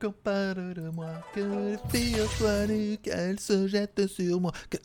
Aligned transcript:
qu'on 0.00 0.12
parle 0.12 0.74
de 0.74 0.90
moi, 0.90 1.08
que 1.34 1.40
les 1.40 1.76
filles 1.90 2.16
soient 2.36 2.66
nues, 2.66 2.98
qu'elles 3.02 3.40
se 3.40 3.66
jettent 3.66 4.06
sur 4.06 4.40
moi. 4.40 4.52
Que... 4.68 4.76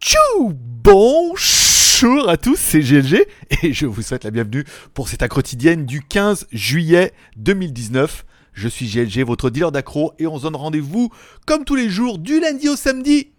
Tchou 0.00 0.52
Bonjour 0.54 2.28
à 2.28 2.36
tous, 2.36 2.56
c'est 2.56 2.80
GLG 2.80 3.26
et 3.62 3.72
je 3.72 3.86
vous 3.86 4.02
souhaite 4.02 4.24
la 4.24 4.30
bienvenue 4.30 4.64
pour 4.94 5.08
cette 5.08 5.26
quotidienne 5.28 5.86
du 5.86 6.02
15 6.02 6.48
juillet 6.52 7.12
2019. 7.36 8.24
Je 8.52 8.68
suis 8.68 8.86
GLG, 8.86 9.24
votre 9.24 9.50
dealer 9.50 9.72
d'accro, 9.72 10.12
et 10.18 10.26
on 10.26 10.38
se 10.38 10.42
donne 10.42 10.56
rendez-vous 10.56 11.10
comme 11.46 11.64
tous 11.64 11.74
les 11.74 11.88
jours 11.88 12.18
du 12.18 12.40
lundi 12.40 12.68
au 12.68 12.76
samedi. 12.76 13.30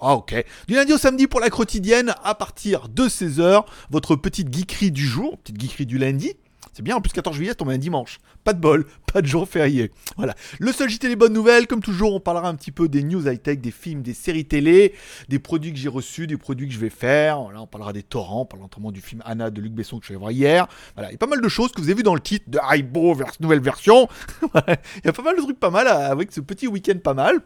Ah 0.00 0.14
ok. 0.14 0.44
Du 0.68 0.74
lundi 0.74 0.92
au 0.92 0.98
samedi 0.98 1.26
pour 1.26 1.40
la 1.40 1.50
quotidienne 1.50 2.14
à 2.24 2.34
partir 2.34 2.88
de 2.88 3.04
16h, 3.04 3.64
votre 3.90 4.16
petite 4.16 4.54
geekerie 4.54 4.90
du 4.90 5.06
jour, 5.06 5.38
petite 5.38 5.60
geekerie 5.60 5.86
du 5.86 5.98
lundi. 5.98 6.34
C'est 6.74 6.82
bien, 6.82 6.96
en 6.96 7.00
plus 7.00 7.12
14 7.12 7.36
juillet, 7.36 7.54
tombe 7.54 7.70
un 7.70 7.78
dimanche. 7.78 8.18
Pas 8.42 8.52
de 8.52 8.60
bol, 8.60 8.84
pas 9.12 9.22
de 9.22 9.26
jour 9.26 9.48
férié. 9.48 9.92
Voilà. 10.16 10.34
Le 10.58 10.72
seul 10.72 10.90
JT 10.90 11.08
les 11.08 11.14
bonnes 11.14 11.32
nouvelles, 11.32 11.68
comme 11.68 11.80
toujours, 11.80 12.14
on 12.14 12.20
parlera 12.20 12.48
un 12.48 12.56
petit 12.56 12.72
peu 12.72 12.88
des 12.88 13.04
news 13.04 13.28
high-tech, 13.28 13.60
des 13.60 13.70
films, 13.70 14.02
des 14.02 14.12
séries 14.12 14.44
télé, 14.44 14.92
des 15.28 15.38
produits 15.38 15.72
que 15.72 15.78
j'ai 15.78 15.88
reçus, 15.88 16.26
des 16.26 16.36
produits 16.36 16.66
que 16.66 16.74
je 16.74 16.80
vais 16.80 16.90
faire. 16.90 17.38
On 17.38 17.66
parlera 17.68 17.92
des 17.92 18.02
torrents, 18.02 18.42
on 18.42 18.44
parlera 18.44 18.66
notamment 18.66 18.90
du 18.90 19.00
film 19.00 19.22
Anna 19.24 19.50
de 19.50 19.60
Luc 19.60 19.72
Besson 19.72 20.00
que 20.00 20.06
je 20.06 20.12
vais 20.12 20.18
voir 20.18 20.32
hier. 20.32 20.66
Voilà, 20.94 21.10
il 21.10 21.12
y 21.12 21.14
a 21.14 21.18
pas 21.18 21.28
mal 21.28 21.40
de 21.40 21.48
choses 21.48 21.70
que 21.70 21.80
vous 21.80 21.86
avez 21.86 21.98
vu 21.98 22.02
dans 22.02 22.14
le 22.14 22.20
titre 22.20 22.46
de 22.48 22.58
Haibo 22.68 23.14
vers 23.14 23.30
nouvelle 23.38 23.60
version. 23.60 24.08
il 24.42 25.04
y 25.04 25.08
a 25.08 25.12
pas 25.12 25.22
mal 25.22 25.36
de 25.36 25.42
trucs 25.42 25.60
pas 25.60 25.70
mal 25.70 25.86
avec 25.86 26.32
ce 26.32 26.40
petit 26.40 26.66
week-end 26.66 26.98
pas 26.98 27.14
mal 27.14 27.40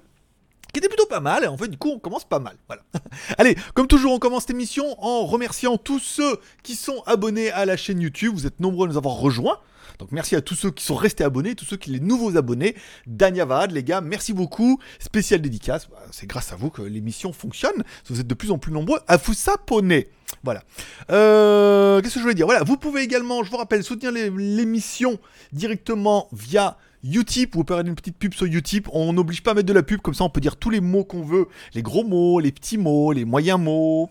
qui 0.73 0.79
était 0.79 0.89
plutôt 0.89 1.07
pas 1.07 1.21
mal, 1.21 1.45
et 1.45 1.47
en 1.47 1.57
fait 1.57 1.69
du 1.69 1.79
coup 1.79 1.91
on 1.91 1.99
commence 1.99 2.25
pas 2.25 2.39
mal. 2.39 2.57
Voilà. 2.67 2.83
Allez, 3.39 3.57
comme 3.75 3.87
toujours 3.87 4.13
on 4.13 4.19
commence 4.19 4.43
cette 4.43 4.51
émission 4.51 5.03
en 5.03 5.27
remerciant 5.27 5.79
tous 5.79 5.99
ceux 5.99 6.39
qui 6.63 6.75
sont 6.75 7.03
abonnés 7.07 7.51
à 7.51 7.65
la 7.65 7.77
chaîne 7.77 8.01
YouTube, 8.01 8.35
vous 8.35 8.47
êtes 8.47 8.61
nombreux 8.61 8.87
à 8.87 8.91
nous 8.91 8.97
avoir 8.97 9.15
rejoints. 9.15 9.59
Donc 9.99 10.13
merci 10.13 10.37
à 10.37 10.41
tous 10.41 10.55
ceux 10.55 10.71
qui 10.71 10.85
sont 10.85 10.95
restés 10.95 11.25
abonnés, 11.25 11.55
tous 11.55 11.65
ceux 11.65 11.77
qui 11.77 11.91
les 11.91 12.01
nouveaux 12.01 12.37
abonnés. 12.37 12.77
Danyavad, 13.07 13.73
les 13.73 13.83
gars, 13.83 14.01
merci 14.01 14.33
beaucoup. 14.33 14.79
Spécial 14.99 15.41
dédicace, 15.41 15.89
bah, 15.89 15.99
c'est 16.11 16.27
grâce 16.27 16.53
à 16.53 16.57
vous 16.57 16.71
que 16.71 16.83
l'émission 16.83 17.33
fonctionne. 17.33 17.85
Vous 18.09 18.21
êtes 18.21 18.27
de 18.27 18.35
plus 18.35 18.51
en 18.51 18.59
plus 18.59 18.73
nombreux 18.73 19.01
à 19.07 19.17
vous 19.17 19.35
s'abonner. 19.35 20.09
Voilà. 20.45 20.63
Euh, 21.11 22.01
Qu'est-ce 22.01 22.15
que 22.15 22.21
je 22.21 22.25
voulais 22.25 22.35
dire? 22.35 22.47
Voilà, 22.47 22.63
vous 22.63 22.77
pouvez 22.77 23.03
également, 23.03 23.43
je 23.43 23.51
vous 23.51 23.57
rappelle, 23.57 23.83
soutenir 23.83 24.13
l'émission 24.13 25.19
directement 25.53 26.29
via 26.33 26.77
Utip, 27.05 27.55
vous 27.55 27.65
pouvez 27.65 27.81
une 27.81 27.95
petite 27.95 28.17
pub 28.17 28.35
sur 28.35 28.47
Utip. 28.47 28.89
On 28.93 29.13
n'oblige 29.13 29.43
pas 29.43 29.53
à 29.53 29.55
mettre 29.55 29.67
de 29.69 29.73
la 29.73 29.83
pub, 29.83 30.01
comme 30.01 30.15
ça 30.15 30.25
on 30.25 30.31
peut 30.31 30.41
dire 30.41 30.57
tous 30.57 30.71
les 30.71 30.81
mots 30.81 31.05
qu'on 31.05 31.23
veut. 31.23 31.49
Les 31.75 31.83
gros 31.83 32.05
mots, 32.05 32.41
les 32.41 32.53
petits 32.53 32.79
mots, 32.79 33.13
les 33.13 33.25
moyens 33.25 33.61
mots, 33.61 34.11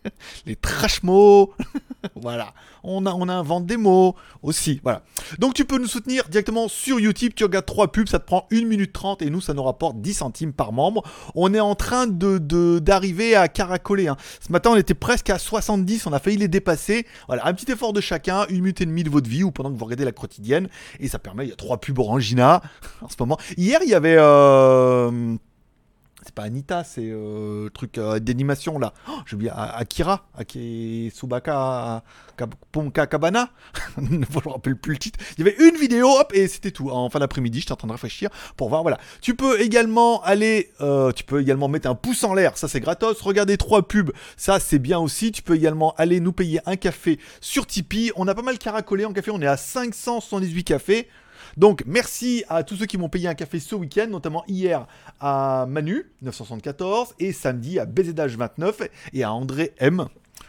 les 0.46 0.56
trash 0.56 1.02
mots. 1.02 1.52
voilà. 2.16 2.54
On, 2.84 3.06
a, 3.06 3.12
on 3.12 3.28
invente 3.28 3.66
des 3.66 3.76
mots 3.76 4.16
aussi. 4.42 4.80
Voilà. 4.82 5.02
Donc 5.38 5.54
tu 5.54 5.64
peux 5.64 5.78
nous 5.78 5.86
soutenir 5.86 6.28
directement 6.28 6.68
sur 6.68 6.98
Utip. 6.98 7.34
Tu 7.34 7.44
regardes 7.44 7.66
3 7.66 7.92
pubs, 7.92 8.08
ça 8.08 8.18
te 8.18 8.26
prend 8.26 8.46
1 8.52 8.64
minute 8.64 8.92
30 8.92 9.22
et 9.22 9.30
nous, 9.30 9.40
ça 9.40 9.54
nous 9.54 9.62
rapporte 9.62 10.00
10 10.00 10.14
centimes 10.14 10.52
par 10.52 10.72
membre. 10.72 11.02
On 11.34 11.54
est 11.54 11.60
en 11.60 11.74
train 11.74 12.06
de, 12.06 12.38
d'arriver 12.78 13.36
à 13.36 13.48
caracoler. 13.48 14.08
Hein. 14.08 14.16
Ce 14.40 14.50
matin, 14.50 14.70
on 14.70 14.76
était 14.76 14.94
presque 14.94 15.30
à 15.30 15.38
70. 15.38 16.06
On 16.06 16.12
a 16.12 16.18
failli 16.18 16.36
les 16.36 16.48
dépasser. 16.48 17.06
Voilà. 17.28 17.46
Un 17.46 17.54
petit 17.54 17.70
effort 17.70 17.92
de 17.92 18.00
chacun, 18.00 18.46
une 18.48 18.60
minute 18.60 18.80
et 18.80 18.86
demie 18.86 19.04
de 19.04 19.10
votre 19.10 19.28
vie 19.28 19.44
ou 19.44 19.52
pendant 19.52 19.72
que 19.72 19.78
vous 19.78 19.84
regardez 19.84 20.04
la 20.04 20.12
quotidienne. 20.12 20.68
Et 20.98 21.08
ça 21.08 21.18
permet, 21.18 21.46
il 21.46 21.50
y 21.50 21.52
a 21.52 21.56
3 21.56 21.78
pubs 21.78 21.98
Orangina 21.98 22.62
en 23.00 23.08
ce 23.08 23.16
moment. 23.18 23.38
Hier, 23.56 23.80
il 23.82 23.90
y 23.90 23.94
avait. 23.94 24.16
Euh 24.18 25.36
c'est 26.24 26.34
pas 26.34 26.44
Anita, 26.44 26.84
c'est 26.84 27.10
euh, 27.10 27.68
truc 27.70 27.98
euh, 27.98 28.18
d'animation 28.18 28.78
là. 28.78 28.92
Oh, 29.08 29.12
J'ai 29.26 29.34
oublié 29.34 29.50
Akira, 29.54 30.26
Subaka 31.12 32.02
Ponka 32.70 33.06
Kabana. 33.06 33.50
je 33.96 34.02
me 34.02 34.50
rappelle 34.50 34.76
plus 34.76 34.92
le 34.92 34.98
titre. 34.98 35.18
Il 35.36 35.44
y 35.44 35.48
avait 35.48 35.56
une 35.68 35.76
vidéo, 35.76 36.08
hop, 36.08 36.32
et 36.34 36.48
c'était 36.48 36.70
tout. 36.70 36.90
En 36.90 37.10
fin 37.10 37.18
d'après-midi, 37.18 37.60
j'étais 37.60 37.72
en 37.72 37.76
train 37.76 37.88
de 37.88 37.92
réfléchir 37.92 38.30
pour 38.56 38.68
voir. 38.68 38.82
Voilà. 38.82 38.98
Tu 39.20 39.34
peux 39.34 39.60
également 39.60 40.22
aller, 40.22 40.70
euh, 40.80 41.12
tu 41.12 41.24
peux 41.24 41.40
également 41.40 41.68
mettre 41.68 41.88
un 41.88 41.94
pouce 41.94 42.24
en 42.24 42.34
l'air, 42.34 42.56
ça 42.56 42.68
c'est 42.68 42.80
gratos. 42.80 43.20
Regarder 43.20 43.56
trois 43.56 43.86
pubs, 43.86 44.12
ça 44.36 44.60
c'est 44.60 44.78
bien 44.78 44.98
aussi. 44.98 45.32
Tu 45.32 45.42
peux 45.42 45.54
également 45.54 45.94
aller 45.96 46.20
nous 46.20 46.32
payer 46.32 46.60
un 46.66 46.76
café 46.76 47.18
sur 47.40 47.66
Tipeee. 47.66 48.12
On 48.16 48.28
a 48.28 48.34
pas 48.34 48.42
mal 48.42 48.58
caracolé 48.58 49.04
en 49.04 49.12
café, 49.12 49.30
on 49.30 49.40
est 49.40 49.46
à 49.46 49.56
578 49.56 50.64
cafés. 50.64 51.08
Donc 51.56 51.82
merci 51.86 52.44
à 52.48 52.62
tous 52.62 52.76
ceux 52.76 52.86
qui 52.86 52.98
m'ont 52.98 53.08
payé 53.08 53.28
un 53.28 53.34
café 53.34 53.60
ce 53.60 53.74
week-end, 53.74 54.08
notamment 54.08 54.44
hier 54.48 54.86
à 55.20 55.66
Manu, 55.68 56.10
974, 56.22 57.14
et 57.18 57.32
samedi 57.32 57.78
à 57.78 57.86
BZH29 57.86 58.88
et 59.12 59.22
à 59.22 59.32
André 59.32 59.72
M 59.78 60.06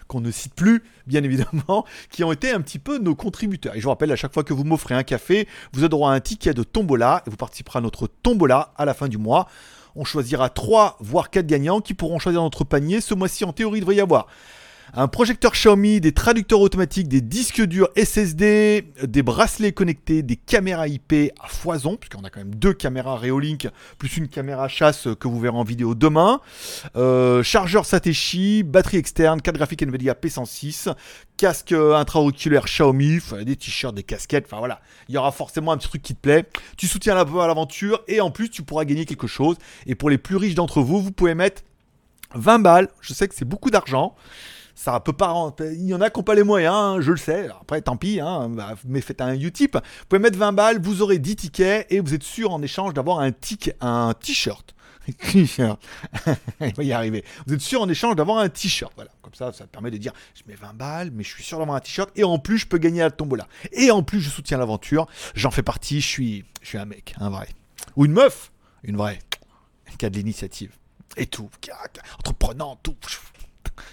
qu'on 0.08 0.22
ne 0.22 0.32
cite 0.32 0.53
plus, 0.53 0.84
bien 1.08 1.24
évidemment, 1.24 1.86
qui 2.09 2.24
ont 2.24 2.32
été 2.32 2.52
un 2.52 2.62
petit 2.62 2.80
peu 2.80 2.98
nos 3.00 3.16
contributeurs. 3.16 3.76
Et 3.76 3.80
je 3.80 3.84
vous 3.84 3.90
rappelle, 3.90 4.12
à 4.12 4.16
chaque 4.16 4.34
fois 4.34 4.44
que 4.44 4.53
vous 4.53 4.64
m'offrez 4.64 4.96
un 4.96 5.03
café, 5.03 5.48
vous 5.72 5.80
avez 5.80 5.90
droit 5.90 6.12
un 6.12 6.20
ticket 6.20 6.53
de 6.53 6.64
tombola, 6.64 7.24
et 7.26 7.30
vous 7.30 7.38
participerez 7.38 7.80
à 7.80 7.82
notre 7.82 8.08
tombola 8.08 8.74
à 8.78 8.86
la 8.86 8.94
fin 8.94 9.08
du 9.08 9.18
mois. 9.18 9.48
On 9.96 10.06
choisira 10.06 10.50
3 10.50 10.98
voire 11.00 11.30
4 11.30 11.46
gagnants 11.46 11.80
qui 11.80 11.94
pourront 11.94 12.20
choisir 12.20 12.42
notre 12.42 12.64
panier. 12.64 13.00
Ce 13.00 13.14
mois-ci, 13.14 13.46
en 13.46 13.53
théorie, 13.53 13.80
devrait 13.80 13.96
y 13.96 14.02
avoir 14.02 14.28
un 14.96 15.08
projecteur 15.08 15.54
Xiaomi, 15.54 16.00
des 16.00 16.12
traducteurs 16.12 16.62
automatiques, 16.62 17.08
des 17.08 17.22
disques 17.22 17.62
durs 17.62 17.90
SSD, 17.96 18.86
des 19.02 19.24
bracelets 19.24 19.72
connectés, 19.72 20.22
des 20.22 20.36
caméras 20.36 20.88
IP 20.88 21.34
à 21.42 21.48
foison, 21.48 21.98
puisqu'on 21.98 22.24
a 22.24 22.30
quand 22.30 22.40
même 22.40 22.54
deux 22.54 22.74
caméras 22.74 23.18
Reolink, 23.18 23.68
plus 23.98 24.18
une 24.18 24.28
caméra 24.28 24.68
chasse 24.68 25.08
que 25.20 25.28
vous 25.28 25.40
verrez 25.40 25.58
en 25.58 25.64
vidéo 25.64 25.96
demain, 25.96 26.42
euh, 26.96 27.42
chargeur 27.42 27.88
Satechi, 27.88 28.62
batterie 28.62 28.98
externe, 28.98 29.42
carte 29.42 29.58
graphique 29.58 29.82
Nvidia 29.82 30.14
P106, 30.14 30.94
casque 31.38 31.72
intra-auriculaire 31.72 32.66
Xiaomi, 32.66 33.20
des 33.42 33.56
t-shirts, 33.56 33.96
des 33.96 34.03
casquettes, 34.03 34.46
enfin 34.46 34.59
voilà, 34.59 34.80
il 35.09 35.16
y 35.16 35.18
aura 35.18 35.32
forcément 35.32 35.72
un 35.72 35.78
petit 35.78 35.90
truc 35.90 36.03
qui 36.03 36.14
te 36.14 36.22
plaît. 36.22 36.46
Tu 36.78 36.88
soutiens 36.88 37.16
l'aventure 37.16 38.03
et 38.08 38.22
en 38.22 38.30
plus 38.30 38.52
tu 38.52 38.62
pourras 38.62 38.86
gagner 38.86 39.06
quelque 39.06 39.28
chose. 39.28 39.58
Et 39.88 39.96
pour 39.96 40.12
les 40.12 40.20
plus 40.20 40.36
riches 40.36 40.56
d'entre 40.56 40.82
vous, 40.82 41.02
vous 41.02 41.12
pouvez 41.12 41.34
mettre 41.34 41.64
20 42.36 42.59
balles, 42.59 42.90
je 43.02 43.14
sais 43.14 43.28
que 43.28 43.36
c'est 43.36 43.46
beaucoup 43.46 43.72
d'argent 43.72 44.16
ça 44.75 45.00
peut 45.00 45.13
pas. 45.13 45.53
Il 45.59 45.85
y 45.85 45.94
en 45.94 46.01
a 46.01 46.09
qui 46.09 46.19
n'ont 46.19 46.23
pas 46.23 46.35
les 46.35 46.44
moyens, 46.44 46.73
hein, 46.75 46.97
je 47.00 47.11
le 47.11 47.17
sais. 47.17 47.50
Après, 47.61 47.81
tant 47.81 47.97
pis, 47.97 48.19
hein, 48.19 48.50
bah, 48.50 48.75
mais 48.85 49.01
faites 49.01 49.22
un 49.22 49.34
Utip. 49.34 49.75
Vous 49.75 49.81
pouvez 50.09 50.19
mettre 50.19 50.38
20 50.38 50.53
balles, 50.53 50.81
vous 50.81 51.01
aurez 51.01 51.19
10 51.19 51.35
tickets 51.35 51.88
et 51.91 52.00
vous 52.00 52.13
êtes 52.13 52.23
sûr 52.23 52.51
en 52.51 52.61
échange 52.61 52.94
d'avoir 52.94 53.19
un, 53.19 53.31
un 53.81 54.13
t-shirt. 54.13 54.75
Il 55.34 55.47
va 55.57 56.84
y 56.84 56.94
arriver. 56.94 57.25
Vous 57.45 57.53
êtes 57.53 57.61
sûr 57.61 57.81
en 57.81 57.89
échange 57.89 58.16
d'avoir 58.16 58.38
un 58.38 58.50
t-shirt. 58.50 58.91
Voilà. 58.95 59.11
Comme 59.22 59.34
ça, 59.34 59.51
ça 59.51 59.67
permet 59.67 59.91
de 59.91 59.97
dire 59.97 60.13
je 60.34 60.44
mets 60.47 60.56
20 60.56 60.73
balles, 60.73 61.11
mais 61.11 61.23
je 61.23 61.29
suis 61.29 61.44
sûr 61.44 61.59
d'avoir 61.59 61.78
un 61.78 61.81
t-shirt. 61.81 62.09
Et 62.16 62.23
en 62.23 62.40
plus, 62.40 62.59
je 62.59 62.67
peux 62.67 62.78
gagner 62.78 63.01
à 63.01 63.05
la 63.05 63.11
tombola. 63.11 63.47
Et 63.72 63.91
en 63.91 64.01
plus, 64.03 64.22
je 64.22 64.29
soutiens 64.29 64.57
l'aventure. 64.57 65.07
J'en 65.35 65.51
fais 65.51 65.63
partie. 65.63 66.01
Je 66.01 66.07
suis, 66.07 66.45
je 66.61 66.69
suis 66.69 66.78
un 66.78 66.85
mec, 66.85 67.16
un 67.19 67.29
vrai. 67.29 67.50
Ou 67.95 68.05
une 68.05 68.13
meuf, 68.13 68.51
une 68.84 68.97
vraie. 68.97 69.19
Qui 69.97 70.05
a 70.05 70.09
de 70.09 70.16
l'initiative. 70.16 70.72
Et 71.17 71.28
tout. 71.28 71.50
Entreprenant, 72.17 72.79
tout. 72.81 72.95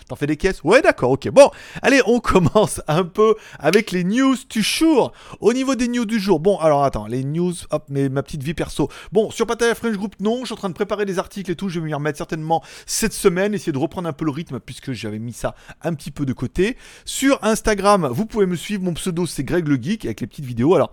T'en 0.08 0.16
fais 0.16 0.26
des 0.26 0.36
caisses? 0.36 0.62
Ouais, 0.64 0.82
d'accord, 0.82 1.10
ok. 1.12 1.28
Bon, 1.30 1.50
allez, 1.82 2.00
on 2.06 2.20
commence 2.20 2.80
un 2.88 3.04
peu 3.04 3.34
avec 3.58 3.90
les 3.90 4.04
news 4.04 4.36
du 4.48 4.62
jour. 4.62 5.12
Au 5.40 5.52
niveau 5.52 5.74
des 5.74 5.88
news 5.88 6.04
du 6.04 6.18
jour, 6.18 6.40
bon, 6.40 6.58
alors 6.58 6.84
attends, 6.84 7.06
les 7.06 7.24
news, 7.24 7.54
hop, 7.70 7.84
mais 7.88 8.08
ma 8.08 8.22
petite 8.22 8.42
vie 8.42 8.54
perso. 8.54 8.88
Bon, 9.12 9.30
sur 9.30 9.46
Pataya 9.46 9.74
French 9.74 9.96
Group, 9.96 10.14
non, 10.20 10.40
je 10.40 10.46
suis 10.46 10.54
en 10.54 10.56
train 10.56 10.68
de 10.68 10.74
préparer 10.74 11.06
des 11.06 11.18
articles 11.18 11.50
et 11.50 11.56
tout, 11.56 11.68
je 11.68 11.80
vais 11.80 11.86
m'y 11.86 11.94
remettre 11.94 12.18
certainement 12.18 12.62
cette 12.86 13.12
semaine, 13.12 13.54
essayer 13.54 13.72
de 13.72 13.78
reprendre 13.78 14.08
un 14.08 14.12
peu 14.12 14.24
le 14.24 14.30
rythme 14.30 14.60
puisque 14.60 14.92
j'avais 14.92 15.18
mis 15.18 15.32
ça 15.32 15.54
un 15.82 15.94
petit 15.94 16.10
peu 16.10 16.26
de 16.26 16.32
côté. 16.32 16.76
Sur 17.04 17.42
Instagram, 17.42 18.08
vous 18.10 18.26
pouvez 18.26 18.46
me 18.46 18.56
suivre, 18.56 18.82
mon 18.82 18.94
pseudo 18.94 19.26
c'est 19.26 19.44
Greg 19.44 19.66
le 19.66 19.76
Geek 19.80 20.04
avec 20.04 20.20
les 20.20 20.26
petites 20.26 20.44
vidéos. 20.44 20.74
Alors, 20.74 20.92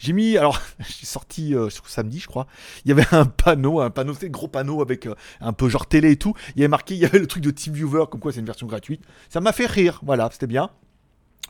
j'ai 0.00 0.14
mis, 0.14 0.38
alors, 0.38 0.60
j'ai 0.80 1.06
sorti 1.06 1.54
euh, 1.54 1.68
samedi, 1.86 2.18
je 2.18 2.26
crois. 2.26 2.46
Il 2.84 2.88
y 2.88 2.92
avait 2.92 3.06
un 3.12 3.26
panneau, 3.26 3.80
un 3.80 3.90
panneau, 3.90 4.14
c'est 4.18 4.30
gros 4.30 4.48
panneau 4.48 4.80
avec 4.80 5.06
euh, 5.06 5.14
un 5.40 5.52
peu 5.52 5.68
genre 5.68 5.86
télé 5.86 6.12
et 6.12 6.16
tout. 6.16 6.34
Il 6.56 6.60
y 6.60 6.62
avait 6.62 6.68
marqué, 6.68 6.94
il 6.94 7.00
y 7.00 7.04
avait 7.04 7.18
le 7.18 7.26
truc 7.26 7.42
de 7.42 7.50
TeamViewer, 7.50 8.06
comme 8.10 8.20
quoi 8.20 8.32
c'est 8.32 8.40
une 8.40 8.46
version 8.46 8.66
gratuite. 8.66 9.02
Ça 9.28 9.40
m'a 9.40 9.52
fait 9.52 9.66
rire, 9.66 10.00
voilà, 10.02 10.28
c'était 10.32 10.46
bien. 10.46 10.70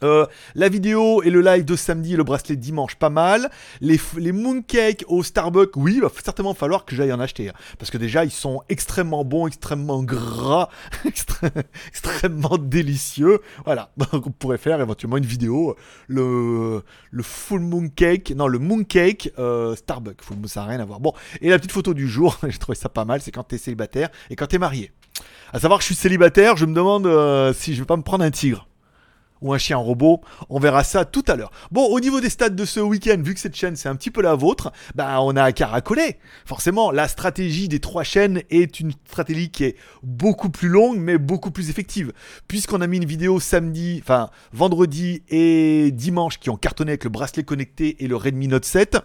Euh, 0.02 0.26
la 0.54 0.68
vidéo 0.68 1.22
et 1.22 1.30
le 1.30 1.40
live 1.40 1.64
de 1.64 1.76
samedi 1.76 2.14
et 2.14 2.16
le 2.16 2.24
bracelet 2.24 2.56
de 2.56 2.60
dimanche, 2.60 2.94
pas 2.94 3.10
mal. 3.10 3.50
Les, 3.80 4.00
les 4.16 4.32
mooncakes 4.32 5.04
au 5.08 5.22
Starbucks, 5.22 5.76
oui, 5.76 5.94
il 5.96 6.00
va 6.00 6.10
certainement 6.22 6.54
falloir 6.54 6.84
que 6.84 6.94
j'aille 6.94 7.12
en 7.12 7.20
acheter. 7.20 7.48
Hein. 7.48 7.54
parce 7.78 7.90
que 7.90 7.98
déjà, 7.98 8.24
ils 8.24 8.30
sont 8.30 8.62
extrêmement 8.68 9.24
bons, 9.24 9.46
extrêmement 9.46 10.02
gras, 10.02 10.68
extrêmement 11.88 12.58
délicieux. 12.58 13.40
Voilà, 13.64 13.92
donc 13.96 14.26
on 14.26 14.30
pourrait 14.30 14.58
faire 14.58 14.80
éventuellement 14.80 15.16
une 15.16 15.26
vidéo. 15.26 15.76
Le, 16.08 16.82
le 17.10 17.22
full 17.22 17.60
mooncake, 17.60 18.30
non, 18.30 18.46
le 18.46 18.58
mooncake 18.58 19.32
euh, 19.38 19.74
Starbucks, 19.76 20.22
full, 20.22 20.36
ça 20.46 20.60
n'a 20.60 20.66
rien 20.66 20.80
à 20.80 20.84
voir. 20.84 21.00
Bon, 21.00 21.12
et 21.40 21.50
la 21.50 21.58
petite 21.58 21.72
photo 21.72 21.94
du 21.94 22.08
jour, 22.08 22.38
j'ai 22.48 22.58
trouvé 22.58 22.76
ça 22.76 22.88
pas 22.88 23.04
mal, 23.04 23.20
c'est 23.20 23.30
quand 23.30 23.44
t'es 23.44 23.58
célibataire 23.58 24.08
et 24.30 24.36
quand 24.36 24.46
t'es 24.46 24.58
marié. 24.58 24.92
À 25.52 25.58
savoir 25.58 25.78
que 25.78 25.82
je 25.82 25.86
suis 25.86 25.94
célibataire, 25.96 26.56
je 26.56 26.64
me 26.64 26.74
demande 26.74 27.06
euh, 27.06 27.52
si 27.52 27.74
je 27.74 27.80
vais 27.80 27.86
pas 27.86 27.96
me 27.96 28.02
prendre 28.02 28.24
un 28.24 28.30
tigre. 28.30 28.66
Ou 29.40 29.52
un 29.52 29.58
chien 29.58 29.76
robot. 29.76 30.20
On 30.48 30.58
verra 30.58 30.84
ça 30.84 31.04
tout 31.04 31.24
à 31.28 31.36
l'heure. 31.36 31.50
Bon, 31.70 31.86
au 31.86 32.00
niveau 32.00 32.20
des 32.20 32.30
stats 32.30 32.50
de 32.50 32.64
ce 32.64 32.80
week-end, 32.80 33.20
vu 33.22 33.34
que 33.34 33.40
cette 33.40 33.56
chaîne 33.56 33.76
c'est 33.76 33.88
un 33.88 33.96
petit 33.96 34.10
peu 34.10 34.22
la 34.22 34.34
vôtre, 34.34 34.72
bah 34.94 35.20
on 35.22 35.36
a 35.36 35.42
à 35.42 35.52
caracoler. 35.52 36.18
Forcément, 36.44 36.90
la 36.90 37.08
stratégie 37.08 37.68
des 37.68 37.80
trois 37.80 38.04
chaînes 38.04 38.42
est 38.50 38.80
une 38.80 38.92
stratégie 39.06 39.50
qui 39.50 39.64
est 39.64 39.76
beaucoup 40.02 40.50
plus 40.50 40.68
longue, 40.68 40.98
mais 40.98 41.18
beaucoup 41.18 41.50
plus 41.50 41.70
effective. 41.70 42.12
Puisqu'on 42.48 42.80
a 42.80 42.86
mis 42.86 42.98
une 42.98 43.04
vidéo 43.04 43.40
samedi, 43.40 44.00
enfin 44.02 44.30
vendredi 44.52 45.22
et 45.28 45.90
dimanche 45.92 46.38
qui 46.38 46.50
ont 46.50 46.56
cartonné 46.56 46.92
avec 46.92 47.04
le 47.04 47.10
bracelet 47.10 47.42
connecté 47.42 48.02
et 48.02 48.08
le 48.08 48.16
Redmi 48.16 48.48
Note 48.48 48.64
7. 48.64 48.98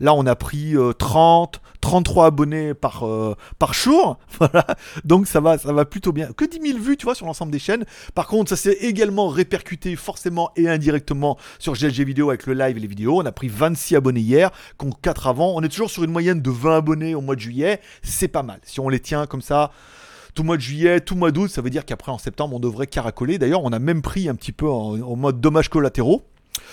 Là, 0.00 0.14
on 0.14 0.26
a 0.26 0.36
pris 0.36 0.74
30, 0.98 1.56
euh, 1.56 1.58
33 1.82 2.26
abonnés 2.26 2.72
par, 2.72 3.06
euh, 3.06 3.36
par 3.58 3.74
jour. 3.74 4.18
Voilà. 4.38 4.66
Donc 5.04 5.26
ça 5.26 5.40
va, 5.40 5.58
ça 5.58 5.72
va 5.72 5.84
plutôt 5.84 6.12
bien. 6.12 6.32
Que 6.32 6.44
10 6.44 6.60
000 6.72 6.78
vues, 6.78 6.96
tu 6.96 7.04
vois, 7.04 7.14
sur 7.14 7.26
l'ensemble 7.26 7.52
des 7.52 7.58
chaînes. 7.58 7.84
Par 8.14 8.26
contre, 8.26 8.48
ça 8.48 8.56
s'est 8.56 8.78
également 8.80 9.28
répercuté 9.28 9.94
forcément 9.94 10.50
et 10.56 10.68
indirectement 10.68 11.38
sur 11.58 11.74
GLG 11.74 12.04
Vidéo 12.04 12.30
avec 12.30 12.46
le 12.46 12.54
live 12.54 12.76
et 12.76 12.80
les 12.80 12.86
vidéos. 12.86 13.20
On 13.20 13.26
a 13.26 13.30
pris 13.30 13.48
26 13.48 13.96
abonnés 13.96 14.20
hier, 14.20 14.50
contre 14.78 15.00
4 15.00 15.26
avant. 15.26 15.54
On 15.54 15.62
est 15.62 15.68
toujours 15.68 15.90
sur 15.90 16.02
une 16.02 16.10
moyenne 16.10 16.40
de 16.40 16.50
20 16.50 16.78
abonnés 16.78 17.14
au 17.14 17.20
mois 17.20 17.36
de 17.36 17.40
juillet. 17.40 17.80
C'est 18.02 18.28
pas 18.28 18.42
mal. 18.42 18.60
Si 18.62 18.80
on 18.80 18.88
les 18.88 19.00
tient 19.00 19.26
comme 19.26 19.42
ça 19.42 19.70
tout 20.34 20.44
mois 20.44 20.56
de 20.56 20.62
juillet, 20.62 21.00
tout 21.00 21.14
mois 21.14 21.30
d'août, 21.30 21.48
ça 21.48 21.60
veut 21.60 21.70
dire 21.70 21.84
qu'après 21.84 22.10
en 22.10 22.18
septembre 22.18 22.56
on 22.56 22.60
devrait 22.60 22.86
caracoler. 22.86 23.38
D'ailleurs, 23.38 23.62
on 23.64 23.72
a 23.72 23.78
même 23.78 24.02
pris 24.02 24.28
un 24.28 24.34
petit 24.34 24.52
peu 24.52 24.68
en 24.68 25.14
mode 25.14 25.40
dommages 25.40 25.68
collatéraux 25.68 26.22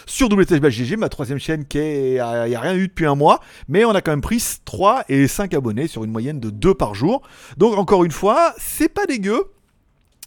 sur 0.06 0.28
WTSBGG, 0.32 0.98
ma 0.98 1.10
troisième 1.10 1.40
chaîne 1.40 1.66
qui 1.66 1.78
est. 1.78 2.12
Il 2.12 2.50
n'y 2.50 2.56
a 2.56 2.60
rien 2.60 2.76
eu 2.76 2.88
depuis 2.88 3.06
un 3.06 3.16
mois, 3.16 3.40
mais 3.68 3.86
on 3.86 3.92
a 3.92 4.02
quand 4.02 4.12
même 4.12 4.22
pris 4.22 4.44
3 4.66 5.06
et 5.10 5.28
5 5.28 5.54
abonnés 5.54 5.88
sur 5.88 6.04
une 6.04 6.12
moyenne 6.12 6.40
de 6.40 6.50
2 6.50 6.74
par 6.74 6.96
jour. 6.96 7.22
Donc, 7.58 7.78
encore 7.78 8.04
une 8.04 8.12
fois, 8.12 8.54
c'est 8.58 8.90
pas 8.90 9.06
dégueu. 9.06 9.52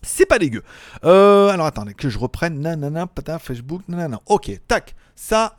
C'est 0.03 0.27
pas 0.27 0.39
dégueu. 0.39 0.63
Euh, 1.05 1.49
alors, 1.49 1.67
attendez, 1.67 1.95
que 1.95 2.09
je 2.09 2.19
reprenne. 2.19 2.61
Nanana, 2.61 3.07
pata, 3.07 3.39
Facebook, 3.39 3.83
nanana. 3.89 4.21
Ok, 4.27 4.51
tac. 4.67 4.95
Ça, 5.15 5.57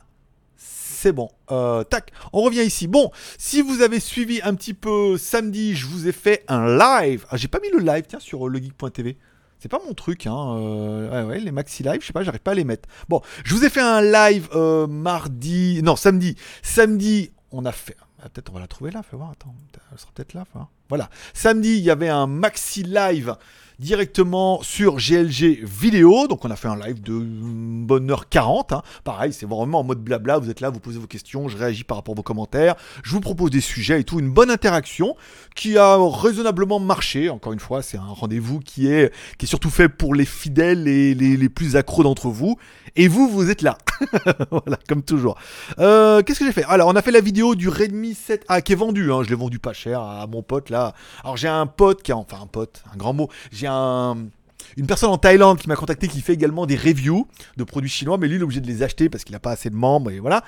c'est 0.56 1.12
bon. 1.12 1.30
Euh, 1.50 1.82
tac, 1.84 2.12
on 2.32 2.42
revient 2.42 2.62
ici. 2.62 2.86
Bon, 2.86 3.10
si 3.38 3.62
vous 3.62 3.80
avez 3.80 4.00
suivi 4.00 4.40
un 4.42 4.54
petit 4.54 4.74
peu 4.74 5.16
samedi, 5.16 5.74
je 5.74 5.86
vous 5.86 6.08
ai 6.08 6.12
fait 6.12 6.44
un 6.48 6.76
live. 6.76 7.26
Ah, 7.30 7.36
j'ai 7.36 7.48
pas 7.48 7.60
mis 7.60 7.70
le 7.70 7.78
live, 7.78 8.04
tiens, 8.06 8.20
sur 8.20 8.48
legeek.tv. 8.48 9.16
C'est 9.58 9.68
pas 9.68 9.80
mon 9.86 9.94
truc, 9.94 10.26
hein. 10.26 10.56
Euh, 10.58 11.26
ouais, 11.26 11.40
les 11.40 11.52
maxi 11.52 11.82
live, 11.82 12.00
je 12.00 12.06
sais 12.06 12.12
pas, 12.12 12.22
j'arrive 12.22 12.40
pas 12.40 12.50
à 12.52 12.54
les 12.54 12.64
mettre. 12.64 12.88
Bon, 13.08 13.22
je 13.44 13.54
vous 13.54 13.64
ai 13.64 13.70
fait 13.70 13.80
un 13.80 14.02
live 14.02 14.48
euh, 14.54 14.86
mardi, 14.86 15.80
non 15.82 15.96
samedi. 15.96 16.36
Samedi, 16.62 17.32
on 17.50 17.64
a 17.64 17.72
fait. 17.72 17.96
Ah, 18.22 18.28
peut-être 18.28 18.50
on 18.50 18.54
va 18.54 18.60
la 18.60 18.66
trouver 18.66 18.90
là, 18.90 19.02
fais 19.02 19.16
voir. 19.16 19.30
Attends, 19.30 19.54
elle 19.92 19.98
sera 19.98 20.10
peut-être 20.14 20.34
là. 20.34 20.44
Voilà. 20.88 21.08
Samedi, 21.32 21.76
il 21.76 21.82
y 21.82 21.90
avait 21.90 22.08
un 22.08 22.26
maxi 22.26 22.82
live 22.82 23.36
directement 23.78 24.62
sur 24.62 24.96
GLG 24.96 25.64
vidéo. 25.64 26.26
Donc 26.28 26.44
on 26.44 26.50
a 26.50 26.56
fait 26.56 26.68
un 26.68 26.76
live 26.76 27.02
de 27.02 27.18
bonne 27.18 28.10
heure 28.10 28.28
40. 28.28 28.72
Hein. 28.72 28.82
Pareil, 29.04 29.32
c'est 29.32 29.46
vraiment 29.46 29.80
en 29.80 29.84
mode 29.84 30.00
blabla. 30.00 30.38
Vous 30.38 30.50
êtes 30.50 30.60
là, 30.60 30.70
vous 30.70 30.80
posez 30.80 30.98
vos 30.98 31.06
questions, 31.06 31.48
je 31.48 31.56
réagis 31.56 31.84
par 31.84 31.96
rapport 31.96 32.14
à 32.14 32.16
vos 32.16 32.22
commentaires. 32.22 32.76
Je 33.02 33.10
vous 33.10 33.20
propose 33.20 33.50
des 33.50 33.60
sujets 33.60 34.00
et 34.00 34.04
tout. 34.04 34.18
Une 34.20 34.30
bonne 34.30 34.50
interaction 34.50 35.16
qui 35.54 35.76
a 35.78 35.96
raisonnablement 35.96 36.78
marché. 36.78 37.30
Encore 37.30 37.52
une 37.52 37.60
fois, 37.60 37.82
c'est 37.82 37.98
un 37.98 38.02
rendez-vous 38.02 38.60
qui 38.60 38.86
est, 38.88 39.12
qui 39.38 39.46
est 39.46 39.48
surtout 39.48 39.70
fait 39.70 39.88
pour 39.88 40.14
les 40.14 40.24
fidèles 40.24 40.88
et 40.88 41.14
les, 41.14 41.36
les 41.36 41.48
plus 41.48 41.76
accros 41.76 42.02
d'entre 42.02 42.28
vous. 42.28 42.56
Et 42.96 43.08
vous, 43.08 43.28
vous 43.28 43.50
êtes 43.50 43.62
là. 43.62 43.76
voilà, 44.50 44.78
comme 44.88 45.02
toujours. 45.02 45.36
Euh, 45.78 46.22
qu'est-ce 46.22 46.38
que 46.38 46.44
j'ai 46.44 46.52
fait? 46.52 46.64
Alors, 46.64 46.88
on 46.88 46.96
a 46.96 47.02
fait 47.02 47.10
la 47.10 47.20
vidéo 47.20 47.54
du 47.54 47.68
Redmi 47.68 48.12
7A 48.12 48.62
qui 48.62 48.72
est 48.72 48.76
vendu. 48.76 49.12
Hein. 49.12 49.22
Je 49.24 49.30
l'ai 49.30 49.34
vendu 49.34 49.58
pas 49.58 49.72
cher 49.72 50.00
à 50.00 50.26
mon 50.26 50.42
pote 50.42 50.70
là. 50.70 50.73
Alors, 50.74 51.36
j'ai 51.36 51.48
un 51.48 51.66
pote 51.66 52.02
qui 52.02 52.12
a, 52.12 52.16
enfin 52.16 52.40
un 52.42 52.46
pote, 52.46 52.82
un 52.92 52.96
grand 52.96 53.12
mot. 53.12 53.28
J'ai 53.52 53.66
un 53.68 54.28
une 54.76 54.86
personne 54.86 55.10
en 55.10 55.18
Thaïlande 55.18 55.58
qui 55.58 55.68
m'a 55.68 55.76
contacté 55.76 56.08
qui 56.08 56.20
fait 56.20 56.34
également 56.34 56.66
des 56.66 56.76
reviews 56.76 57.26
de 57.56 57.64
produits 57.64 57.90
chinois, 57.90 58.18
mais 58.18 58.28
lui 58.28 58.36
il 58.36 58.40
est 58.40 58.44
obligé 58.44 58.60
de 58.60 58.66
les 58.66 58.82
acheter 58.82 59.08
parce 59.08 59.24
qu'il 59.24 59.32
n'a 59.32 59.40
pas 59.40 59.52
assez 59.52 59.70
de 59.70 59.76
membres 59.76 60.10
et 60.10 60.20
voilà 60.20 60.44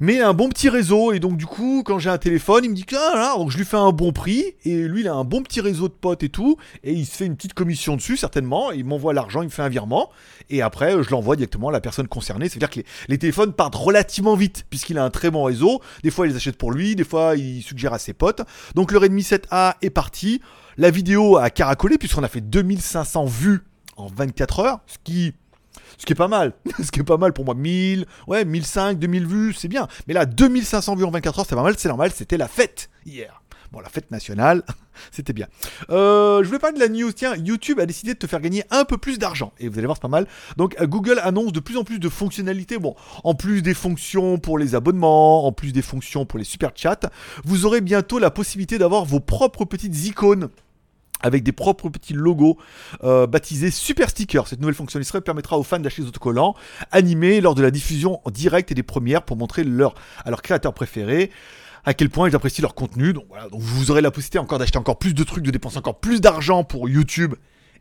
mais 0.00 0.20
un 0.20 0.34
bon 0.34 0.48
petit 0.48 0.68
réseau. 0.68 1.12
Et 1.12 1.20
donc, 1.20 1.36
du 1.36 1.46
coup, 1.46 1.82
quand 1.84 1.98
j'ai 1.98 2.10
un 2.10 2.18
téléphone, 2.18 2.64
il 2.64 2.70
me 2.70 2.74
dit 2.74 2.84
que 2.84 2.96
ah, 2.96 3.34
donc 3.36 3.50
je 3.50 3.58
lui 3.58 3.64
fais 3.64 3.76
un 3.76 3.92
bon 3.92 4.12
prix. 4.12 4.54
Et 4.64 4.82
lui, 4.82 5.02
il 5.02 5.08
a 5.08 5.14
un 5.14 5.24
bon 5.24 5.42
petit 5.42 5.60
réseau 5.60 5.88
de 5.88 5.92
potes 5.92 6.22
et 6.22 6.28
tout. 6.28 6.56
Et 6.84 6.92
il 6.92 7.06
se 7.06 7.16
fait 7.16 7.26
une 7.26 7.36
petite 7.36 7.54
commission 7.54 7.96
dessus, 7.96 8.16
certainement. 8.16 8.70
Il 8.72 8.84
m'envoie 8.84 9.12
l'argent, 9.12 9.42
il 9.42 9.46
me 9.46 9.50
fait 9.50 9.62
un 9.62 9.68
virement. 9.68 10.10
Et 10.50 10.62
après, 10.62 11.02
je 11.02 11.10
l'envoie 11.10 11.36
directement 11.36 11.68
à 11.68 11.72
la 11.72 11.80
personne 11.80 12.08
concernée. 12.08 12.48
C'est-à-dire 12.48 12.70
que 12.70 12.80
les, 13.08 13.18
téléphones 13.18 13.52
partent 13.52 13.74
relativement 13.74 14.34
vite, 14.34 14.64
puisqu'il 14.70 14.98
a 14.98 15.04
un 15.04 15.10
très 15.10 15.30
bon 15.30 15.44
réseau. 15.44 15.80
Des 16.02 16.10
fois, 16.10 16.26
il 16.26 16.30
les 16.30 16.36
achète 16.36 16.56
pour 16.56 16.72
lui, 16.72 16.96
des 16.96 17.04
fois, 17.04 17.36
il 17.36 17.62
suggère 17.62 17.92
à 17.92 17.98
ses 17.98 18.12
potes. 18.12 18.42
Donc, 18.74 18.92
le 18.92 18.98
Redmi 18.98 19.22
7A 19.22 19.74
est 19.82 19.90
parti. 19.90 20.40
La 20.78 20.90
vidéo 20.90 21.36
a 21.36 21.50
caracolé, 21.50 21.98
puisqu'on 21.98 22.22
a 22.22 22.28
fait 22.28 22.40
2500 22.40 23.26
vues 23.26 23.62
en 23.96 24.06
24 24.06 24.60
heures, 24.60 24.80
ce 24.86 24.96
qui 25.02 25.34
ce 25.98 26.06
qui 26.06 26.12
est 26.12 26.16
pas 26.16 26.28
mal. 26.28 26.52
Ce 26.82 26.90
qui 26.90 27.00
est 27.00 27.04
pas 27.04 27.16
mal 27.16 27.32
pour 27.32 27.44
moi. 27.44 27.54
1000, 27.54 28.06
ouais, 28.26 28.44
1005, 28.44 28.98
2000 28.98 29.26
vues, 29.26 29.54
c'est 29.54 29.68
bien. 29.68 29.86
Mais 30.06 30.14
là, 30.14 30.26
2500 30.26 30.96
vues 30.96 31.04
en 31.04 31.10
24 31.10 31.38
heures, 31.38 31.46
c'est 31.48 31.54
pas 31.54 31.62
mal, 31.62 31.74
c'est 31.78 31.88
normal. 31.88 32.10
C'était 32.12 32.36
la 32.36 32.48
fête 32.48 32.90
hier. 33.06 33.41
Bon, 33.72 33.80
la 33.80 33.88
fête 33.88 34.10
nationale, 34.10 34.64
c'était 35.10 35.32
bien. 35.32 35.46
Euh, 35.88 36.42
je 36.42 36.46
voulais 36.46 36.58
parler 36.58 36.74
de 36.74 36.80
la 36.80 36.90
news. 36.90 37.10
Tiens, 37.10 37.34
YouTube 37.36 37.80
a 37.80 37.86
décidé 37.86 38.12
de 38.12 38.18
te 38.18 38.26
faire 38.26 38.40
gagner 38.40 38.64
un 38.70 38.84
peu 38.84 38.98
plus 38.98 39.18
d'argent. 39.18 39.54
Et 39.58 39.68
vous 39.68 39.78
allez 39.78 39.86
voir, 39.86 39.96
c'est 39.96 40.02
pas 40.02 40.08
mal. 40.08 40.26
Donc, 40.58 40.78
euh, 40.78 40.86
Google 40.86 41.18
annonce 41.22 41.52
de 41.52 41.60
plus 41.60 41.78
en 41.78 41.84
plus 41.84 41.98
de 41.98 42.10
fonctionnalités. 42.10 42.76
Bon, 42.76 42.94
en 43.24 43.34
plus 43.34 43.62
des 43.62 43.72
fonctions 43.72 44.36
pour 44.36 44.58
les 44.58 44.74
abonnements, 44.74 45.46
en 45.46 45.52
plus 45.52 45.72
des 45.72 45.80
fonctions 45.80 46.26
pour 46.26 46.38
les 46.38 46.44
super 46.44 46.72
chats, 46.74 47.00
vous 47.44 47.64
aurez 47.64 47.80
bientôt 47.80 48.18
la 48.18 48.30
possibilité 48.30 48.76
d'avoir 48.76 49.06
vos 49.06 49.20
propres 49.20 49.64
petites 49.64 50.04
icônes 50.04 50.50
avec 51.22 51.42
des 51.42 51.52
propres 51.52 51.88
petits 51.88 52.12
logos 52.12 52.58
euh, 53.04 53.26
baptisés 53.26 53.70
Super 53.70 54.10
Sticker. 54.10 54.46
Cette 54.48 54.60
nouvelle 54.60 54.74
fonctionnalité 54.74 55.20
permettra 55.22 55.56
aux 55.56 55.62
fans 55.62 55.78
d'acheter 55.78 56.02
des 56.02 56.08
autocollants 56.08 56.54
animés 56.90 57.40
lors 57.40 57.54
de 57.54 57.62
la 57.62 57.70
diffusion 57.70 58.20
en 58.24 58.30
direct 58.30 58.70
et 58.70 58.74
des 58.74 58.82
premières 58.82 59.22
pour 59.22 59.38
montrer 59.38 59.64
leur, 59.64 59.94
à 60.24 60.30
leurs 60.30 60.42
créateurs 60.42 60.74
préférés 60.74 61.30
à 61.84 61.94
quel 61.94 62.10
point 62.10 62.28
ils 62.28 62.36
apprécient 62.36 62.62
leur 62.62 62.74
contenu. 62.74 63.12
Donc 63.12 63.24
voilà, 63.28 63.48
donc 63.48 63.60
vous 63.60 63.90
aurez 63.90 64.00
la 64.00 64.10
possibilité 64.10 64.38
encore 64.38 64.58
d'acheter 64.58 64.78
encore 64.78 64.98
plus 64.98 65.14
de 65.14 65.24
trucs, 65.24 65.44
de 65.44 65.50
dépenser 65.50 65.78
encore 65.78 66.00
plus 66.00 66.20
d'argent 66.20 66.64
pour 66.64 66.88
YouTube 66.88 67.34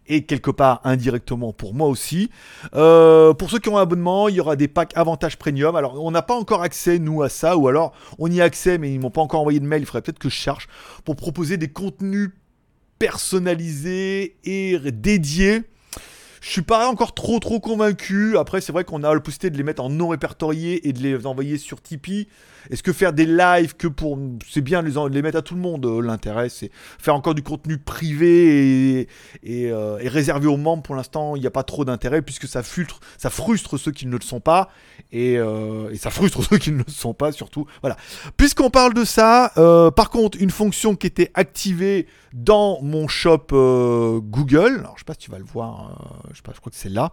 et 0.08 0.26
quelque 0.26 0.52
part 0.52 0.82
indirectement 0.84 1.54
pour 1.54 1.74
moi 1.74 1.88
aussi. 1.88 2.32
Euh, 2.74 3.34
pour 3.34 3.50
ceux 3.52 3.60
qui 3.60 3.70
ont 3.70 3.78
un 3.78 3.84
abonnement, 3.84 4.30
il 4.30 4.36
y 4.36 4.40
aura 4.40 4.56
des 4.56 4.68
packs 4.68 4.96
avantages 4.96 5.38
premium. 5.38 5.76
Alors 5.76 6.04
on 6.04 6.12
n'a 6.12 6.22
pas 6.22 6.36
encore 6.36 6.64
accès 6.64 7.00
nous 7.00 7.22
à 7.22 7.30
ça, 7.30 7.58
ou 7.58 7.68
alors 7.68 7.94
on 8.18 8.30
y 8.32 8.42
a 8.42 8.44
accès 8.44 8.78
mais 8.78 8.94
ils 8.94 9.00
m'ont 9.00 9.12
pas 9.12 9.22
encore 9.22 9.42
envoyé 9.42 9.60
de 9.60 9.66
mail. 9.66 9.84
Il 9.84 9.86
faudrait 9.86 10.02
peut-être 10.02 10.20
que 10.20 10.30
je 10.30 10.36
cherche 10.36 10.68
pour 11.06 11.16
proposer 11.16 11.58
des 11.58 11.70
contenus 11.70 12.32
personnalisé 13.00 14.38
et 14.44 14.80
dédié. 14.92 15.64
Je 16.42 16.50
suis 16.50 16.64
pas 16.64 16.88
encore 16.88 17.14
trop 17.14 17.40
trop 17.40 17.60
convaincu. 17.60 18.36
Après, 18.36 18.62
c'est 18.62 18.72
vrai 18.72 18.84
qu'on 18.84 19.04
a 19.04 19.14
la 19.14 19.20
possibilité 19.20 19.52
de 19.52 19.58
les 19.58 19.64
mettre 19.64 19.84
en 19.84 19.90
non 19.90 20.08
répertorié 20.08 20.88
et 20.88 20.94
de 20.94 21.00
les 21.00 21.28
envoyer 21.28 21.60
sur 21.60 21.82
Tipeee. 21.82 22.28
Est-ce 22.70 22.84
que 22.84 22.94
faire 22.94 23.14
des 23.14 23.26
lives 23.26 23.76
que 23.76 23.88
pour. 23.88 24.18
C'est 24.48 24.62
bien 24.62 24.84
de 24.84 25.10
les, 25.10 25.22
mettre 25.22 25.38
à 25.38 25.42
tout 25.42 25.56
le 25.56 25.62
monde. 25.62 25.86
Euh, 25.86 26.02
l'intérêt, 26.02 26.50
c'est 26.50 26.72
faire 27.00 27.16
encore 27.16 27.36
du 27.36 27.44
contenu 27.44 27.78
privé 27.78 29.08
et, 29.44 29.72
euh, 29.72 29.98
réservé 30.04 30.48
aux 30.48 30.58
membres. 30.58 30.84
Pour 30.84 30.96
l'instant, 30.96 31.36
il 31.36 31.42
n'y 31.42 31.48
a 31.48 31.52
pas 31.52 31.64
trop 31.64 31.86
d'intérêt 31.86 32.22
puisque 32.22 32.48
ça, 32.48 32.64
filtre, 32.64 33.00
ça 33.18 33.30
frustre 33.30 33.78
ceux 33.78 33.92
qui 33.92 34.06
ne 34.06 34.16
le 34.16 34.22
sont 34.22 34.40
pas. 34.40 34.70
Et, 35.12 35.38
euh, 35.38 35.96
ça 35.96 36.10
frustre 36.10 36.44
ceux 36.50 36.58
qui 36.58 36.72
ne 36.72 36.80
le 36.80 36.92
sont 36.92 37.14
pas, 37.14 37.32
surtout. 37.32 37.66
Voilà. 37.82 37.98
Puisqu'on 38.38 38.70
parle 38.70 38.94
de 38.94 39.06
ça, 39.06 39.52
par 39.96 40.10
contre, 40.10 40.38
une 40.42 40.52
fonction 40.52 40.96
qui 40.96 41.08
était 41.08 41.32
activée 41.34 42.08
dans 42.34 42.82
mon 42.82 43.08
shop 43.08 43.48
Google. 43.50 44.80
Alors, 44.80 44.94
je 44.96 45.02
sais 45.02 45.06
pas 45.06 45.14
si 45.14 45.20
tu 45.20 45.32
vas 45.32 45.40
le 45.40 45.46
voir. 45.46 46.24
je 46.32 46.38
sais 46.38 46.42
pas, 46.42 46.52
je 46.54 46.60
crois 46.60 46.72
que 46.72 46.78
c'est 46.78 46.90
là. 46.90 47.12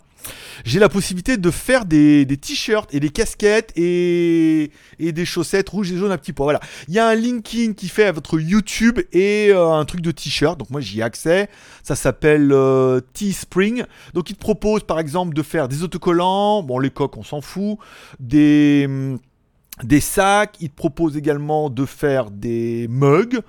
J'ai 0.64 0.78
la 0.78 0.88
possibilité 0.88 1.36
de 1.36 1.50
faire 1.50 1.84
des, 1.84 2.26
t-shirts 2.40 2.92
et 2.94 3.00
des 3.00 3.10
casquettes 3.10 3.72
et, 3.76 4.70
et 4.98 5.12
des 5.12 5.24
choses 5.24 5.37
rouges 5.68 5.92
et 5.92 5.96
jaunes 5.96 6.12
à 6.12 6.18
petits 6.18 6.32
pois. 6.32 6.46
Voilà. 6.46 6.60
Il 6.88 6.94
y 6.94 6.98
a 6.98 7.08
un 7.08 7.14
linking 7.14 7.74
qui 7.74 7.88
fait 7.88 8.04
à 8.04 8.12
votre 8.12 8.40
YouTube 8.40 9.00
et 9.12 9.48
euh, 9.50 9.72
un 9.72 9.84
truc 9.84 10.00
de 10.00 10.10
t-shirt. 10.10 10.58
Donc 10.58 10.70
moi 10.70 10.80
j'y 10.80 11.02
accès. 11.02 11.48
Ça 11.82 11.96
s'appelle 11.96 12.52
euh, 12.52 13.00
Teespring. 13.12 13.84
Donc 14.14 14.30
il 14.30 14.34
te 14.34 14.40
propose 14.40 14.84
par 14.84 14.98
exemple 14.98 15.34
de 15.34 15.42
faire 15.42 15.68
des 15.68 15.82
autocollants. 15.82 16.62
Bon 16.62 16.78
les 16.78 16.90
coques 16.90 17.16
on 17.16 17.24
s'en 17.24 17.40
fout. 17.40 17.78
Des 18.20 18.84
hum, 18.86 19.18
des 19.84 20.00
sacs, 20.00 20.56
il 20.60 20.70
te 20.70 20.74
propose 20.74 21.16
également 21.16 21.70
de 21.70 21.84
faire 21.84 22.30
des 22.30 22.86
mugs, 22.88 23.40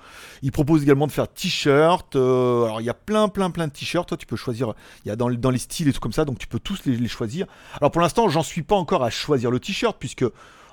il 0.42 0.52
propose 0.52 0.82
également 0.82 1.06
de 1.06 1.12
faire 1.12 1.28
t-shirts, 1.28 2.16
euh, 2.16 2.64
alors 2.64 2.80
il 2.80 2.84
y 2.84 2.90
a 2.90 2.94
plein 2.94 3.28
plein 3.28 3.50
plein 3.50 3.66
de 3.66 3.72
t-shirts, 3.72 4.08
toi 4.08 4.16
tu 4.16 4.26
peux 4.26 4.36
choisir, 4.36 4.74
il 5.04 5.08
y 5.08 5.10
a 5.10 5.16
dans, 5.16 5.30
dans, 5.30 5.50
les 5.50 5.58
styles 5.58 5.88
et 5.88 5.92
tout 5.92 6.00
comme 6.00 6.12
ça, 6.12 6.24
donc 6.24 6.38
tu 6.38 6.46
peux 6.46 6.60
tous 6.60 6.84
les, 6.84 6.96
les 6.96 7.08
choisir. 7.08 7.46
Alors 7.80 7.90
pour 7.90 8.00
l'instant 8.00 8.28
j'en 8.28 8.42
suis 8.42 8.62
pas 8.62 8.76
encore 8.76 9.02
à 9.02 9.10
choisir 9.10 9.50
le 9.50 9.58
t-shirt, 9.58 9.96
puisque 9.98 10.24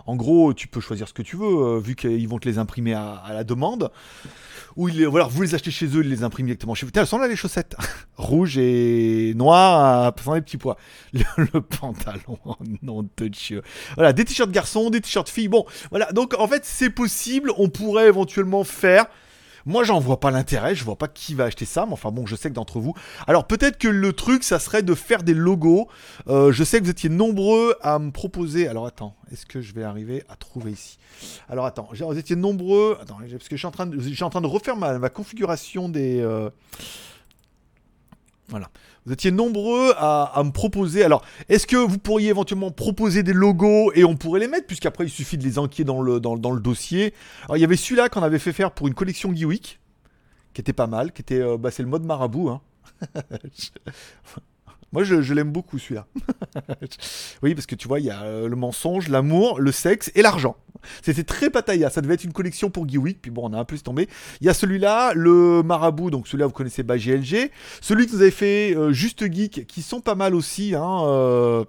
en 0.08 0.16
gros, 0.16 0.54
tu 0.54 0.68
peux 0.70 0.80
choisir 0.80 1.08
ce 1.08 1.14
que 1.14 1.22
tu 1.22 1.36
veux, 1.36 1.46
euh, 1.46 1.80
vu 1.80 1.96
qu'ils 1.96 2.28
vont 2.30 2.40
te 2.40 2.48
les 2.48 2.58
imprimer 2.58 2.94
à, 2.94 3.26
la 3.34 3.44
demande. 3.44 3.92
Ou 4.78 4.88
ils, 4.88 5.06
voilà, 5.06 5.26
vous 5.26 5.42
les 5.42 5.54
achetez 5.54 5.70
chez 5.70 5.88
eux, 5.88 6.02
ils 6.02 6.10
les 6.10 6.24
impriment 6.24 6.46
directement 6.46 6.76
chez 6.76 6.86
vous. 6.86 6.92
Elles 6.96 7.06
sont 7.06 7.18
là 7.18 7.28
les 7.28 7.36
chaussettes. 7.36 7.76
Rouge 8.18 8.58
et 8.58 9.34
noir, 9.36 10.14
sans 10.24 10.36
les 10.36 10.42
petits 10.42 10.58
pois. 10.58 10.78
Le, 11.14 11.60
pantalon, 11.62 12.40
non 12.82 13.08
de 13.18 13.28
Dieu. 13.28 13.62
Voilà, 13.96 14.14
des 14.14 14.24
t-shirts 14.24 14.52
garçons, 14.52 14.90
des 14.90 15.02
t-shirts 15.02 15.30
filles. 15.30 15.50
Bon, 15.50 15.66
voilà, 15.90 16.12
donc 16.14 16.36
en 16.40 16.48
fait, 16.48 16.64
c'est 16.64 16.90
possible. 16.90 17.52
On 17.58 17.68
pourrait 17.68 18.08
éventuellement 18.08 18.64
faire 18.64 19.08
Moi, 19.68 19.84
j'en 19.84 20.00
vois 20.00 20.22
pas 20.22 20.32
l'intérêt, 20.32 20.76
je 20.76 20.86
vois 20.86 20.96
pas 20.96 21.10
qui 21.10 21.34
va 21.34 21.44
acheter 21.44 21.66
ça, 21.66 21.86
mais 21.86 21.92
enfin 21.92 22.10
bon, 22.10 22.26
je 22.26 22.38
sais 22.38 22.48
que 22.48 22.54
d'entre 22.54 22.80
vous. 22.80 22.94
Alors 23.28 23.46
peut-être 23.46 23.78
que 23.78 23.90
le 23.90 24.14
truc, 24.14 24.46
ça 24.46 24.60
serait 24.60 24.82
de 24.82 24.96
faire 24.96 25.24
des 25.24 25.34
logos. 25.34 25.90
Euh, 26.30 26.54
je 26.54 26.64
sais 26.64 26.80
que 26.80 26.86
vous 26.86 26.90
étiez 26.90 27.10
nombreux 27.10 27.76
à 27.82 28.00
me 28.00 28.12
proposer. 28.12 28.70
Alors 28.70 28.86
attends, 28.86 29.18
est-ce 29.30 29.46
que 29.46 29.60
je 29.60 29.74
vais 29.74 29.84
arriver 29.84 30.24
à 30.30 30.38
trouver 30.38 30.72
ici? 30.72 30.98
Alors 31.50 31.66
attends, 31.66 31.90
vous 31.92 32.18
étiez 32.18 32.38
nombreux. 32.38 32.98
Attends, 33.02 33.18
parce 33.18 33.50
que 33.50 33.58
je 33.58 33.60
suis 33.60 33.68
en 33.68 33.72
train 33.72 33.88
de, 33.88 34.24
en 34.24 34.30
train 34.30 34.42
de 34.42 34.48
refaire 34.48 34.78
ma, 34.78 35.10
configuration 35.10 35.90
des. 35.90 36.22
Euh, 36.22 36.50
voilà. 38.48 38.70
Vous 39.08 39.14
étiez 39.14 39.32
nombreux 39.32 39.94
à, 39.98 40.42
me 40.44 40.52
proposer. 40.52 41.02
Alors, 41.02 41.24
est-ce 41.48 41.66
que 41.66 41.78
vous 41.78 41.98
pourriez 41.98 42.28
éventuellement 42.28 42.72
proposer 42.72 43.24
des 43.24 43.32
logos 43.32 43.94
et 43.96 44.04
on 44.04 44.18
pourrait 44.18 44.42
les 44.42 44.50
mettre, 44.50 44.68
puisqu'après 44.68 45.06
il 45.06 45.10
suffit 45.10 45.38
de 45.38 45.46
les 45.46 45.58
enquiller 45.60 45.86
dans 45.86 46.02
le, 46.02 46.20
dans, 46.20 46.36
le 46.36 46.60
dossier. 46.60 47.14
Alors, 47.46 47.56
il 47.56 47.62
y 47.62 47.64
avait 47.64 47.78
celui-là 47.78 48.10
qu'on 48.10 48.22
avait 48.22 48.38
fait 48.38 48.52
faire 48.52 48.72
pour 48.72 48.86
une 48.90 48.94
collection 48.94 49.34
Geewick, 49.34 49.80
qui 50.54 50.60
était 50.60 50.74
pas 50.74 50.88
mal, 50.88 51.14
qui 51.14 51.22
était, 51.22 51.40
euh, 51.40 51.58
bah, 51.58 51.72
c'est 51.72 51.84
le 51.84 51.88
mode 51.88 52.04
marabout. 52.04 52.50
Hein. 52.50 52.62
Moi, 54.94 55.04
je, 55.04 55.34
l'aime 55.34 55.52
beaucoup 55.52 55.80
celui-là. 55.80 56.08
oui, 57.44 57.54
parce 57.54 57.66
que 57.66 57.76
tu 57.76 57.88
vois, 57.88 58.00
il 58.00 58.06
y 58.06 58.10
a 58.10 58.24
euh, 58.24 58.48
le 58.48 58.56
mensonge, 58.56 59.10
l'amour, 59.10 59.60
le 59.60 59.72
sexe 59.72 60.12
et 60.16 60.22
l'argent. 60.22 60.56
C'était 61.02 61.24
très 61.24 61.50
pataya. 61.50 61.90
Ça 61.90 62.02
devait 62.02 62.14
être 62.14 62.24
une 62.24 62.32
collection 62.32 62.70
pour 62.70 62.88
Geek 62.88 63.22
puis 63.22 63.32
bon, 63.32 63.50
on 63.50 63.54
a 63.54 63.60
un 63.60 63.66
peu 63.66 63.78
tombé. 63.78 64.08
Il 64.40 64.48
y 64.48 64.50
a 64.50 64.54
celui-là, 64.54 65.14
le 65.14 65.62
marabout, 65.62 66.10
donc 66.10 66.28
celui-là, 66.28 66.48
vous 66.48 66.54
connaissez 66.54 66.84
bah, 66.84 66.98
GLG. 66.98 67.52
Celui 67.82 68.06
que 68.06 68.12
vous 68.12 68.22
avez 68.22 68.32
fait, 68.32 68.76
euh, 68.76 68.94
Juste 68.94 69.30
Geek, 69.32 69.68
qui 69.68 69.82
sont 69.82 70.00
pas 70.00 70.16
mal 70.16 70.34
aussi. 70.34 70.74
Hein, 70.74 71.02
euh, 71.04 71.66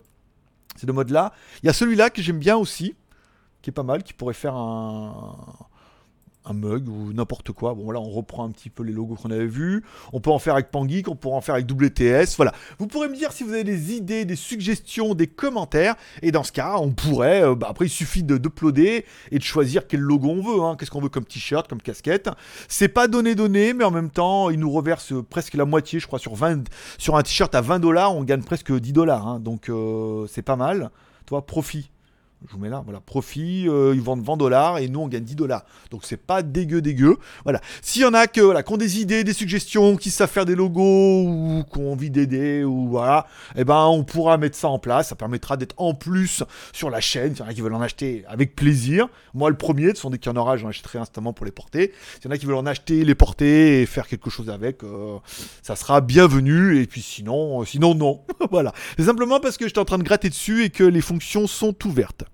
ces 0.77 0.87
deux 0.87 0.93
modes-là. 0.93 1.33
Il 1.63 1.67
y 1.67 1.69
a 1.69 1.73
celui-là 1.73 2.11
que 2.11 2.23
j'aime 2.23 2.39
bien 2.39 2.57
aussi, 2.57 2.95
qui 3.63 3.71
est 3.71 3.73
pas 3.73 3.83
mal, 3.83 4.05
qui 4.05 4.13
pourrait 4.13 4.35
faire 4.35 4.55
un 4.55 5.37
mug 6.55 6.89
ou 6.89 7.13
n'importe 7.13 7.53
quoi. 7.53 7.75
Bon, 7.75 7.91
là, 7.91 8.01
on 8.01 8.11
reprend 8.11 8.45
un 8.45 8.51
petit 8.51 8.71
peu 8.71 8.83
les 8.83 8.93
logos 8.93 9.17
qu'on 9.17 9.31
avait 9.31 9.47
vus. 9.47 9.85
On 10.13 10.21
peut 10.21 10.31
en 10.31 10.39
faire 10.39 10.55
avec 10.55 10.71
Pangeek, 10.71 11.09
on 11.09 11.17
pourra 11.17 11.37
en 11.37 11.41
faire 11.41 11.55
avec 11.55 11.71
WTS. 11.71 12.37
Voilà. 12.37 12.53
Vous 12.79 12.87
pourrez 12.87 13.09
me 13.09 13.17
dire 13.17 13.33
si 13.33 13.45
vous 13.45 13.53
avez 13.53 13.65
des 13.65 13.95
idées, 13.95 14.25
des 14.25 14.37
suggestions, 14.37 15.15
des 15.15 15.27
commentaires. 15.27 15.97
Et 16.23 16.33
dans 16.33 16.45
ce 16.45 16.53
cas, 16.53 16.77
on 16.79 16.93
pourrait. 16.93 17.43
Euh, 17.43 17.55
bah, 17.55 17.69
après, 17.71 17.87
il 17.87 17.91
suffit 17.91 18.23
de 18.23 18.39
d'uploader 18.39 19.05
et 19.31 19.39
de 19.39 19.45
choisir 19.45 19.87
quel 19.87 20.01
logo 20.01 20.29
on 20.29 20.43
veut. 20.43 20.63
Hein. 20.63 20.77
Qu'est-ce 20.79 20.91
qu'on 20.91 21.01
veut 21.01 21.09
comme 21.09 21.25
t-shirt, 21.25 21.69
comme 21.69 21.83
casquette. 21.83 22.31
C'est 22.69 22.89
pas 22.89 23.09
donné 23.09 23.35
donné, 23.35 23.73
mais 23.75 23.85
en 23.85 23.91
même 23.91 24.11
temps, 24.11 24.51
il 24.51 24.59
nous 24.59 24.71
reverse 24.71 25.13
presque 25.29 25.55
la 25.55 25.65
moitié, 25.65 26.01
je 26.01 26.07
crois, 26.07 26.19
sur 26.19 26.35
20, 26.35 26.65
sur 26.99 27.17
un 27.17 27.23
t-shirt 27.23 27.55
à 27.55 27.61
20 27.61 27.79
dollars, 27.79 28.15
on 28.15 28.25
gagne 28.25 28.43
presque 28.43 28.73
10 28.73 28.93
dollars. 28.93 29.27
Hein. 29.27 29.41
Donc, 29.41 29.69
euh, 29.69 30.27
c'est 30.29 30.43
pas 30.43 30.57
mal. 30.57 30.91
Toi, 31.27 31.45
profit 31.45 31.91
je 32.47 32.53
vous 32.53 32.61
mets 32.61 32.69
là, 32.69 32.83
voilà, 32.85 33.01
profit, 33.01 33.69
euh, 33.69 33.93
ils 33.95 34.01
vendent 34.01 34.23
20 34.23 34.37
dollars 34.37 34.79
et 34.79 34.89
nous 34.89 35.01
on 35.01 35.09
gagne 35.09 35.25
10 35.25 35.35
dollars. 35.35 35.65
Donc 35.91 36.03
c'est 36.05 36.17
pas 36.17 36.43
dégueu 36.43 36.81
dégueu. 36.81 37.17
Voilà. 37.43 37.61
S'il 37.83 38.03
y 38.03 38.05
en 38.05 38.15
a 38.15 38.29
que, 38.29 38.41
voilà, 38.41 38.63
qui 38.63 38.73
ont 38.73 38.77
des 38.77 39.01
idées, 39.01 39.25
des 39.25 39.33
suggestions, 39.33 39.97
qui 39.97 40.11
savent 40.11 40.31
faire 40.31 40.47
des 40.47 40.55
logos 40.55 41.25
ou 41.25 41.65
qui 41.71 41.79
ont 41.81 41.93
envie 41.93 42.11
d'aider 42.11 42.63
ou 42.63 42.89
voilà, 42.89 43.27
eh 43.57 43.65
ben 43.65 43.87
on 43.87 44.05
pourra 44.05 44.39
mettre 44.39 44.57
ça 44.57 44.69
en 44.69 44.79
place. 44.79 45.09
Ça 45.09 45.17
permettra 45.17 45.57
d'être 45.57 45.75
en 45.79 45.95
plus 45.95 46.45
sur 46.73 46.91
la 46.91 47.01
chaîne. 47.01 47.35
S'il 47.35 47.45
y 47.45 47.49
en 47.49 47.51
a 47.51 47.55
qui 47.55 47.61
veulent 47.61 47.75
en 47.75 47.81
acheter 47.81 48.25
avec 48.29 48.55
plaisir. 48.55 49.09
Moi 49.35 49.51
le 49.51 49.57
premier, 49.57 49.89
de 49.89 49.95
façon 49.95 50.11
dès 50.11 50.19
qu'il 50.19 50.31
y 50.31 50.35
en 50.35 50.41
aura, 50.41 50.57
j'en 50.57 50.69
achèterai 50.69 51.01
instamment 51.01 51.33
pour 51.33 51.45
les 51.45 51.53
porter. 51.53 51.93
S'il 52.21 52.27
y 52.27 52.29
en 52.29 52.31
a 52.31 52.39
qui 52.39 52.47
veulent 52.47 52.55
en 52.55 52.67
acheter, 52.67 53.05
les 53.05 53.15
porter 53.17 53.83
et 53.83 53.87
faire 53.87 54.07
quelque 54.07 54.31
chose 54.31 54.49
avec, 54.49 54.85
euh, 54.85 55.19
ça 55.63 55.75
sera 55.75 56.01
bienvenu. 56.01 56.81
Et 56.81 56.87
puis 56.87 57.03
sinon, 57.03 57.63
euh, 57.63 57.65
sinon 57.65 57.97
non. 57.97 58.23
voilà. 58.53 58.73
C'est 58.97 59.07
simplement 59.07 59.41
parce 59.41 59.57
que 59.57 59.67
j'étais 59.67 59.81
en 59.81 59.85
train 59.85 59.99
de 59.99 60.05
gratter 60.05 60.29
dessus 60.29 60.63
et 60.63 60.71
que 60.71 60.85
les 60.85 61.01
fonctions 61.01 61.49
sont 61.49 61.75
ouvertes. 61.85 62.28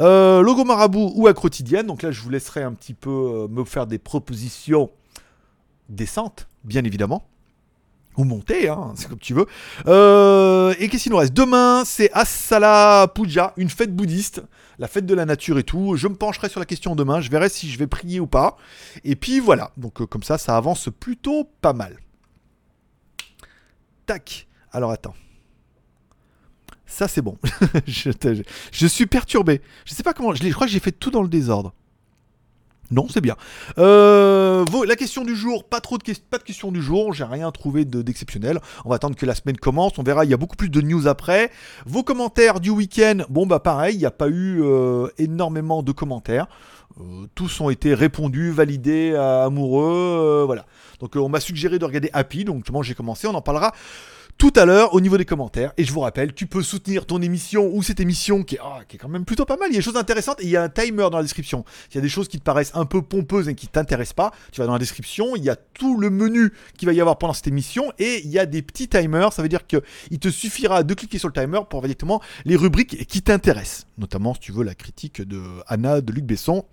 Euh, 0.00 0.42
logo 0.42 0.64
marabout 0.64 1.12
ou 1.14 1.26
à 1.26 1.34
quotidienne. 1.34 1.86
Donc 1.86 2.02
là, 2.02 2.10
je 2.10 2.20
vous 2.20 2.30
laisserai 2.30 2.62
un 2.62 2.72
petit 2.72 2.94
peu 2.94 3.10
euh, 3.10 3.48
me 3.48 3.64
faire 3.64 3.86
des 3.86 3.98
propositions 3.98 4.90
décentes, 5.88 6.48
bien 6.64 6.84
évidemment. 6.84 7.26
Ou 8.16 8.24
monter, 8.24 8.70
hein, 8.70 8.94
c'est 8.96 9.08
comme 9.08 9.18
tu 9.18 9.34
veux. 9.34 9.46
Euh, 9.86 10.74
et 10.78 10.88
qu'est-ce 10.88 11.04
qu'il 11.04 11.12
nous 11.12 11.18
reste? 11.18 11.34
Demain, 11.34 11.84
c'est 11.84 12.10
Asala 12.12 13.08
Puja, 13.14 13.52
une 13.58 13.68
fête 13.68 13.94
bouddhiste, 13.94 14.42
la 14.78 14.88
fête 14.88 15.04
de 15.04 15.14
la 15.14 15.26
nature 15.26 15.58
et 15.58 15.62
tout. 15.62 15.96
Je 15.96 16.08
me 16.08 16.14
pencherai 16.14 16.48
sur 16.48 16.58
la 16.58 16.64
question 16.64 16.96
demain, 16.96 17.20
je 17.20 17.30
verrai 17.30 17.50
si 17.50 17.70
je 17.70 17.78
vais 17.78 17.86
prier 17.86 18.18
ou 18.18 18.26
pas. 18.26 18.56
Et 19.04 19.16
puis 19.16 19.38
voilà, 19.38 19.70
donc 19.76 20.06
comme 20.06 20.22
ça, 20.22 20.38
ça 20.38 20.56
avance 20.56 20.88
plutôt 20.98 21.50
pas 21.60 21.74
mal. 21.74 21.98
Tac. 24.06 24.46
Alors 24.72 24.92
attends. 24.92 25.14
Ça, 26.86 27.08
c'est 27.08 27.22
bon. 27.22 27.36
je, 27.86 28.86
suis 28.86 29.06
perturbé. 29.06 29.60
Je 29.84 29.94
sais 29.94 30.02
pas 30.02 30.12
comment. 30.12 30.34
Je, 30.34 30.48
crois 30.50 30.66
que 30.66 30.72
j'ai 30.72 30.80
fait 30.80 30.92
tout 30.92 31.10
dans 31.10 31.22
le 31.22 31.28
désordre. 31.28 31.74
Non, 32.92 33.08
c'est 33.10 33.20
bien. 33.20 33.34
Euh, 33.78 34.64
la 34.86 34.94
question 34.94 35.24
du 35.24 35.34
jour, 35.34 35.64
pas 35.64 35.80
trop 35.80 35.98
de, 35.98 36.04
pas 36.30 36.38
de 36.38 36.44
question 36.44 36.70
du 36.70 36.80
jour, 36.80 37.12
j'ai 37.12 37.24
rien 37.24 37.50
trouvé 37.50 37.84
d'exceptionnel. 37.84 38.60
on 38.84 38.90
va 38.90 38.94
attendre 38.94 39.16
que 39.16 39.26
la 39.26 39.34
semaine 39.34 39.56
commence, 39.56 39.98
on 39.98 40.04
verra, 40.04 40.24
il 40.24 40.30
y 40.30 40.34
a 40.34 40.36
beaucoup 40.36 40.54
plus 40.54 40.68
de 40.68 40.80
news 40.80 41.08
après. 41.08 41.50
Vos 41.84 42.04
commentaires 42.04 42.60
du 42.60 42.70
week-end, 42.70 43.24
bon 43.28 43.44
bah 43.44 43.58
pareil, 43.58 43.96
il 43.96 43.98
n'y 43.98 44.06
a 44.06 44.12
pas 44.12 44.28
eu 44.28 44.62
euh, 44.62 45.08
énormément 45.18 45.82
de 45.82 45.90
commentaires. 45.90 46.46
Euh, 47.00 47.26
tous 47.34 47.60
ont 47.60 47.70
été 47.70 47.92
répondus, 47.92 48.52
validés, 48.52 49.16
amoureux, 49.16 50.44
voilà. 50.46 50.64
Donc 51.00 51.16
on 51.16 51.28
m'a 51.28 51.40
suggéré 51.40 51.80
de 51.80 51.84
regarder 51.84 52.10
Happy, 52.12 52.44
donc 52.44 52.66
j'ai 52.82 52.94
commencé, 52.94 53.26
on 53.26 53.34
en 53.34 53.42
parlera 53.42 53.72
tout 54.38 54.52
à 54.56 54.66
l'heure 54.66 54.92
au 54.94 55.00
niveau 55.00 55.16
des 55.16 55.24
commentaires. 55.24 55.72
Et 55.76 55.84
je 55.84 55.92
vous 55.92 56.00
rappelle, 56.00 56.34
tu 56.34 56.46
peux 56.46 56.62
soutenir 56.62 57.06
ton 57.06 57.22
émission 57.22 57.70
ou 57.72 57.82
cette 57.82 58.00
émission 58.00 58.42
qui 58.42 58.56
est, 58.56 58.60
ah, 58.62 58.80
qui 58.86 58.96
est 58.96 58.98
quand 58.98 59.08
même 59.08 59.24
plutôt 59.24 59.46
pas 59.46 59.56
mal. 59.56 59.68
Il 59.70 59.72
y 59.72 59.76
a 59.76 59.78
des 59.78 59.84
choses 59.84 59.96
intéressantes 59.96 60.40
et 60.40 60.44
il 60.44 60.50
y 60.50 60.56
a 60.56 60.62
un 60.62 60.68
timer 60.68 61.08
dans 61.10 61.16
la 61.16 61.22
description. 61.22 61.64
S'il 61.88 61.96
y 61.96 61.98
a 61.98 62.02
des 62.02 62.08
choses 62.08 62.28
qui 62.28 62.38
te 62.38 62.44
paraissent 62.44 62.72
un 62.74 62.84
peu 62.84 63.02
pompeuses 63.02 63.48
et 63.48 63.54
qui 63.54 63.66
t'intéressent 63.66 64.14
pas, 64.14 64.32
tu 64.52 64.60
vas 64.60 64.66
dans 64.66 64.74
la 64.74 64.78
description. 64.78 65.36
Il 65.36 65.44
y 65.44 65.50
a 65.50 65.56
tout 65.56 65.98
le 65.98 66.10
menu 66.10 66.52
qu'il 66.76 66.86
va 66.86 66.92
y 66.92 67.00
avoir 67.00 67.16
pendant 67.18 67.32
cette 67.32 67.46
émission 67.46 67.92
et 67.98 68.20
il 68.24 68.30
y 68.30 68.38
a 68.38 68.46
des 68.46 68.62
petits 68.62 68.88
timers. 68.88 69.32
Ça 69.32 69.42
veut 69.42 69.48
dire 69.48 69.66
qu'il 69.66 70.18
te 70.20 70.28
suffira 70.28 70.82
de 70.82 70.94
cliquer 70.94 71.18
sur 71.18 71.28
le 71.28 71.34
timer 71.34 71.60
pour 71.68 71.80
directement 71.80 72.20
les 72.44 72.56
rubriques 72.56 73.06
qui 73.06 73.22
t'intéressent. 73.22 73.86
Notamment, 73.96 74.34
si 74.34 74.40
tu 74.40 74.52
veux, 74.52 74.64
la 74.64 74.74
critique 74.74 75.22
de 75.22 75.40
Anna 75.66 76.02
de 76.02 76.12
Luc 76.12 76.24
Besson. 76.24 76.66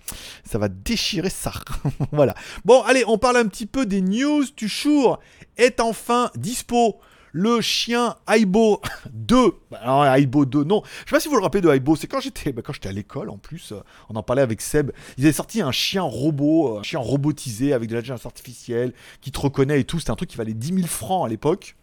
Ça 0.43 0.57
va 0.57 0.67
déchirer 0.67 1.29
ça. 1.29 1.53
voilà. 2.11 2.35
Bon, 2.65 2.81
allez, 2.81 3.05
on 3.07 3.17
parle 3.17 3.37
un 3.37 3.47
petit 3.47 3.65
peu 3.65 3.85
des 3.85 4.01
news. 4.01 4.43
Tuchour 4.55 5.19
est 5.57 5.79
enfin 5.79 6.29
dispo 6.35 6.99
le 7.33 7.59
chien 7.59 8.15
Aibo 8.33 8.79
2. 9.11 9.53
Bah, 9.69 9.79
alors, 9.81 10.05
Aibo 10.05 10.45
2, 10.45 10.63
non. 10.63 10.81
Je 10.85 11.09
sais 11.09 11.15
pas 11.15 11.19
si 11.19 11.27
vous 11.27 11.35
le 11.35 11.41
rappelez 11.41 11.61
de 11.61 11.69
Aibo, 11.69 11.95
c'est 11.97 12.07
quand 12.07 12.21
j'étais 12.21 12.53
bah, 12.53 12.61
j'étais 12.71 12.87
à 12.87 12.93
l'école 12.93 13.29
en 13.29 13.37
plus, 13.37 13.73
euh, 13.73 13.81
on 14.09 14.15
en 14.15 14.23
parlait 14.23 14.41
avec 14.41 14.61
Seb. 14.61 14.91
Ils 15.17 15.25
avaient 15.25 15.33
sorti 15.33 15.61
un 15.61 15.71
chien 15.71 16.03
robot, 16.03 16.77
euh, 16.77 16.79
un 16.79 16.83
chien 16.83 16.99
robotisé 16.99 17.73
avec 17.73 17.89
de 17.89 17.95
l'intelligence 17.95 18.25
artificielle 18.25 18.93
qui 19.19 19.31
te 19.31 19.39
reconnaît 19.39 19.81
et 19.81 19.83
tout. 19.83 19.99
C'était 19.99 20.11
un 20.11 20.15
truc 20.15 20.29
qui 20.29 20.37
valait 20.37 20.53
10 20.53 20.75
000 20.75 20.87
francs 20.87 21.25
à 21.25 21.29
l'époque. 21.29 21.75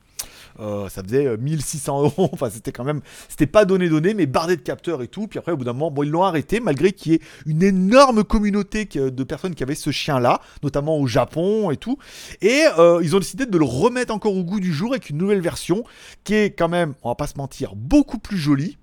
Euh, 0.58 0.88
ça 0.88 1.02
faisait 1.02 1.36
1600 1.36 1.98
euh, 1.98 2.04
euros. 2.04 2.30
enfin, 2.32 2.50
c'était 2.50 2.72
quand 2.72 2.84
même, 2.84 3.00
c'était 3.28 3.46
pas 3.46 3.64
donné 3.64 3.88
donné, 3.88 4.14
mais 4.14 4.26
bardé 4.26 4.56
de 4.56 4.62
capteurs 4.62 5.02
et 5.02 5.08
tout. 5.08 5.26
Puis 5.26 5.38
après, 5.38 5.52
au 5.52 5.56
bout 5.56 5.64
d'un 5.64 5.72
moment, 5.72 5.90
bon, 5.90 6.02
ils 6.02 6.10
l'ont 6.10 6.24
arrêté, 6.24 6.60
malgré 6.60 6.92
qu'il 6.92 7.12
y 7.12 7.14
ait 7.16 7.20
une 7.46 7.62
énorme 7.62 8.24
communauté 8.24 8.84
de 8.84 9.24
personnes 9.24 9.54
qui 9.54 9.62
avaient 9.62 9.74
ce 9.74 9.90
chien-là, 9.90 10.40
notamment 10.62 10.98
au 10.98 11.06
Japon 11.06 11.70
et 11.70 11.76
tout. 11.76 11.98
Et 12.40 12.64
euh, 12.78 13.00
ils 13.02 13.14
ont 13.14 13.18
décidé 13.18 13.46
de 13.46 13.58
le 13.58 13.64
remettre 13.64 14.12
encore 14.12 14.36
au 14.36 14.44
goût 14.44 14.60
du 14.60 14.72
jour 14.72 14.92
avec 14.92 15.10
une 15.10 15.18
nouvelle 15.18 15.40
version 15.40 15.84
qui 16.24 16.34
est 16.34 16.50
quand 16.50 16.68
même, 16.68 16.94
on 17.02 17.10
va 17.10 17.14
pas 17.14 17.26
se 17.26 17.36
mentir, 17.36 17.74
beaucoup 17.76 18.18
plus 18.18 18.38
jolie 18.38 18.78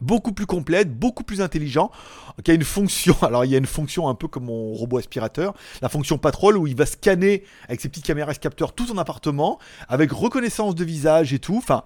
beaucoup 0.00 0.32
plus 0.32 0.46
complète, 0.46 0.96
beaucoup 0.96 1.24
plus 1.24 1.40
intelligent, 1.40 1.90
qui 2.44 2.50
a 2.50 2.54
une 2.54 2.64
fonction, 2.64 3.16
alors 3.22 3.44
il 3.44 3.50
y 3.50 3.54
a 3.54 3.58
une 3.58 3.66
fonction 3.66 4.08
un 4.08 4.14
peu 4.14 4.28
comme 4.28 4.44
mon 4.44 4.72
robot 4.72 4.98
aspirateur, 4.98 5.54
la 5.80 5.88
fonction 5.88 6.18
patrol 6.18 6.56
où 6.56 6.66
il 6.66 6.76
va 6.76 6.86
scanner 6.86 7.44
avec 7.68 7.80
ses 7.80 7.88
petites 7.88 8.04
caméras 8.04 8.32
et 8.32 8.36
capteurs 8.36 8.72
tout 8.72 8.86
son 8.86 8.98
appartement, 8.98 9.58
avec 9.88 10.12
reconnaissance 10.12 10.74
de 10.74 10.84
visage 10.84 11.32
et 11.32 11.38
tout, 11.38 11.56
enfin, 11.56 11.84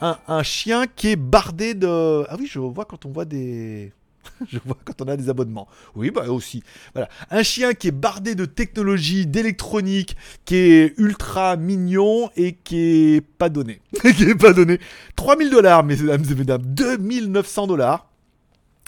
un, 0.00 0.18
un 0.28 0.42
chien 0.42 0.86
qui 0.86 1.08
est 1.08 1.16
bardé 1.16 1.74
de... 1.74 2.24
Ah 2.28 2.36
oui, 2.38 2.46
je 2.46 2.58
vois 2.58 2.84
quand 2.84 3.06
on 3.06 3.10
voit 3.10 3.24
des... 3.24 3.92
je 4.48 4.58
vois 4.64 4.76
quand 4.84 5.02
on 5.02 5.08
a 5.08 5.16
des 5.16 5.28
abonnements. 5.28 5.68
Oui, 5.94 6.10
bah 6.10 6.28
aussi. 6.28 6.62
Voilà. 6.94 7.08
Un 7.30 7.42
chien 7.42 7.74
qui 7.74 7.88
est 7.88 7.92
bardé 7.92 8.34
de 8.34 8.44
technologie, 8.44 9.26
d'électronique, 9.26 10.16
qui 10.44 10.56
est 10.56 10.94
ultra 10.98 11.56
mignon 11.56 12.30
et 12.36 12.54
qui 12.54 13.14
est 13.14 13.20
pas 13.20 13.48
donné. 13.48 13.80
qui 14.16 14.24
est 14.24 14.34
pas 14.34 14.52
donné. 14.52 14.80
3000 15.16 15.50
dollars, 15.50 15.84
mesdames 15.84 16.24
et 16.30 16.34
mesdames. 16.34 16.62
2900 16.62 17.66
dollars. 17.66 18.06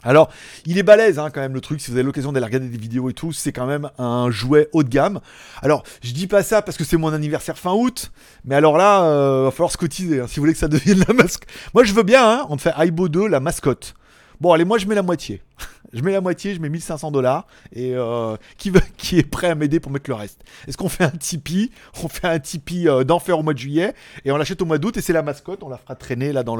Alors, 0.04 0.30
il 0.64 0.78
est 0.78 0.84
balèze 0.84 1.18
hein, 1.18 1.30
quand 1.30 1.40
même 1.40 1.54
le 1.54 1.60
truc, 1.60 1.80
si 1.80 1.90
vous 1.90 1.96
avez 1.96 2.04
l'occasion 2.04 2.30
d'aller 2.30 2.46
regarder 2.46 2.68
des 2.68 2.78
vidéos 2.78 3.10
et 3.10 3.14
tout, 3.14 3.32
c'est 3.32 3.52
quand 3.52 3.66
même 3.66 3.90
un 3.98 4.30
jouet 4.30 4.68
haut 4.72 4.84
de 4.84 4.88
gamme. 4.88 5.20
Alors, 5.60 5.82
je 6.02 6.12
dis 6.12 6.28
pas 6.28 6.44
ça 6.44 6.62
parce 6.62 6.76
que 6.76 6.84
c'est 6.84 6.96
mon 6.96 7.12
anniversaire 7.12 7.58
fin 7.58 7.72
août, 7.72 8.12
mais 8.44 8.54
alors 8.54 8.78
là, 8.78 9.02
euh, 9.02 9.44
va 9.44 9.50
falloir 9.50 9.72
se 9.72 9.76
cotiser 9.76 10.20
hein, 10.20 10.26
si 10.28 10.36
vous 10.36 10.42
voulez 10.42 10.52
que 10.52 10.58
ça 10.58 10.68
devienne 10.68 11.04
la 11.06 11.14
mascotte. 11.14 11.48
Moi 11.74 11.82
je 11.82 11.92
veux 11.94 12.04
bien, 12.04 12.24
hein, 12.24 12.46
on 12.48 12.56
te 12.56 12.62
fait 12.62 12.72
Aibo 12.78 13.08
2, 13.08 13.26
la 13.26 13.40
mascotte. 13.40 13.94
Bon, 14.40 14.52
allez, 14.52 14.64
moi 14.64 14.78
je 14.78 14.86
mets 14.86 14.94
la 14.94 15.02
moitié. 15.02 15.42
je 15.92 16.02
mets 16.02 16.12
la 16.12 16.20
moitié, 16.20 16.54
je 16.54 16.60
mets 16.60 16.68
1500 16.68 17.10
dollars. 17.10 17.46
Et 17.72 17.94
euh, 17.94 18.36
qui, 18.56 18.70
veut, 18.70 18.82
qui 18.96 19.18
est 19.18 19.28
prêt 19.28 19.48
à 19.48 19.54
m'aider 19.54 19.80
pour 19.80 19.90
mettre 19.90 20.08
le 20.08 20.14
reste 20.14 20.42
Est-ce 20.66 20.76
qu'on 20.76 20.88
fait 20.88 21.04
un 21.04 21.10
Tipeee? 21.10 21.70
On 22.04 22.08
fait 22.08 22.28
un 22.28 22.38
Tipeee 22.38 22.88
euh, 22.88 23.04
d'enfer 23.04 23.38
au 23.38 23.42
mois 23.42 23.54
de 23.54 23.58
juillet 23.58 23.94
et 24.24 24.30
on 24.30 24.36
l'achète 24.36 24.62
au 24.62 24.64
mois 24.64 24.78
d'août 24.78 24.96
et 24.96 25.00
c'est 25.00 25.12
la 25.12 25.22
mascotte, 25.22 25.62
on 25.62 25.68
la 25.68 25.78
fera 25.78 25.96
traîner 25.96 26.32
là 26.32 26.44
dans 26.44 26.56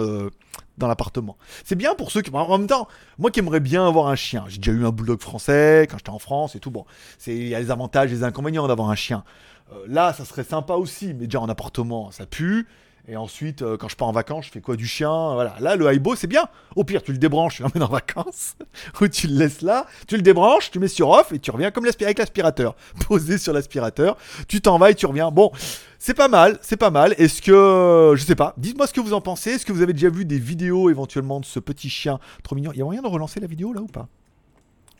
l'appartement. 0.80 1.36
C'est 1.64 1.76
bien 1.76 1.94
pour 1.94 2.10
ceux 2.10 2.22
qui. 2.22 2.30
En 2.32 2.58
même 2.58 2.66
temps, 2.66 2.88
moi 3.18 3.30
qui 3.30 3.38
aimerais 3.40 3.60
bien 3.60 3.86
avoir 3.86 4.08
un 4.08 4.16
chien. 4.16 4.44
J'ai 4.48 4.58
déjà 4.58 4.72
eu 4.72 4.84
un 4.84 4.90
bulldog 4.90 5.20
français 5.20 5.86
quand 5.88 5.98
j'étais 5.98 6.10
en 6.10 6.18
France 6.18 6.56
et 6.56 6.60
tout. 6.60 6.70
Bon, 6.70 6.84
il 7.26 7.48
y 7.48 7.54
a 7.54 7.60
les 7.60 7.70
avantages 7.70 8.10
et 8.10 8.16
les 8.16 8.24
inconvénients 8.24 8.66
d'avoir 8.66 8.90
un 8.90 8.96
chien. 8.96 9.24
Euh, 9.72 9.84
là, 9.86 10.12
ça 10.12 10.24
serait 10.24 10.44
sympa 10.44 10.74
aussi, 10.74 11.14
mais 11.14 11.26
déjà 11.26 11.40
en 11.40 11.48
appartement, 11.48 12.10
ça 12.10 12.26
pue. 12.26 12.66
Et 13.10 13.16
ensuite, 13.16 13.62
euh, 13.62 13.78
quand 13.78 13.88
je 13.88 13.96
pars 13.96 14.08
en 14.08 14.12
vacances, 14.12 14.44
je 14.44 14.50
fais 14.50 14.60
quoi 14.60 14.76
du 14.76 14.86
chien 14.86 15.32
Voilà. 15.32 15.54
Là, 15.60 15.76
le 15.76 15.86
Haibo, 15.86 16.14
c'est 16.14 16.26
bien. 16.26 16.46
Au 16.76 16.84
pire, 16.84 17.02
tu 17.02 17.12
le 17.12 17.16
débranches, 17.16 17.56
tu 17.56 17.62
l'emmènes 17.62 17.82
en 17.82 17.88
vacances. 17.88 18.54
ou 19.00 19.08
tu 19.08 19.28
le 19.28 19.34
laisses 19.38 19.62
là. 19.62 19.86
Tu 20.06 20.16
le 20.16 20.22
débranches, 20.22 20.70
tu 20.70 20.78
mets 20.78 20.88
sur 20.88 21.08
off 21.08 21.32
et 21.32 21.38
tu 21.38 21.50
reviens 21.50 21.70
comme 21.70 21.86
avec 21.86 22.18
l'aspirateur. 22.18 22.76
Posé 23.08 23.38
sur 23.38 23.54
l'aspirateur. 23.54 24.18
Tu 24.46 24.60
t'en 24.60 24.78
vas 24.78 24.90
et 24.90 24.94
tu 24.94 25.06
reviens. 25.06 25.30
Bon, 25.30 25.50
c'est 25.98 26.12
pas 26.12 26.28
mal. 26.28 26.58
C'est 26.60 26.76
pas 26.76 26.90
mal. 26.90 27.14
Est-ce 27.16 27.40
que. 27.40 28.12
Je 28.14 28.22
sais 28.22 28.34
pas. 28.34 28.52
Dites-moi 28.58 28.86
ce 28.86 28.92
que 28.92 29.00
vous 29.00 29.14
en 29.14 29.22
pensez. 29.22 29.52
Est-ce 29.52 29.64
que 29.64 29.72
vous 29.72 29.80
avez 29.80 29.94
déjà 29.94 30.10
vu 30.10 30.26
des 30.26 30.38
vidéos 30.38 30.90
éventuellement 30.90 31.40
de 31.40 31.46
ce 31.46 31.60
petit 31.60 31.88
chien 31.88 32.18
trop 32.42 32.56
mignon? 32.56 32.72
Il 32.74 32.78
y 32.78 32.82
a 32.82 32.84
moyen 32.84 33.00
de 33.00 33.08
relancer 33.08 33.40
la 33.40 33.46
vidéo 33.46 33.72
là 33.72 33.80
ou 33.80 33.86
pas? 33.86 34.06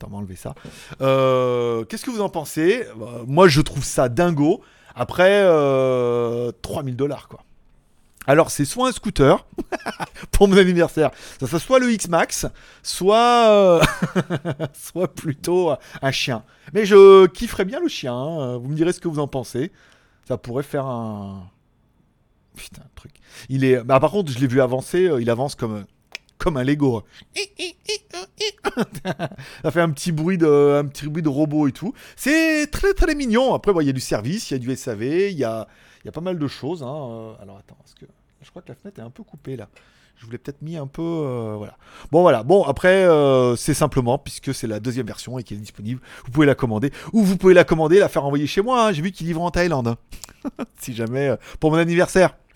Attends, 0.01 0.17
enlever 0.17 0.37
ça. 0.37 0.55
Euh, 1.03 1.85
qu'est-ce 1.85 2.07
que 2.07 2.11
vous 2.11 2.23
en 2.23 2.31
pensez? 2.31 2.87
Euh, 2.87 3.25
Moi, 3.27 3.49
je 3.49 3.61
trouve 3.61 3.85
ça 3.85 4.09
dingo. 4.09 4.63
Après, 4.95 5.45
3000 6.63 6.97
dollars 6.97 7.29
quoi. 7.29 7.41
Alors 8.29 8.51
c'est 8.51 8.67
soit 8.67 8.91
un 8.91 8.93
scooter 8.93 9.47
pour 10.33 10.49
mon 10.49 10.59
anniversaire, 10.59 11.11
ça 11.41 11.47
soit, 11.47 11.59
soit 11.59 11.79
le 11.79 11.91
X-Max, 11.93 12.47
soit 12.83 13.49
euh, 13.49 13.83
soit 14.75 15.15
plutôt 15.15 15.73
un 16.03 16.11
chien. 16.11 16.45
Mais 16.75 16.85
je 16.85 17.27
kifferais 17.27 17.65
bien 17.65 17.81
le 17.81 17.89
chien. 17.89 18.13
Hein. 18.13 18.59
Vous 18.59 18.69
me 18.69 18.77
direz 18.77 18.93
ce 18.93 19.01
que 19.01 19.09
vous 19.09 19.19
en 19.19 19.29
pensez. 19.29 19.73
Ça 20.27 20.37
pourrait 20.37 20.63
faire 20.63 20.85
un 20.85 21.49
putain 22.55 22.83
truc. 22.95 23.15
Il 23.49 23.65
est. 23.65 23.83
Bah, 23.83 23.99
par 23.99 24.11
contre, 24.11 24.31
je 24.31 24.39
l'ai 24.39 24.47
vu 24.47 24.61
avancer. 24.61 25.09
Euh, 25.09 25.23
il 25.23 25.31
avance 25.31 25.55
comme 25.55 25.87
comme 26.37 26.59
un 26.59 26.65
Lego. 26.65 27.05
ça 29.63 29.71
fait 29.71 29.81
un 29.81 29.91
petit 29.91 30.13
bruit 30.13 30.37
de 30.37 30.81
un 30.83 30.87
petit 30.87 31.07
bruit 31.07 31.23
de 31.23 31.31
robot 31.31 31.67
et 31.67 31.73
tout. 31.73 31.95
C'est 32.15 32.71
très 32.71 32.93
très 32.93 33.15
mignon. 33.15 33.55
Après, 33.55 33.73
il 33.81 33.87
y 33.87 33.91
a 33.91 33.95
du 33.95 34.01
service, 34.01 34.51
il 34.51 34.55
y 34.55 34.57
a 34.57 34.59
du 34.59 34.77
SAV, 34.77 35.03
il 35.03 35.39
y 35.39 35.45
a 35.45 35.67
y 36.05 36.09
a 36.09 36.13
pas 36.13 36.21
mal 36.21 36.39
de 36.39 36.49
choses. 36.49 36.83
Hein. 36.83 37.09
Euh, 37.11 37.43
alors 37.43 37.59
attends, 37.59 37.79
est-ce 37.85 37.95
que 37.95 38.07
je 38.43 38.51
crois 38.51 38.63
que 38.63 38.69
la 38.69 38.75
fenêtre 38.75 39.01
est 39.01 39.05
un 39.05 39.11
peu 39.11 39.23
coupée 39.23 39.57
là. 39.57 39.69
Je 40.19 40.27
voulais 40.27 40.39
peut-être 40.39 40.63
mis 40.63 40.77
un 40.77 40.87
peu. 40.87 41.03
Euh, 41.03 41.55
voilà. 41.57 41.77
Bon, 42.11 42.23
voilà. 42.23 42.43
Bon, 42.43 42.65
après, 42.65 43.05
euh, 43.05 43.55
c'est 43.55 43.75
simplement, 43.75 44.19
puisque 44.19 44.53
c'est 44.53 44.67
la 44.67 44.81
deuxième 44.81 45.07
version 45.07 45.39
et 45.39 45.45
qu'elle 45.45 45.59
est 45.59 45.61
disponible, 45.61 46.01
vous 46.25 46.33
pouvez 46.33 46.47
la 46.47 46.57
commander. 46.57 46.93
Ou 47.13 47.23
vous 47.23 47.37
pouvez 47.37 47.55
la 47.55 47.65
commander, 47.65 48.01
la 48.01 48.09
faire 48.09 48.25
envoyer 48.25 48.47
chez 48.47 48.61
moi. 48.61 48.87
Hein. 48.87 48.93
J'ai 48.93 49.03
vu 49.03 49.13
qu'il 49.13 49.29
livre 49.29 49.43
en 49.43 49.51
Thaïlande. 49.51 49.89
Hein. 49.89 50.65
si 50.81 50.93
jamais. 50.93 51.29
Euh, 51.29 51.37
pour 51.61 51.71
mon 51.71 51.79
anniversaire. 51.79 52.37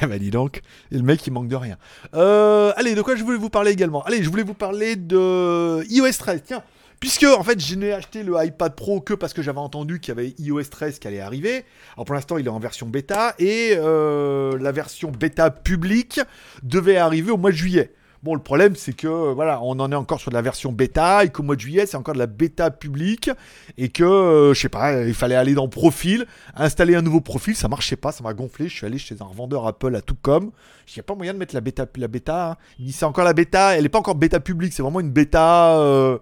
Eh 0.00 0.06
ben 0.06 0.18
dis 0.18 0.30
donc, 0.30 0.62
et 0.90 0.96
le 0.96 1.02
mec 1.02 1.26
il 1.26 1.30
manque 1.30 1.48
de 1.48 1.56
rien. 1.56 1.76
allez, 2.14 2.94
de 2.94 3.02
quoi 3.02 3.16
je 3.16 3.22
voulais 3.22 3.36
vous 3.36 3.50
parler 3.50 3.70
également? 3.70 4.02
Allez, 4.04 4.22
je 4.22 4.30
voulais 4.30 4.42
vous 4.42 4.54
parler 4.54 4.96
de 4.96 5.84
iOS 5.90 6.12
13. 6.18 6.42
Tiens, 6.42 6.62
Puisque, 7.04 7.24
en 7.24 7.42
fait, 7.42 7.60
je 7.60 7.74
n'ai 7.74 7.92
acheté 7.92 8.22
le 8.22 8.32
iPad 8.42 8.74
Pro 8.74 9.02
que 9.02 9.12
parce 9.12 9.34
que 9.34 9.42
j'avais 9.42 9.58
entendu 9.58 10.00
qu'il 10.00 10.08
y 10.08 10.18
avait 10.18 10.34
iOS 10.38 10.64
13 10.70 10.98
qui 10.98 11.06
allait 11.06 11.20
arriver. 11.20 11.66
Alors, 11.96 12.06
pour 12.06 12.14
l'instant, 12.14 12.38
il 12.38 12.46
est 12.46 12.48
en 12.48 12.58
version 12.58 12.86
bêta. 12.86 13.34
Et 13.38 13.74
euh, 13.76 14.56
la 14.58 14.72
version 14.72 15.10
bêta 15.10 15.50
publique 15.50 16.18
devait 16.62 16.96
arriver 16.96 17.30
au 17.30 17.36
mois 17.36 17.50
de 17.50 17.56
juillet. 17.56 17.92
Bon, 18.22 18.32
le 18.32 18.40
problème, 18.40 18.74
c'est 18.74 18.94
que 18.94 19.34
voilà, 19.34 19.60
on 19.60 19.78
en 19.80 19.92
est 19.92 19.94
encore 19.94 20.18
sur 20.18 20.30
de 20.30 20.34
la 20.34 20.40
version 20.40 20.72
bêta 20.72 21.26
et 21.26 21.28
qu'au 21.28 21.42
mois 21.42 21.56
de 21.56 21.60
juillet, 21.60 21.84
c'est 21.84 21.98
encore 21.98 22.14
de 22.14 22.18
la 22.18 22.26
bêta 22.26 22.70
publique 22.70 23.30
et 23.76 23.90
que, 23.90 24.02
euh, 24.02 24.54
je 24.54 24.60
sais 24.62 24.70
pas, 24.70 25.02
il 25.02 25.12
fallait 25.12 25.34
aller 25.34 25.52
dans 25.52 25.68
Profil, 25.68 26.24
installer 26.56 26.94
un 26.94 27.02
nouveau 27.02 27.20
profil, 27.20 27.54
ça 27.54 27.68
marchait 27.68 27.96
pas, 27.96 28.12
ça 28.12 28.24
m'a 28.24 28.32
gonflé. 28.32 28.68
Je 28.68 28.76
suis 28.76 28.86
allé 28.86 28.96
chez 28.96 29.16
un 29.20 29.26
revendeur 29.26 29.66
Apple 29.66 29.94
à 29.94 30.00
tout 30.00 30.16
comme. 30.22 30.52
Il 30.88 30.94
n'y 30.96 31.00
a 31.00 31.02
pas 31.02 31.14
moyen 31.14 31.34
de 31.34 31.38
mettre 31.38 31.54
la 31.54 31.60
bêta. 31.60 31.84
La 31.96 32.08
bêta 32.08 32.52
hein. 32.52 32.56
C'est 32.90 33.04
encore 33.04 33.24
la 33.24 33.34
bêta, 33.34 33.76
elle 33.76 33.82
n'est 33.82 33.90
pas 33.90 33.98
encore 33.98 34.14
bêta 34.14 34.40
publique, 34.40 34.72
c'est 34.72 34.82
vraiment 34.82 35.00
une 35.00 35.10
bêta. 35.10 35.76
Euh, 35.76 36.16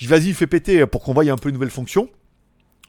je 0.00 0.08
vas-y, 0.08 0.32
fais 0.32 0.46
péter 0.46 0.86
pour 0.86 1.02
qu'on 1.02 1.12
voie 1.12 1.24
un 1.30 1.36
peu 1.36 1.50
une 1.50 1.54
nouvelle 1.54 1.70
fonction. 1.70 2.08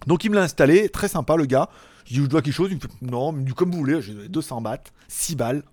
Donc 0.08 0.24
il 0.24 0.32
me 0.32 0.36
l'a 0.36 0.44
installé, 0.44 0.89
très 0.89 1.10
sympa 1.10 1.36
le 1.36 1.46
gars. 1.46 1.70
Je 2.06 2.13
dis, 2.13 2.22
je 2.22 2.25
dois 2.25 2.41
quelque 2.41 2.53
chose 2.53 2.70
Il 2.72 2.75
me 2.75 2.80
fait, 2.80 2.89
non, 3.01 3.36
comme 3.56 3.72
vous 3.72 3.77
voulez, 3.77 4.01
j'ai 4.01 4.13
200 4.30 4.62
bahts, 4.62 4.84
6 5.10 5.36
balles. 5.36 5.63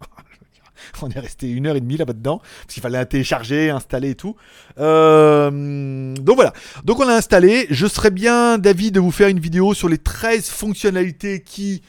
On 1.02 1.08
est 1.10 1.18
resté 1.18 1.48
une 1.48 1.66
heure 1.66 1.76
et 1.76 1.80
demie 1.80 1.96
là-bas 1.96 2.12
dedans, 2.12 2.38
parce 2.38 2.74
qu'il 2.74 2.82
fallait 2.82 3.04
télécharger, 3.06 3.70
installer 3.70 4.10
et 4.10 4.14
tout. 4.14 4.36
Euh, 4.78 6.14
donc 6.16 6.36
voilà. 6.36 6.52
Donc 6.84 7.00
on 7.00 7.04
l'a 7.04 7.16
installé. 7.16 7.66
Je 7.70 7.86
serais 7.86 8.10
bien 8.10 8.58
d'avis 8.58 8.92
de 8.92 9.00
vous 9.00 9.10
faire 9.10 9.28
une 9.28 9.40
vidéo 9.40 9.74
sur 9.74 9.88
les 9.88 9.98
13 9.98 10.48
fonctionnalités 10.48 11.42
qui, 11.42 11.82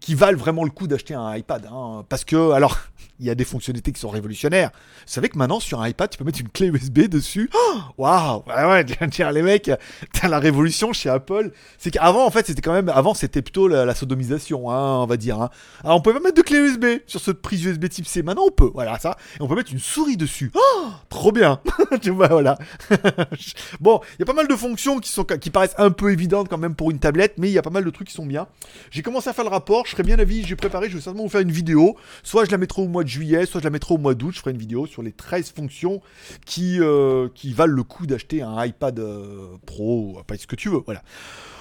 qui 0.00 0.14
valent 0.14 0.38
vraiment 0.38 0.64
le 0.64 0.70
coup 0.70 0.86
d'acheter 0.86 1.14
un 1.14 1.34
iPad. 1.34 1.68
Hein. 1.72 2.04
parce 2.08 2.24
que, 2.24 2.52
alors, 2.52 2.78
il 3.20 3.26
y 3.26 3.30
a 3.30 3.34
des 3.34 3.44
fonctionnalités 3.44 3.92
qui 3.92 4.00
sont 4.00 4.08
révolutionnaires. 4.08 4.70
Vous 4.72 5.12
savez 5.12 5.28
que 5.28 5.38
maintenant, 5.38 5.60
sur 5.60 5.80
un 5.80 5.88
iPad, 5.88 6.10
tu 6.10 6.18
peux 6.18 6.24
mettre 6.24 6.40
une 6.40 6.48
clé 6.48 6.68
USB 6.68 7.00
dessus. 7.08 7.50
Waouh 7.98 8.44
Ouais, 8.46 8.64
ouais, 8.68 8.84
dire 8.84 9.32
les 9.32 9.42
mecs, 9.42 9.70
t'as 10.12 10.28
la 10.28 10.38
révolution 10.38 10.92
chez 10.92 11.08
Apple. 11.08 11.50
C'est 11.78 11.90
qu'avant, 11.90 12.26
en 12.26 12.30
fait, 12.30 12.46
c'était 12.46 12.62
quand 12.62 12.72
même. 12.72 12.88
Avant, 12.88 13.14
c'était 13.14 13.42
plutôt 13.42 13.68
la, 13.68 13.94
sodomisation, 13.94 14.70
hein, 14.70 15.02
on 15.02 15.06
va 15.06 15.16
dire. 15.16 15.40
Hein. 15.40 15.50
Alors, 15.82 15.96
on 15.96 16.00
pouvait 16.00 16.14
pas 16.14 16.22
mettre 16.22 16.36
de 16.36 16.42
clé 16.42 16.58
USB 16.58 16.84
sur 17.06 17.20
cette 17.20 17.42
prise 17.42 17.64
USB 17.64 17.88
type 17.88 18.06
C. 18.06 18.22
Maintenant, 18.22 18.44
on 18.46 18.50
peut. 18.50 18.70
Voilà, 18.72 18.98
ça. 18.98 19.16
Et 19.38 19.42
on 19.42 19.48
peut 19.48 19.56
mettre 19.56 19.72
une 19.72 19.78
souris 19.78 20.16
dessus. 20.16 20.52
Oh, 20.54 20.88
trop 21.08 21.32
bien 21.32 21.60
Tu 22.02 22.10
vois, 22.10 22.28
voilà. 22.28 22.58
bon, 23.80 24.00
il 24.14 24.20
y 24.20 24.22
a 24.22 24.26
pas 24.26 24.32
mal 24.32 24.48
de 24.48 24.56
fonctions 24.56 24.98
qui, 24.98 25.10
sont, 25.10 25.24
qui 25.24 25.50
paraissent 25.50 25.74
un 25.78 25.90
peu 25.90 26.12
évidentes 26.12 26.48
quand 26.48 26.58
même 26.58 26.74
pour 26.74 26.90
une 26.90 26.98
tablette, 26.98 27.34
mais 27.38 27.48
il 27.48 27.52
y 27.52 27.58
a 27.58 27.62
pas 27.62 27.70
mal 27.70 27.84
de 27.84 27.90
trucs 27.90 28.08
qui 28.08 28.14
sont 28.14 28.26
bien. 28.26 28.46
J'ai 28.90 29.02
commencé 29.02 29.28
à 29.28 29.32
faire 29.32 29.44
le 29.44 29.50
rapport. 29.50 29.86
Je 29.86 29.92
serais 29.92 30.02
bien 30.02 30.18
avis, 30.18 30.44
j'ai 30.44 30.56
préparé, 30.56 30.88
je 30.88 30.96
vais 30.96 31.00
certainement 31.00 31.24
vous 31.24 31.30
faire 31.30 31.40
une 31.40 31.52
vidéo. 31.52 31.96
Soit 32.22 32.44
je 32.44 32.50
la 32.50 32.58
mettrai 32.58 32.82
au 32.82 32.88
mois 32.88 33.04
juillet, 33.08 33.46
soit 33.46 33.60
je 33.60 33.64
la 33.64 33.70
mettrai 33.70 33.94
au 33.94 33.98
mois 33.98 34.14
d'août. 34.14 34.32
Je 34.34 34.40
ferai 34.40 34.52
une 34.52 34.58
vidéo 34.58 34.86
sur 34.86 35.02
les 35.02 35.12
13 35.12 35.52
fonctions 35.52 36.00
qui, 36.46 36.80
euh, 36.80 37.28
qui 37.34 37.52
valent 37.52 37.74
le 37.74 37.82
coup 37.82 38.06
d'acheter 38.06 38.42
un 38.42 38.64
iPad 38.64 38.98
euh, 38.98 39.56
Pro, 39.66 40.20
pas 40.26 40.36
ce 40.36 40.46
que 40.46 40.56
tu 40.56 40.68
veux. 40.68 40.82
Voilà. 40.84 41.02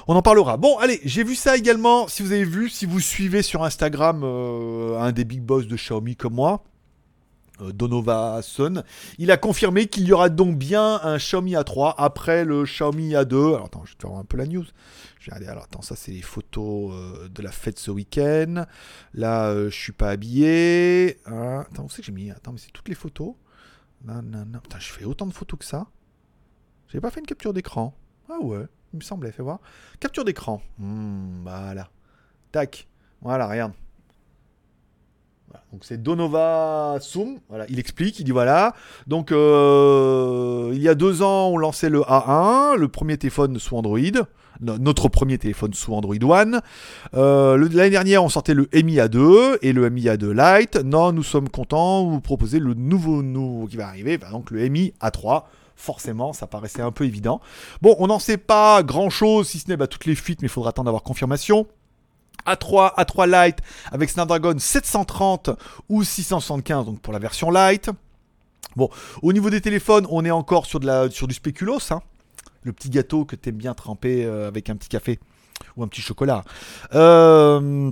On 0.07 0.15
en 0.15 0.21
parlera. 0.21 0.57
Bon, 0.57 0.77
allez, 0.77 1.01
j'ai 1.03 1.23
vu 1.23 1.35
ça 1.35 1.57
également. 1.57 2.07
Si 2.07 2.23
vous 2.23 2.31
avez 2.31 2.45
vu, 2.45 2.69
si 2.69 2.85
vous 2.85 2.99
suivez 2.99 3.41
sur 3.41 3.63
Instagram 3.63 4.21
euh, 4.23 4.99
un 4.99 5.11
des 5.11 5.25
big 5.25 5.41
boss 5.41 5.67
de 5.67 5.75
Xiaomi 5.75 6.15
comme 6.15 6.35
moi, 6.35 6.63
Donova 7.73 8.39
Sun, 8.41 8.83
il 9.17 9.31
a 9.31 9.37
confirmé 9.37 9.87
qu'il 9.87 10.05
y 10.05 10.13
aura 10.13 10.29
donc 10.29 10.57
bien 10.57 10.99
un 11.03 11.17
Xiaomi 11.17 11.53
A3 11.53 11.95
après 11.97 12.45
le 12.45 12.63
Xiaomi 12.63 13.13
A2. 13.13 13.55
Alors 13.55 13.65
attends, 13.65 13.83
je 13.85 13.91
vais 13.91 13.97
te 13.97 14.07
faire 14.07 14.15
un 14.15 14.23
peu 14.23 14.37
la 14.37 14.45
news. 14.45 14.65
Allez, 15.31 15.47
alors 15.47 15.63
attends, 15.63 15.81
ça 15.81 15.95
c'est 15.95 16.11
les 16.11 16.21
photos 16.21 16.93
euh, 16.93 17.27
de 17.27 17.41
la 17.41 17.51
fête 17.51 17.79
ce 17.79 17.91
week-end. 17.91 18.65
Là, 19.13 19.49
euh, 19.49 19.69
je 19.69 19.75
suis 19.75 19.91
pas 19.91 20.09
habillé. 20.11 21.19
Hein, 21.25 21.65
attends, 21.69 21.83
où 21.85 21.89
c'est 21.89 22.01
que 22.01 22.05
j'ai 22.05 22.11
mis? 22.11 22.31
Attends, 22.31 22.53
mais 22.53 22.59
c'est 22.59 22.71
toutes 22.71 22.87
les 22.87 22.95
photos. 22.95 23.33
Non, 24.05 24.21
non, 24.21 24.45
non. 24.45 24.59
Putain, 24.59 24.79
je 24.79 24.91
fais 24.91 25.03
autant 25.03 25.25
de 25.25 25.33
photos 25.33 25.59
que 25.59 25.65
ça. 25.65 25.87
J'ai 26.87 27.01
pas 27.01 27.11
fait 27.11 27.19
une 27.19 27.25
capture 27.25 27.53
d'écran. 27.53 27.93
Ah 28.29 28.39
ouais, 28.39 28.65
il 28.93 28.97
me 28.97 29.03
semblait, 29.03 29.31
fais 29.31 29.43
voir. 29.43 29.59
Capture 29.99 30.23
d'écran. 30.23 30.61
Hmm, 30.77 31.43
voilà. 31.43 31.89
Tac. 32.51 32.87
Voilà, 33.21 33.47
regarde. 33.47 33.73
Donc 35.71 35.83
c'est 35.83 36.01
Donova 36.01 36.97
Zoom, 37.01 37.39
voilà, 37.49 37.65
il 37.69 37.79
explique, 37.79 38.19
il 38.19 38.23
dit 38.23 38.31
voilà. 38.31 38.73
Donc 39.05 39.31
euh, 39.31 40.71
il 40.73 40.81
y 40.81 40.87
a 40.87 40.95
deux 40.95 41.21
ans, 41.21 41.49
on 41.49 41.57
lançait 41.57 41.89
le 41.89 42.01
A1, 42.01 42.75
le 42.75 42.87
premier 42.87 43.17
téléphone 43.17 43.59
sous 43.59 43.75
Android, 43.75 43.99
notre 44.61 45.09
premier 45.09 45.37
téléphone 45.37 45.73
sous 45.73 45.93
Android 45.93 46.15
One. 46.23 46.61
Euh, 47.15 47.57
l'année 47.71 47.89
dernière, 47.89 48.23
on 48.23 48.29
sortait 48.29 48.53
le 48.53 48.69
Mi 48.73 48.95
A2 48.95 49.57
et 49.61 49.73
le 49.73 49.89
Mi 49.89 50.05
A2 50.05 50.31
Lite. 50.31 50.77
Non, 50.77 51.11
nous 51.11 51.23
sommes 51.23 51.49
contents, 51.49 52.05
vous 52.05 52.21
proposez 52.21 52.59
le 52.59 52.73
nouveau, 52.73 53.21
nouveau 53.21 53.67
qui 53.67 53.77
va 53.77 53.87
arriver, 53.87 54.17
donc 54.31 54.51
le 54.51 54.67
Mi 54.69 54.93
A3 55.01 55.43
forcément, 55.77 56.33
ça 56.33 56.47
paraissait 56.47 56.81
un 56.81 56.91
peu 56.91 57.05
évident. 57.05 57.39
Bon, 57.81 57.95
on 57.99 58.07
n'en 58.07 58.19
sait 58.19 58.37
pas 58.37 58.81
grand 58.83 59.09
chose, 59.09 59.47
si 59.47 59.59
ce 59.59 59.69
n'est 59.69 59.77
bah, 59.77 59.87
toutes 59.87 60.05
les 60.05 60.15
fuites, 60.15 60.41
mais 60.41 60.47
il 60.47 60.49
faudra 60.49 60.71
attendre 60.71 60.85
d'avoir 60.85 61.03
confirmation. 61.03 61.67
A3, 62.47 62.95
A3 62.95 63.45
Lite 63.45 63.59
avec 63.91 64.09
Snapdragon 64.09 64.57
730 64.57 65.51
ou 65.89 66.03
675 66.03 66.85
donc 66.85 67.01
pour 67.01 67.13
la 67.13 67.19
version 67.19 67.51
Lite. 67.51 67.89
Bon, 68.75 68.89
au 69.21 69.33
niveau 69.33 69.49
des 69.49 69.61
téléphones, 69.61 70.05
on 70.09 70.23
est 70.23 70.31
encore 70.31 70.65
sur, 70.67 70.79
du 70.79 71.33
spéculos, 71.33 71.91
hein. 71.91 72.01
le 72.63 72.73
petit 72.73 72.89
gâteau 72.89 73.25
que 73.25 73.35
tu 73.35 73.49
aimes 73.49 73.55
bien 73.55 73.73
tremper 73.73 74.23
euh, 74.23 74.47
avec 74.47 74.69
un 74.69 74.75
petit 74.75 74.89
café 74.89 75.19
ou 75.75 75.83
un 75.83 75.87
petit 75.87 76.01
chocolat. 76.01 76.43
Euh, 76.93 77.91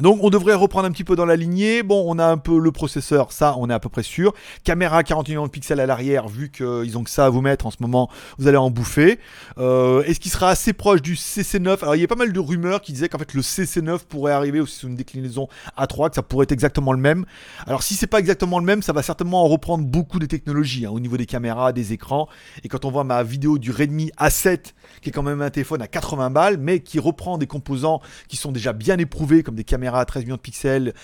Donc 0.00 0.24
on 0.24 0.30
devrait 0.30 0.54
reprendre 0.54 0.86
un 0.86 0.92
petit 0.92 1.04
peu 1.04 1.14
dans 1.14 1.26
la 1.26 1.36
lignée. 1.36 1.82
Bon, 1.82 2.04
on 2.06 2.18
a 2.18 2.24
un 2.24 2.38
peu 2.38 2.58
le 2.58 2.72
processeur, 2.72 3.32
ça 3.32 3.54
on 3.58 3.68
est 3.68 3.74
à 3.74 3.78
peu 3.80 3.90
près 3.90 4.02
sûr. 4.02 4.32
Caméra 4.64 5.02
41 5.02 5.32
millions 5.32 5.46
de 5.46 5.50
pixels 5.50 5.78
à 5.78 5.86
l'arrière, 5.86 6.28
vu 6.28 6.50
qu'ils 6.50 6.96
ont 6.96 7.04
que 7.04 7.10
ça 7.10 7.26
à 7.26 7.30
vous 7.30 7.42
mettre 7.42 7.66
en 7.66 7.70
ce 7.70 7.76
moment, 7.80 8.08
vous 8.38 8.48
allez 8.48 8.56
en 8.56 8.70
bouffer. 8.70 9.18
Euh, 9.58 10.02
Est-ce 10.04 10.18
qu'il 10.18 10.30
sera 10.30 10.48
assez 10.48 10.72
proche 10.72 11.02
du 11.02 11.14
CC9 11.14 11.82
Alors 11.82 11.96
il 11.96 12.00
y 12.00 12.04
a 12.04 12.08
pas 12.08 12.14
mal 12.14 12.32
de 12.32 12.40
rumeurs 12.40 12.80
qui 12.80 12.92
disaient 12.92 13.10
qu'en 13.10 13.18
fait 13.18 13.34
le 13.34 13.42
CC9 13.42 14.06
pourrait 14.08 14.32
arriver 14.32 14.60
aussi 14.60 14.76
sous 14.76 14.88
une 14.88 14.96
déclinaison 14.96 15.48
A3, 15.76 16.08
que 16.08 16.14
ça 16.14 16.22
pourrait 16.22 16.44
être 16.44 16.52
exactement 16.52 16.92
le 16.92 16.98
même. 16.98 17.26
Alors 17.66 17.82
si 17.82 17.94
c'est 17.94 18.06
pas 18.06 18.20
exactement 18.20 18.58
le 18.58 18.64
même, 18.64 18.82
ça 18.82 18.94
va 18.94 19.02
certainement 19.02 19.44
en 19.44 19.48
reprendre 19.48 19.84
beaucoup 19.84 20.18
des 20.18 20.28
technologies 20.28 20.86
hein, 20.86 20.90
au 20.90 21.00
niveau 21.00 21.18
des 21.18 21.26
caméras, 21.26 21.72
des 21.72 21.92
écrans. 21.92 22.26
Et 22.64 22.68
quand 22.68 22.86
on 22.86 22.90
voit 22.90 23.04
ma 23.04 23.22
vidéo 23.22 23.58
du 23.58 23.70
Redmi 23.70 24.10
A7, 24.18 24.72
qui 25.02 25.10
est 25.10 25.12
quand 25.12 25.22
même 25.22 25.42
un 25.42 25.50
téléphone 25.50 25.82
à 25.82 25.86
80 25.86 26.30
balles, 26.30 26.56
mais 26.58 26.80
qui 26.80 26.98
reprend 26.98 27.36
des 27.36 27.46
composants 27.46 28.00
qui 28.28 28.36
sont 28.36 28.50
déjà 28.50 28.72
bien 28.72 28.96
éprouvés, 28.98 29.42
comme 29.42 29.54
des 29.54 29.64
caméras 29.64 29.89
à 29.94 30.04
13 30.04 30.24
millions 30.24 30.36
de 30.36 30.40
pixels 30.40 30.94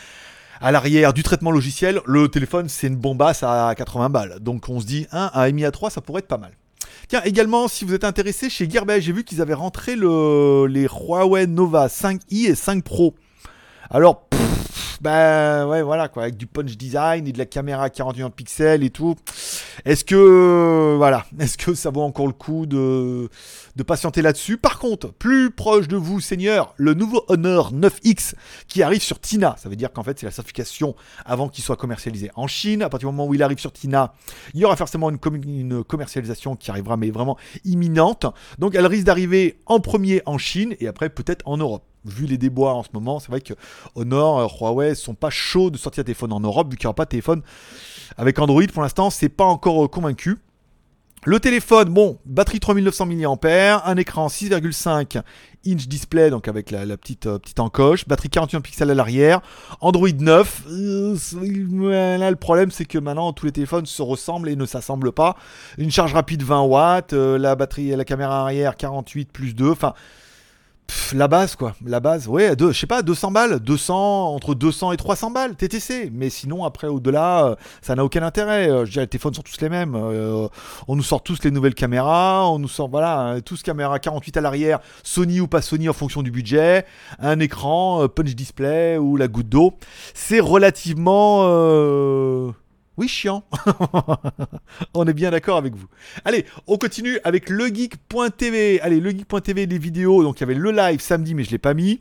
à 0.60 0.72
l'arrière 0.72 1.12
du 1.12 1.22
traitement 1.22 1.50
logiciel, 1.50 2.00
le 2.06 2.28
téléphone 2.28 2.68
c'est 2.68 2.86
une 2.86 2.96
bombasse 2.96 3.42
à 3.42 3.74
80 3.76 4.10
balles. 4.10 4.36
Donc 4.40 4.68
on 4.68 4.80
se 4.80 4.86
dit, 4.86 5.06
un, 5.12 5.30
un 5.34 5.50
Mi 5.52 5.64
A3 5.64 5.90
ça 5.90 6.00
pourrait 6.00 6.20
être 6.20 6.28
pas 6.28 6.38
mal. 6.38 6.52
Tiens, 7.08 7.22
également, 7.24 7.68
si 7.68 7.84
vous 7.84 7.94
êtes 7.94 8.04
intéressé, 8.04 8.50
chez 8.50 8.68
Gearbest, 8.68 9.06
j'ai 9.06 9.12
vu 9.12 9.22
qu'ils 9.22 9.40
avaient 9.40 9.54
rentré 9.54 9.94
le, 9.94 10.66
les 10.66 10.88
Huawei 10.88 11.46
Nova 11.46 11.86
5i 11.86 12.50
et 12.50 12.54
5 12.54 12.82
Pro. 12.82 13.14
Alors, 13.90 14.26
ben 15.00 15.66
ouais, 15.66 15.82
voilà 15.82 16.08
quoi, 16.08 16.24
avec 16.24 16.36
du 16.36 16.46
punch 16.46 16.76
design 16.76 17.26
et 17.26 17.32
de 17.32 17.38
la 17.38 17.46
caméra 17.46 17.90
41 17.90 18.30
pixels 18.30 18.82
et 18.82 18.90
tout. 18.90 19.14
Est-ce 19.84 20.04
que, 20.04 20.94
voilà, 20.96 21.26
est-ce 21.38 21.58
que 21.58 21.74
ça 21.74 21.90
vaut 21.90 22.02
encore 22.02 22.26
le 22.26 22.32
coup 22.32 22.66
de, 22.66 23.28
de 23.76 23.82
patienter 23.82 24.22
là-dessus? 24.22 24.56
Par 24.56 24.78
contre, 24.78 25.12
plus 25.12 25.50
proche 25.50 25.88
de 25.88 25.96
vous, 25.96 26.20
Seigneur, 26.20 26.74
le 26.76 26.94
nouveau 26.94 27.24
Honor 27.28 27.72
9X 27.72 28.34
qui 28.68 28.82
arrive 28.82 29.02
sur 29.02 29.20
Tina. 29.20 29.56
Ça 29.58 29.68
veut 29.68 29.76
dire 29.76 29.92
qu'en 29.92 30.02
fait, 30.02 30.18
c'est 30.18 30.26
la 30.26 30.32
certification 30.32 30.94
avant 31.24 31.48
qu'il 31.48 31.64
soit 31.64 31.76
commercialisé 31.76 32.30
en 32.34 32.46
Chine. 32.46 32.82
À 32.82 32.88
partir 32.88 33.08
du 33.08 33.14
moment 33.14 33.28
où 33.28 33.34
il 33.34 33.42
arrive 33.42 33.58
sur 33.58 33.72
Tina, 33.72 34.14
il 34.54 34.60
y 34.60 34.64
aura 34.64 34.76
forcément 34.76 35.10
une 35.10 35.84
commercialisation 35.84 36.56
qui 36.56 36.70
arrivera, 36.70 36.96
mais 36.96 37.10
vraiment 37.10 37.36
imminente. 37.64 38.26
Donc, 38.58 38.74
elle 38.74 38.86
risque 38.86 39.04
d'arriver 39.04 39.60
en 39.66 39.80
premier 39.80 40.22
en 40.26 40.38
Chine 40.38 40.74
et 40.80 40.88
après 40.88 41.10
peut-être 41.10 41.42
en 41.46 41.56
Europe 41.56 41.84
vu 42.06 42.26
les 42.26 42.38
débois 42.38 42.74
en 42.74 42.82
ce 42.82 42.88
moment, 42.92 43.20
c'est 43.20 43.28
vrai 43.28 43.40
que 43.40 43.54
Honor, 43.94 44.38
euh, 44.38 44.46
Huawei 44.46 44.94
sont 44.94 45.14
pas 45.14 45.30
chauds 45.30 45.70
de 45.70 45.76
sortir 45.76 46.04
téléphone 46.04 46.32
en 46.32 46.40
Europe, 46.40 46.70
vu 46.70 46.76
qu'il 46.76 46.86
n'y 46.86 46.88
aura 46.88 46.94
pas 46.94 47.04
de 47.04 47.10
téléphone 47.10 47.42
avec 48.16 48.38
Android 48.38 48.62
pour 48.72 48.82
l'instant, 48.82 49.10
c'est 49.10 49.28
pas 49.28 49.44
encore 49.44 49.84
euh, 49.84 49.88
convaincu. 49.88 50.38
Le 51.24 51.40
téléphone, 51.40 51.88
bon, 51.88 52.18
batterie 52.24 52.60
3900 52.60 53.06
mAh, 53.06 53.82
un 53.84 53.96
écran 53.96 54.28
6,5 54.28 55.20
inch 55.66 55.88
display, 55.88 56.30
donc 56.30 56.46
avec 56.46 56.70
la, 56.70 56.96
petite, 56.96 57.26
euh, 57.26 57.40
petite 57.40 57.58
encoche, 57.58 58.06
batterie 58.06 58.28
41 58.28 58.60
pixels 58.60 58.92
à 58.92 58.94
l'arrière, 58.94 59.40
Android 59.80 60.08
9. 60.08 60.64
là, 60.68 62.30
le 62.30 62.36
problème, 62.36 62.70
c'est 62.70 62.84
que 62.84 62.98
maintenant, 62.98 63.32
tous 63.32 63.46
les 63.46 63.50
téléphones 63.50 63.86
se 63.86 64.02
ressemblent 64.02 64.48
et 64.48 64.54
ne 64.54 64.66
s'assemblent 64.66 65.10
pas. 65.10 65.34
Une 65.78 65.90
charge 65.90 66.14
rapide 66.14 66.44
20 66.44 66.60
watts, 66.62 67.12
la 67.12 67.56
batterie, 67.56 67.88
la 67.88 68.04
caméra 68.04 68.42
arrière 68.42 68.76
48 68.76 69.32
plus 69.32 69.52
2, 69.52 69.70
enfin 69.70 69.94
la 71.14 71.28
base 71.28 71.56
quoi, 71.56 71.74
la 71.84 72.00
base, 72.00 72.28
ouais, 72.28 72.54
je 72.58 72.72
sais 72.72 72.86
pas, 72.86 73.02
200 73.02 73.30
balles, 73.30 73.60
200, 73.60 74.34
entre 74.34 74.54
200 74.54 74.92
et 74.92 74.96
300 74.96 75.30
balles, 75.30 75.54
TTC, 75.54 76.10
mais 76.12 76.30
sinon 76.30 76.64
après 76.64 76.86
au-delà, 76.86 77.46
euh, 77.46 77.56
ça 77.82 77.94
n'a 77.94 78.04
aucun 78.04 78.22
intérêt, 78.22 78.68
euh, 78.68 78.84
je 78.84 78.92
dirais 78.92 79.04
les 79.04 79.08
téléphones 79.08 79.34
sont 79.34 79.42
tous 79.42 79.60
les 79.60 79.68
mêmes, 79.68 79.94
euh, 79.94 80.48
on 80.88 80.96
nous 80.96 81.02
sort 81.02 81.22
tous 81.22 81.42
les 81.44 81.50
nouvelles 81.50 81.74
caméras, 81.74 82.50
on 82.50 82.58
nous 82.58 82.68
sort, 82.68 82.88
voilà, 82.88 83.36
tous 83.44 83.62
caméras 83.62 83.98
48 83.98 84.36
à 84.36 84.40
l'arrière, 84.40 84.80
Sony 85.02 85.40
ou 85.40 85.46
pas 85.46 85.62
Sony 85.62 85.88
en 85.88 85.92
fonction 85.92 86.22
du 86.22 86.30
budget, 86.30 86.86
un 87.18 87.40
écran, 87.40 88.08
punch 88.08 88.34
display 88.34 88.98
ou 88.98 89.16
la 89.16 89.28
goutte 89.28 89.48
d'eau, 89.48 89.74
c'est 90.14 90.40
relativement... 90.40 91.44
Oui, 92.96 93.08
chiant. 93.08 93.44
on 94.94 95.06
est 95.06 95.12
bien 95.12 95.30
d'accord 95.30 95.58
avec 95.58 95.74
vous. 95.74 95.86
Allez, 96.24 96.46
on 96.66 96.78
continue 96.78 97.18
avec 97.24 97.50
legeek.tv. 97.50 98.80
Allez, 98.80 99.00
legeek.tv, 99.00 99.66
les 99.66 99.78
vidéos. 99.78 100.22
Donc, 100.22 100.38
il 100.38 100.40
y 100.40 100.44
avait 100.44 100.54
le 100.54 100.70
live 100.70 101.00
samedi, 101.00 101.34
mais 101.34 101.44
je 101.44 101.48
ne 101.48 101.52
l'ai 101.52 101.58
pas 101.58 101.74
mis. 101.74 102.00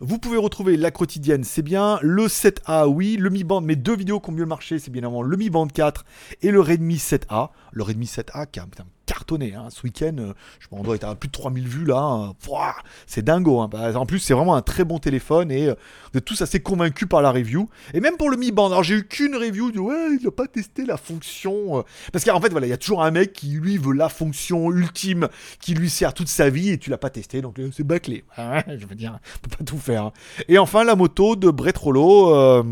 Vous 0.00 0.18
pouvez 0.18 0.36
retrouver 0.36 0.76
la 0.76 0.90
quotidienne, 0.90 1.44
c'est 1.44 1.62
bien. 1.62 1.98
Le 2.02 2.26
7A, 2.26 2.86
oui. 2.86 3.16
Le 3.16 3.30
Mi 3.30 3.44
Band, 3.44 3.60
mes 3.60 3.76
deux 3.76 3.96
vidéos 3.96 4.20
qui 4.20 4.30
ont 4.30 4.34
mieux 4.34 4.46
marché, 4.46 4.78
c'est 4.78 4.90
bien 4.90 5.00
évidemment 5.00 5.22
le 5.22 5.36
Mi 5.36 5.50
Band 5.50 5.66
4 5.66 6.04
et 6.42 6.50
le 6.50 6.60
Redmi 6.60 6.96
7A. 6.96 7.50
Le 7.72 7.82
Redmi 7.82 8.06
7A 8.06 8.46
qui 8.50 8.60
a 8.60 8.66
cartonné 9.08 9.54
hein, 9.54 9.68
ce 9.70 9.82
week-end. 9.82 10.14
Euh, 10.18 10.34
je 10.60 10.68
on 10.70 10.82
doit 10.82 10.94
être 10.94 11.04
à 11.04 11.14
plus 11.14 11.28
de 11.28 11.32
3000 11.32 11.66
vues 11.66 11.84
là. 11.86 11.98
Hein. 11.98 12.34
C'est 13.06 13.24
dingo. 13.24 13.60
Hein. 13.60 13.68
Bah, 13.70 13.98
en 13.98 14.06
plus, 14.06 14.20
c'est 14.20 14.34
vraiment 14.34 14.54
un 14.54 14.62
très 14.62 14.84
bon 14.84 14.98
téléphone 14.98 15.50
et 15.50 15.68
euh, 15.68 15.74
vous 16.12 16.18
êtes 16.18 16.24
tous 16.24 16.40
assez 16.42 16.60
convaincus 16.60 17.08
par 17.08 17.22
la 17.22 17.32
review. 17.32 17.68
Et 17.94 18.00
même 18.00 18.16
pour 18.16 18.30
le 18.30 18.36
Mi 18.36 18.52
Band, 18.52 18.66
alors 18.66 18.82
j'ai 18.82 18.96
eu 18.96 19.08
qu'une 19.08 19.34
review 19.34 19.70
ouais, 19.80 20.16
il 20.20 20.24
n'a 20.24 20.30
pas 20.30 20.46
testé 20.46 20.84
la 20.84 20.96
fonction. 20.96 21.78
Euh. 21.78 21.82
Parce 22.12 22.24
qu'en 22.24 22.40
fait, 22.40 22.50
voilà, 22.50 22.66
il 22.66 22.70
y 22.70 22.74
a 22.74 22.76
toujours 22.76 23.02
un 23.02 23.10
mec 23.10 23.32
qui 23.32 23.48
lui 23.48 23.78
veut 23.78 23.94
la 23.94 24.08
fonction 24.08 24.70
ultime 24.70 25.28
qui 25.60 25.74
lui 25.74 25.90
sert 25.90 26.12
toute 26.12 26.28
sa 26.28 26.50
vie 26.50 26.70
et 26.70 26.78
tu 26.78 26.90
l'as 26.90 26.98
pas 26.98 27.10
testé, 27.10 27.40
donc 27.40 27.56
c'est 27.72 27.84
bâclé. 27.84 28.24
je 28.36 28.86
veux 28.86 28.94
dire, 28.94 29.18
pas 29.48 29.64
tout 29.64 29.78
faire. 29.78 30.12
Et 30.48 30.58
enfin, 30.58 30.84
la 30.84 30.96
moto 30.96 31.36
de 31.36 31.50
Brett 31.50 31.76
Rollo 31.76 32.64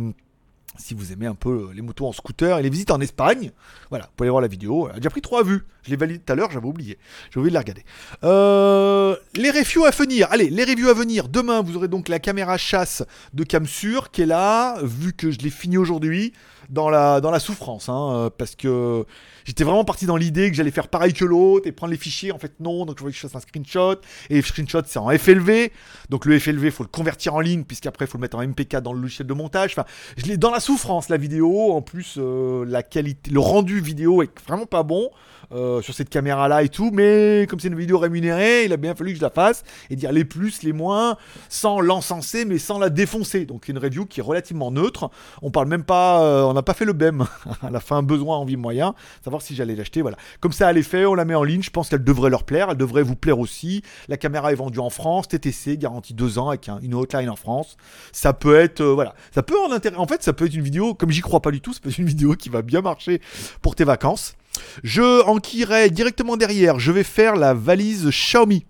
si 0.78 0.94
vous 0.94 1.12
aimez 1.12 1.26
un 1.26 1.34
peu 1.34 1.70
les 1.74 1.82
motos 1.82 2.06
en 2.06 2.12
scooter 2.12 2.58
et 2.58 2.62
les 2.62 2.70
visites 2.70 2.90
en 2.90 3.00
Espagne. 3.00 3.50
Voilà, 3.90 4.06
vous 4.06 4.10
pouvez 4.16 4.26
aller 4.26 4.30
voir 4.30 4.42
la 4.42 4.48
vidéo. 4.48 4.88
Elle 4.88 4.96
a 4.96 4.98
déjà 4.98 5.10
pris 5.10 5.20
trois 5.20 5.42
vues. 5.42 5.64
Je 5.82 5.90
l'ai 5.90 5.96
validé 5.96 6.18
tout 6.18 6.32
à 6.32 6.36
l'heure, 6.36 6.50
j'avais 6.50 6.66
oublié. 6.66 6.98
J'ai 7.30 7.38
oublié 7.38 7.50
de 7.50 7.54
la 7.54 7.60
regarder. 7.60 7.84
Euh, 8.24 9.16
les 9.34 9.50
reviews 9.50 9.84
à 9.84 9.90
venir. 9.90 10.28
Allez, 10.30 10.50
les 10.50 10.64
reviews 10.64 10.88
à 10.88 10.94
venir. 10.94 11.28
Demain, 11.28 11.62
vous 11.62 11.76
aurez 11.76 11.88
donc 11.88 12.08
la 12.08 12.18
caméra 12.18 12.58
chasse 12.58 13.04
de 13.32 13.44
Camsur 13.44 14.10
qui 14.10 14.22
est 14.22 14.26
là, 14.26 14.78
vu 14.82 15.12
que 15.12 15.30
je 15.30 15.38
l'ai 15.38 15.50
fini 15.50 15.78
aujourd'hui 15.78 16.32
dans 16.70 16.90
la, 16.90 17.20
dans 17.20 17.30
la 17.30 17.40
souffrance, 17.40 17.88
hein, 17.88 18.12
euh, 18.12 18.30
parce 18.30 18.54
que 18.54 19.04
j'étais 19.44 19.64
vraiment 19.64 19.84
parti 19.84 20.06
dans 20.06 20.16
l'idée 20.16 20.50
que 20.50 20.56
j'allais 20.56 20.70
faire 20.70 20.88
pareil 20.88 21.12
que 21.12 21.24
l'autre 21.24 21.66
et 21.66 21.72
prendre 21.72 21.92
les 21.92 21.98
fichiers. 21.98 22.32
En 22.32 22.38
fait, 22.38 22.52
non, 22.60 22.84
donc 22.84 22.96
je 22.98 23.02
voulais 23.02 23.12
que 23.12 23.18
je 23.18 23.26
fasse 23.26 23.36
un 23.36 23.40
screenshot. 23.40 23.96
Et 24.30 24.36
le 24.36 24.42
screenshot, 24.42 24.82
c'est 24.86 24.98
en 24.98 25.08
FLV. 25.10 25.70
Donc 26.10 26.24
le 26.24 26.38
FLV, 26.38 26.64
il 26.64 26.70
faut 26.70 26.82
le 26.82 26.88
convertir 26.88 27.34
en 27.34 27.40
ligne, 27.40 27.64
puisqu'après, 27.64 28.04
il 28.04 28.08
faut 28.08 28.18
le 28.18 28.22
mettre 28.22 28.36
en 28.36 28.42
MP4 28.42 28.80
dans 28.80 28.92
le 28.92 29.00
logiciel 29.00 29.26
de 29.26 29.34
montage. 29.34 29.72
Enfin, 29.72 29.84
je 30.16 30.26
l'ai 30.26 30.36
dans 30.36 30.50
la 30.50 30.60
souffrance, 30.60 31.08
la 31.08 31.16
vidéo. 31.16 31.72
En 31.72 31.82
plus, 31.82 32.16
euh, 32.18 32.64
la 32.66 32.82
qualité, 32.82 33.30
le 33.30 33.40
rendu 33.40 33.80
vidéo 33.80 34.22
est 34.22 34.30
vraiment 34.46 34.66
pas 34.66 34.82
bon. 34.82 35.10
Euh, 35.52 35.80
sur 35.80 35.94
cette 35.94 36.10
caméra 36.10 36.48
là 36.48 36.64
et 36.64 36.68
tout, 36.68 36.90
mais 36.92 37.46
comme 37.48 37.60
c'est 37.60 37.68
une 37.68 37.78
vidéo 37.78 37.98
rémunérée, 37.98 38.64
il 38.64 38.72
a 38.72 38.76
bien 38.76 38.96
fallu 38.96 39.12
que 39.12 39.18
je 39.18 39.22
la 39.22 39.30
fasse 39.30 39.62
et 39.90 39.94
dire 39.94 40.10
les 40.10 40.24
plus, 40.24 40.64
les 40.64 40.72
moins, 40.72 41.16
sans 41.48 41.78
l'encenser 41.78 42.44
mais 42.44 42.58
sans 42.58 42.80
la 42.80 42.90
défoncer. 42.90 43.44
Donc 43.44 43.68
une 43.68 43.78
review 43.78 44.06
qui 44.06 44.18
est 44.18 44.24
relativement 44.24 44.72
neutre. 44.72 45.08
On 45.42 45.52
parle 45.52 45.68
même 45.68 45.84
pas, 45.84 46.52
n'a 46.56 46.62
pas 46.62 46.74
fait 46.74 46.84
le 46.84 46.92
BEM 46.92 47.26
à 47.62 47.70
la 47.70 47.80
fin, 47.80 48.02
besoin, 48.02 48.36
envie, 48.36 48.56
moyen, 48.56 48.94
savoir 49.22 49.42
si 49.42 49.54
j'allais 49.54 49.74
l'acheter. 49.74 50.02
Voilà. 50.02 50.16
Comme 50.40 50.52
ça, 50.52 50.70
elle 50.70 50.78
est 50.78 50.82
faite, 50.82 51.06
on 51.06 51.14
la 51.14 51.24
met 51.24 51.34
en 51.34 51.44
ligne. 51.44 51.62
Je 51.62 51.70
pense 51.70 51.88
qu'elle 51.88 52.04
devrait 52.04 52.30
leur 52.30 52.44
plaire, 52.44 52.68
elle 52.70 52.76
devrait 52.76 53.02
vous 53.02 53.16
plaire 53.16 53.38
aussi. 53.38 53.82
La 54.08 54.16
caméra 54.16 54.52
est 54.52 54.56
vendue 54.56 54.80
en 54.80 54.90
France, 54.90 55.28
TTC, 55.28 55.78
garantie 55.78 56.14
2 56.14 56.38
ans 56.38 56.48
avec 56.48 56.68
une 56.82 56.94
hotline 56.94 57.30
en 57.30 57.36
France. 57.36 57.76
Ça 58.12 58.32
peut 58.32 58.56
être, 58.56 58.80
euh, 58.80 58.94
voilà, 58.94 59.14
ça 59.34 59.42
peut 59.42 59.58
en 59.58 59.72
intérêt. 59.72 59.96
En 59.96 60.06
fait, 60.06 60.22
ça 60.22 60.32
peut 60.32 60.46
être 60.46 60.54
une 60.54 60.62
vidéo, 60.62 60.94
comme 60.94 61.10
j'y 61.10 61.20
crois 61.20 61.40
pas 61.40 61.50
du 61.50 61.60
tout, 61.60 61.72
ça 61.72 61.80
peut 61.80 61.90
être 61.90 61.98
une 61.98 62.06
vidéo 62.06 62.34
qui 62.34 62.48
va 62.48 62.62
bien 62.62 62.80
marcher 62.80 63.20
pour 63.62 63.74
tes 63.74 63.84
vacances. 63.84 64.34
Je 64.82 65.24
enquillerai 65.24 65.90
directement 65.90 66.36
derrière. 66.36 66.78
Je 66.78 66.92
vais 66.92 67.04
faire 67.04 67.36
la 67.36 67.54
valise 67.54 68.08
Xiaomi 68.08 68.64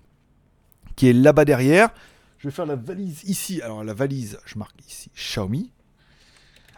qui 0.97 1.09
est 1.09 1.13
là-bas 1.13 1.45
derrière. 1.45 1.91
Je 2.39 2.49
vais 2.49 2.55
faire 2.55 2.67
la 2.67 2.77
valise 2.77 3.23
ici. 3.25 3.63
Alors 3.63 3.85
la 3.85 3.95
valise, 3.95 4.39
je 4.47 4.59
marque 4.59 4.77
ici 4.89 5.11
Xiaomi. 5.15 5.71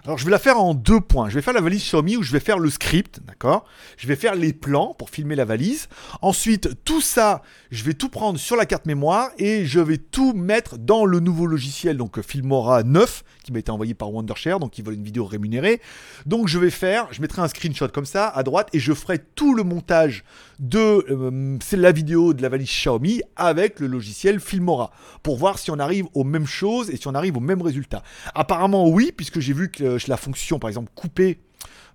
Alors 0.04 0.16
je 0.16 0.24
vais 0.24 0.30
la 0.30 0.38
faire 0.38 0.58
en 0.58 0.74
deux 0.74 1.00
points. 1.00 1.28
Je 1.28 1.34
vais 1.34 1.42
faire 1.42 1.54
la 1.54 1.60
valise 1.60 1.82
Xiaomi 1.82 2.16
où 2.16 2.22
je 2.22 2.32
vais 2.32 2.40
faire 2.40 2.58
le 2.58 2.70
script, 2.70 3.20
d'accord? 3.26 3.64
Je 3.96 4.06
vais 4.06 4.16
faire 4.16 4.34
les 4.34 4.52
plans 4.52 4.94
pour 4.94 5.10
filmer 5.10 5.34
la 5.34 5.44
valise. 5.44 5.88
Ensuite, 6.22 6.84
tout 6.84 7.00
ça, 7.00 7.42
je 7.70 7.84
vais 7.84 7.94
tout 7.94 8.08
prendre 8.08 8.38
sur 8.38 8.56
la 8.56 8.64
carte 8.64 8.86
mémoire 8.86 9.30
et 9.38 9.66
je 9.66 9.80
vais 9.80 9.98
tout 9.98 10.32
mettre 10.32 10.78
dans 10.78 11.04
le 11.04 11.20
nouveau 11.20 11.46
logiciel, 11.46 11.96
donc 11.96 12.20
Filmora 12.22 12.84
9, 12.84 13.24
qui 13.48 13.52
m'a 13.54 13.60
été 13.60 13.70
envoyé 13.70 13.94
par 13.94 14.12
Wondershare, 14.12 14.60
donc 14.60 14.76
ils 14.78 14.84
veulent 14.84 14.96
une 14.96 15.02
vidéo 15.02 15.24
rémunérée. 15.24 15.80
Donc 16.26 16.48
je 16.48 16.58
vais 16.58 16.68
faire, 16.68 17.08
je 17.12 17.22
mettrai 17.22 17.40
un 17.40 17.48
screenshot 17.48 17.88
comme 17.88 18.04
ça 18.04 18.28
à 18.28 18.42
droite 18.42 18.68
et 18.74 18.78
je 18.78 18.92
ferai 18.92 19.18
tout 19.18 19.54
le 19.54 19.62
montage 19.62 20.22
de 20.58 20.78
euh, 21.08 21.58
la 21.72 21.92
vidéo 21.92 22.34
de 22.34 22.42
la 22.42 22.50
valise 22.50 22.68
Xiaomi 22.68 23.22
avec 23.36 23.80
le 23.80 23.86
logiciel 23.86 24.38
Filmora 24.38 24.90
pour 25.22 25.38
voir 25.38 25.58
si 25.58 25.70
on 25.70 25.78
arrive 25.78 26.04
aux 26.12 26.24
mêmes 26.24 26.46
choses 26.46 26.90
et 26.90 26.96
si 26.96 27.08
on 27.08 27.14
arrive 27.14 27.38
au 27.38 27.40
même 27.40 27.62
résultat. 27.62 28.02
Apparemment 28.34 28.86
oui, 28.86 29.12
puisque 29.16 29.40
j'ai 29.40 29.54
vu 29.54 29.70
que 29.70 29.96
la 30.06 30.16
fonction 30.18 30.58
par 30.58 30.68
exemple 30.68 30.90
couper 30.94 31.40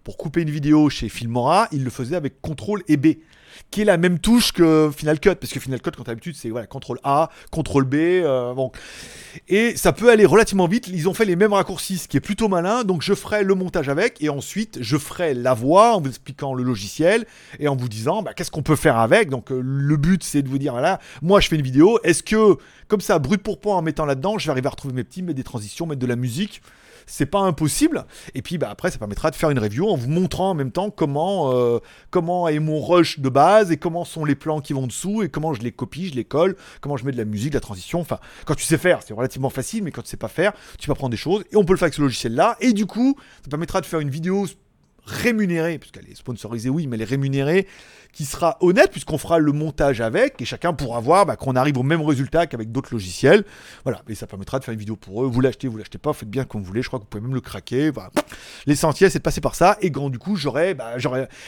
pour 0.03 0.17
couper 0.17 0.41
une 0.41 0.49
vidéo 0.49 0.89
chez 0.89 1.09
Filmora, 1.09 1.67
il 1.71 1.83
le 1.83 1.89
faisait 1.89 2.15
avec 2.15 2.41
CTRL 2.41 2.81
et 2.87 2.97
B 2.97 3.07
qui 3.71 3.81
est 3.81 3.85
la 3.85 3.97
même 3.97 4.19
touche 4.19 4.51
que 4.51 4.91
Final 4.95 5.19
Cut, 5.19 5.35
parce 5.35 5.51
que 5.51 5.59
Final 5.59 5.81
Cut, 5.81 5.91
quand 5.97 6.03
d'habitude, 6.03 6.35
c'est 6.35 6.49
voilà, 6.49 6.67
CTRL 6.67 6.99
A, 7.03 7.29
CTRL 7.51 7.83
B, 7.83 7.93
euh, 7.95 8.53
bon. 8.53 8.71
Et 9.47 9.75
ça 9.75 9.93
peut 9.93 10.09
aller 10.09 10.25
relativement 10.25 10.67
vite. 10.67 10.87
Ils 10.87 11.09
ont 11.09 11.13
fait 11.13 11.25
les 11.25 11.35
mêmes 11.35 11.53
raccourcis, 11.53 11.97
ce 11.97 12.07
qui 12.07 12.17
est 12.17 12.21
plutôt 12.21 12.47
malin. 12.47 12.83
Donc 12.83 13.01
je 13.01 13.13
ferai 13.13 13.43
le 13.43 13.55
montage 13.55 13.89
avec, 13.89 14.21
et 14.21 14.29
ensuite 14.29 14.77
je 14.81 14.97
ferai 14.97 15.33
la 15.33 15.53
voix 15.53 15.95
en 15.95 16.01
vous 16.01 16.09
expliquant 16.09 16.53
le 16.53 16.63
logiciel 16.63 17.25
et 17.59 17.67
en 17.67 17.75
vous 17.75 17.89
disant 17.89 18.21
bah, 18.21 18.33
qu'est-ce 18.33 18.51
qu'on 18.51 18.63
peut 18.63 18.75
faire 18.75 18.97
avec? 18.97 19.29
Donc 19.29 19.51
euh, 19.51 19.59
le 19.63 19.97
but, 19.97 20.23
c'est 20.23 20.41
de 20.41 20.49
vous 20.49 20.59
dire 20.59 20.73
voilà, 20.73 20.99
moi 21.21 21.39
je 21.39 21.47
fais 21.47 21.55
une 21.55 21.63
vidéo. 21.63 21.99
Est-ce 22.03 22.23
que 22.23 22.57
comme 22.87 23.01
ça, 23.01 23.17
brut 23.17 23.41
pour 23.41 23.59
point 23.59 23.75
en 23.75 23.81
mettant 23.81 24.05
là-dedans, 24.05 24.37
je 24.37 24.45
vais 24.45 24.51
arriver 24.51 24.67
à 24.67 24.71
retrouver 24.71 24.93
mes 24.93 25.03
petits, 25.03 25.23
mettre 25.23 25.37
des 25.37 25.43
transitions, 25.43 25.87
mettre 25.87 26.01
de 26.01 26.07
la 26.07 26.15
musique 26.15 26.61
c'est 27.05 27.25
pas 27.25 27.39
impossible. 27.39 28.05
Et 28.35 28.41
puis 28.41 28.57
bah, 28.57 28.69
après, 28.69 28.91
ça 28.91 28.97
permettra 28.97 29.31
de 29.31 29.35
faire 29.35 29.49
une 29.49 29.59
review 29.59 29.89
en 29.89 29.95
vous 29.95 30.09
montrant 30.09 30.51
en 30.51 30.53
même 30.53 30.71
temps 30.71 30.89
comment, 30.89 31.53
euh, 31.53 31.79
comment 32.09 32.47
est 32.47 32.59
mon 32.59 32.81
rush 32.81 33.19
de 33.19 33.29
base 33.29 33.71
et 33.71 33.77
comment 33.77 34.05
sont 34.05 34.25
les 34.25 34.35
plans 34.35 34.61
qui 34.61 34.73
vont 34.73 34.87
dessous 34.87 35.23
et 35.23 35.29
comment 35.29 35.53
je 35.53 35.61
les 35.61 35.71
copie, 35.71 36.09
je 36.09 36.15
les 36.15 36.25
colle, 36.25 36.55
comment 36.81 36.97
je 36.97 37.05
mets 37.05 37.11
de 37.11 37.17
la 37.17 37.25
musique, 37.25 37.51
de 37.51 37.57
la 37.57 37.61
transition. 37.61 37.99
Enfin, 37.99 38.19
quand 38.45 38.55
tu 38.55 38.65
sais 38.65 38.77
faire, 38.77 39.01
c'est 39.05 39.13
relativement 39.13 39.49
facile, 39.49 39.83
mais 39.83 39.91
quand 39.91 40.01
tu 40.01 40.09
sais 40.09 40.17
pas 40.17 40.27
faire, 40.27 40.53
tu 40.79 40.87
vas 40.87 40.95
prendre 40.95 41.11
des 41.11 41.17
choses 41.17 41.43
et 41.51 41.55
on 41.55 41.63
peut 41.63 41.73
le 41.73 41.77
faire 41.77 41.85
avec 41.85 41.95
ce 41.95 42.01
logiciel-là. 42.01 42.57
Et 42.59 42.73
du 42.73 42.85
coup, 42.85 43.15
ça 43.43 43.49
permettra 43.49 43.81
de 43.81 43.85
faire 43.85 43.99
une 43.99 44.09
vidéo 44.09 44.47
rémunérée, 45.05 45.79
puisqu'elle 45.79 46.09
est 46.09 46.15
sponsorisée, 46.15 46.69
oui, 46.69 46.87
mais 46.87 46.95
elle 46.95 47.01
est 47.01 47.05
rémunérée, 47.05 47.67
qui 48.13 48.25
sera 48.25 48.57
honnête, 48.61 48.91
puisqu'on 48.91 49.17
fera 49.17 49.39
le 49.39 49.51
montage 49.51 50.01
avec, 50.01 50.41
et 50.41 50.45
chacun 50.45 50.73
pourra 50.73 50.99
voir 50.99 51.25
bah, 51.25 51.35
qu'on 51.35 51.55
arrive 51.55 51.77
au 51.77 51.83
même 51.83 52.01
résultat 52.01 52.47
qu'avec 52.47 52.71
d'autres 52.71 52.93
logiciels. 52.93 53.43
Voilà, 53.83 54.01
et 54.07 54.15
ça 54.15 54.27
permettra 54.27 54.59
de 54.59 54.63
faire 54.63 54.73
une 54.73 54.79
vidéo 54.79 54.95
pour 54.95 55.23
eux. 55.23 55.27
Vous 55.27 55.41
l'achetez, 55.41 55.67
vous 55.67 55.77
l'achetez 55.77 55.97
pas, 55.97 56.13
faites 56.13 56.29
bien 56.29 56.45
comme 56.45 56.61
vous 56.61 56.67
voulez, 56.67 56.81
je 56.81 56.87
crois 56.87 56.99
que 56.99 57.03
vous 57.03 57.09
pouvez 57.09 57.23
même 57.23 57.33
le 57.33 57.41
craquer. 57.41 57.91
L'essentiel, 58.65 59.11
c'est 59.11 59.19
de 59.19 59.23
passer 59.23 59.41
par 59.41 59.55
ça, 59.55 59.77
et 59.81 59.91
grand, 59.91 60.09
du 60.09 60.19
coup, 60.19 60.35
j'aurais, 60.35 60.73
bah, 60.73 60.93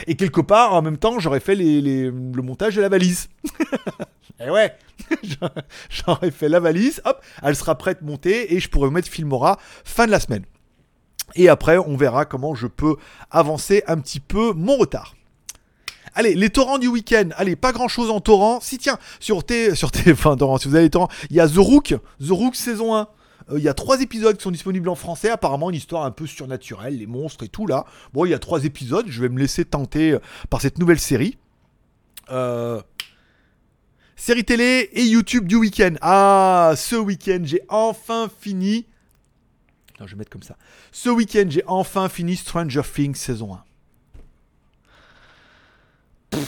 et 0.07 0.15
quelque 0.15 0.41
part, 0.41 0.73
en 0.73 0.81
même 0.81 0.97
temps, 0.97 1.19
j'aurais 1.19 1.39
fait 1.39 1.55
le 1.55 2.11
montage 2.41 2.75
de 2.75 2.81
la 2.81 2.89
valise. 2.89 3.29
et 4.39 4.45
eh 4.47 4.49
ouais, 4.49 4.73
j'aurais 5.89 6.31
fait 6.31 6.49
la 6.49 6.59
valise, 6.59 7.01
hop, 7.05 7.21
elle 7.43 7.55
sera 7.55 7.77
prête 7.77 8.01
montée, 8.01 8.53
et 8.53 8.59
je 8.59 8.69
pourrais 8.69 8.89
mettre 8.89 9.07
Filmora 9.07 9.59
fin 9.83 10.07
de 10.07 10.11
la 10.11 10.19
semaine. 10.19 10.45
Et 11.33 11.49
après, 11.49 11.77
on 11.77 11.97
verra 11.97 12.25
comment 12.25 12.53
je 12.53 12.67
peux 12.67 12.95
avancer 13.31 13.83
un 13.87 13.97
petit 13.97 14.19
peu 14.19 14.53
mon 14.53 14.77
retard. 14.77 15.15
Allez, 16.13 16.33
les 16.33 16.49
torrents 16.49 16.77
du 16.77 16.87
week-end. 16.87 17.29
Allez, 17.35 17.57
pas 17.57 17.73
grand 17.73 17.89
chose 17.89 18.09
en 18.09 18.21
torrent. 18.21 18.59
Si, 18.61 18.77
tiens, 18.77 18.97
sur 19.19 19.43
T, 19.43 19.75
sur 19.75 19.91
T, 19.91 20.11
enfin, 20.11 20.37
torrent, 20.37 20.57
si 20.57 20.69
vous 20.69 20.75
avez 20.75 20.85
les 20.85 20.89
torrents, 20.89 21.09
il 21.29 21.35
y 21.35 21.41
a 21.41 21.47
The 21.47 21.57
Rook, 21.57 21.95
The 22.21 22.29
Rook 22.29 22.55
saison 22.55 22.95
1. 22.95 23.09
Euh, 23.51 23.59
il 23.59 23.63
y 23.63 23.67
a 23.67 23.73
trois 23.73 24.01
épisodes 24.01 24.37
qui 24.37 24.43
sont 24.43 24.51
disponibles 24.51 24.87
en 24.87 24.95
français. 24.95 25.29
Apparemment, 25.29 25.69
une 25.69 25.75
histoire 25.75 26.05
un 26.05 26.11
peu 26.11 26.25
surnaturelle, 26.25 26.97
les 26.97 27.05
monstres 27.05 27.43
et 27.43 27.49
tout 27.49 27.67
là. 27.67 27.85
Bon, 28.13 28.25
il 28.25 28.31
y 28.31 28.33
a 28.33 28.39
trois 28.39 28.63
épisodes. 28.63 29.05
Je 29.09 29.21
vais 29.21 29.29
me 29.29 29.39
laisser 29.39 29.65
tenter 29.65 30.13
euh, 30.13 30.19
par 30.49 30.61
cette 30.61 30.79
nouvelle 30.79 30.99
série. 30.99 31.37
Euh, 32.31 32.81
série 34.15 34.45
télé 34.45 34.89
et 34.93 35.03
YouTube 35.03 35.47
du 35.47 35.57
week-end. 35.57 35.95
Ah, 36.01 36.73
ce 36.77 36.95
week-end, 36.95 37.41
j'ai 37.43 37.61
enfin 37.67 38.29
fini 38.39 38.85
je 40.01 40.11
vais 40.11 40.15
mettre 40.15 40.31
comme 40.31 40.43
ça. 40.43 40.57
Ce 40.91 41.09
week-end, 41.09 41.45
j'ai 41.47 41.63
enfin 41.67 42.09
fini 42.09 42.35
Stranger 42.35 42.81
Things 42.83 43.15
saison 43.15 43.57
1. 46.33 46.39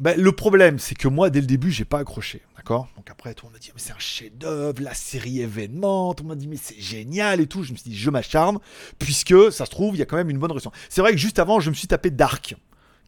Ben, 0.00 0.20
le 0.20 0.32
problème, 0.32 0.78
c'est 0.78 0.96
que 0.96 1.06
moi, 1.06 1.30
dès 1.30 1.40
le 1.40 1.46
début, 1.46 1.70
j'ai 1.70 1.84
pas 1.84 2.00
accroché. 2.00 2.42
D'accord? 2.56 2.88
Donc 2.96 3.08
après, 3.10 3.34
tout 3.34 3.46
le 3.46 3.50
monde 3.50 3.54
m'a 3.54 3.58
dit, 3.60 3.70
mais 3.74 3.80
c'est 3.80 3.92
un 3.92 3.98
chef-d'œuvre, 3.98 4.82
la 4.82 4.94
série 4.94 5.40
événement. 5.40 6.12
Tout 6.12 6.24
le 6.24 6.28
monde 6.28 6.38
m'a 6.38 6.40
dit, 6.40 6.48
mais 6.48 6.58
c'est 6.60 6.80
génial 6.80 7.40
et 7.40 7.46
tout. 7.46 7.62
Je 7.62 7.72
me 7.72 7.76
suis 7.76 7.90
dit, 7.90 7.96
je 7.96 8.10
m'acharne, 8.10 8.58
puisque 8.98 9.52
ça 9.52 9.64
se 9.64 9.70
trouve, 9.70 9.94
il 9.94 9.98
y 9.98 10.02
a 10.02 10.06
quand 10.06 10.16
même 10.16 10.30
une 10.30 10.38
bonne 10.38 10.52
raison. 10.52 10.72
C'est 10.88 11.00
vrai 11.00 11.12
que 11.12 11.18
juste 11.18 11.38
avant, 11.38 11.60
je 11.60 11.70
me 11.70 11.74
suis 11.74 11.86
tapé 11.86 12.10
Dark 12.10 12.56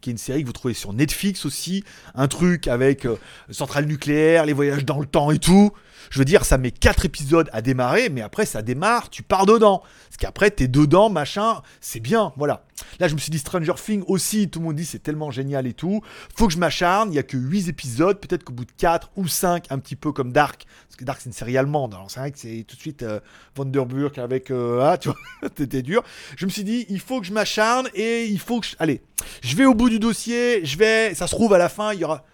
qui 0.00 0.10
est 0.10 0.12
une 0.12 0.18
série 0.18 0.42
que 0.42 0.46
vous 0.46 0.52
trouvez 0.52 0.74
sur 0.74 0.92
Netflix 0.92 1.46
aussi, 1.46 1.82
un 2.14 2.28
truc 2.28 2.68
avec 2.68 3.06
euh, 3.06 3.16
centrale 3.48 3.86
nucléaire, 3.86 4.44
les 4.44 4.52
voyages 4.52 4.84
dans 4.84 5.00
le 5.00 5.06
temps 5.06 5.30
et 5.30 5.38
tout. 5.38 5.72
Je 6.10 6.18
veux 6.18 6.24
dire, 6.24 6.44
ça 6.44 6.58
met 6.58 6.70
4 6.70 7.04
épisodes 7.04 7.48
à 7.52 7.62
démarrer, 7.62 8.08
mais 8.08 8.20
après 8.20 8.46
ça 8.46 8.62
démarre, 8.62 9.10
tu 9.10 9.22
pars 9.22 9.46
dedans. 9.46 9.82
Parce 10.08 10.16
qu'après, 10.18 10.50
t'es 10.50 10.68
dedans, 10.68 11.10
machin, 11.10 11.62
c'est 11.80 12.00
bien, 12.00 12.32
voilà. 12.36 12.64
Là, 13.00 13.08
je 13.08 13.14
me 13.14 13.18
suis 13.18 13.30
dit 13.30 13.38
Stranger 13.38 13.74
Things 13.74 14.04
aussi, 14.06 14.48
tout 14.48 14.58
le 14.60 14.66
monde 14.66 14.76
dit 14.76 14.84
c'est 14.84 15.02
tellement 15.02 15.30
génial 15.30 15.66
et 15.66 15.72
tout. 15.72 16.02
Faut 16.36 16.46
que 16.46 16.52
je 16.52 16.58
m'acharne, 16.58 17.12
il 17.12 17.16
y 17.16 17.18
a 17.18 17.22
que 17.22 17.36
8 17.36 17.68
épisodes, 17.68 18.18
peut-être 18.18 18.44
qu'au 18.44 18.52
bout 18.52 18.64
de 18.64 18.72
4 18.76 19.10
ou 19.16 19.28
5, 19.28 19.66
un 19.70 19.78
petit 19.78 19.96
peu 19.96 20.12
comme 20.12 20.32
Dark, 20.32 20.66
parce 20.86 20.96
que 20.96 21.04
Dark 21.04 21.20
c'est 21.20 21.28
une 21.28 21.34
série 21.34 21.56
allemande, 21.56 21.94
alors 21.94 22.10
c'est 22.10 22.20
vrai 22.20 22.30
que 22.30 22.38
c'est 22.38 22.64
tout 22.66 22.76
de 22.76 22.80
suite 22.80 23.02
euh, 23.02 23.20
Vanderburg 23.56 24.18
avec, 24.18 24.50
euh, 24.50 24.80
ah, 24.82 24.98
tu 24.98 25.08
vois, 25.08 25.18
c'était 25.56 25.82
dur. 25.82 26.02
Je 26.36 26.46
me 26.46 26.50
suis 26.50 26.64
dit, 26.64 26.86
il 26.88 27.00
faut 27.00 27.20
que 27.20 27.26
je 27.26 27.32
m'acharne 27.32 27.88
et 27.94 28.26
il 28.26 28.38
faut 28.38 28.60
que 28.60 28.66
je... 28.66 28.76
Allez, 28.78 29.02
je 29.42 29.56
vais 29.56 29.64
au 29.64 29.74
bout 29.74 29.88
du 29.88 29.98
dossier, 29.98 30.64
je 30.64 30.76
vais, 30.76 31.14
ça 31.14 31.26
se 31.26 31.34
trouve 31.34 31.52
à 31.54 31.58
la 31.58 31.68
fin, 31.68 31.92
il 31.92 32.00
y 32.00 32.04
aura 32.04 32.24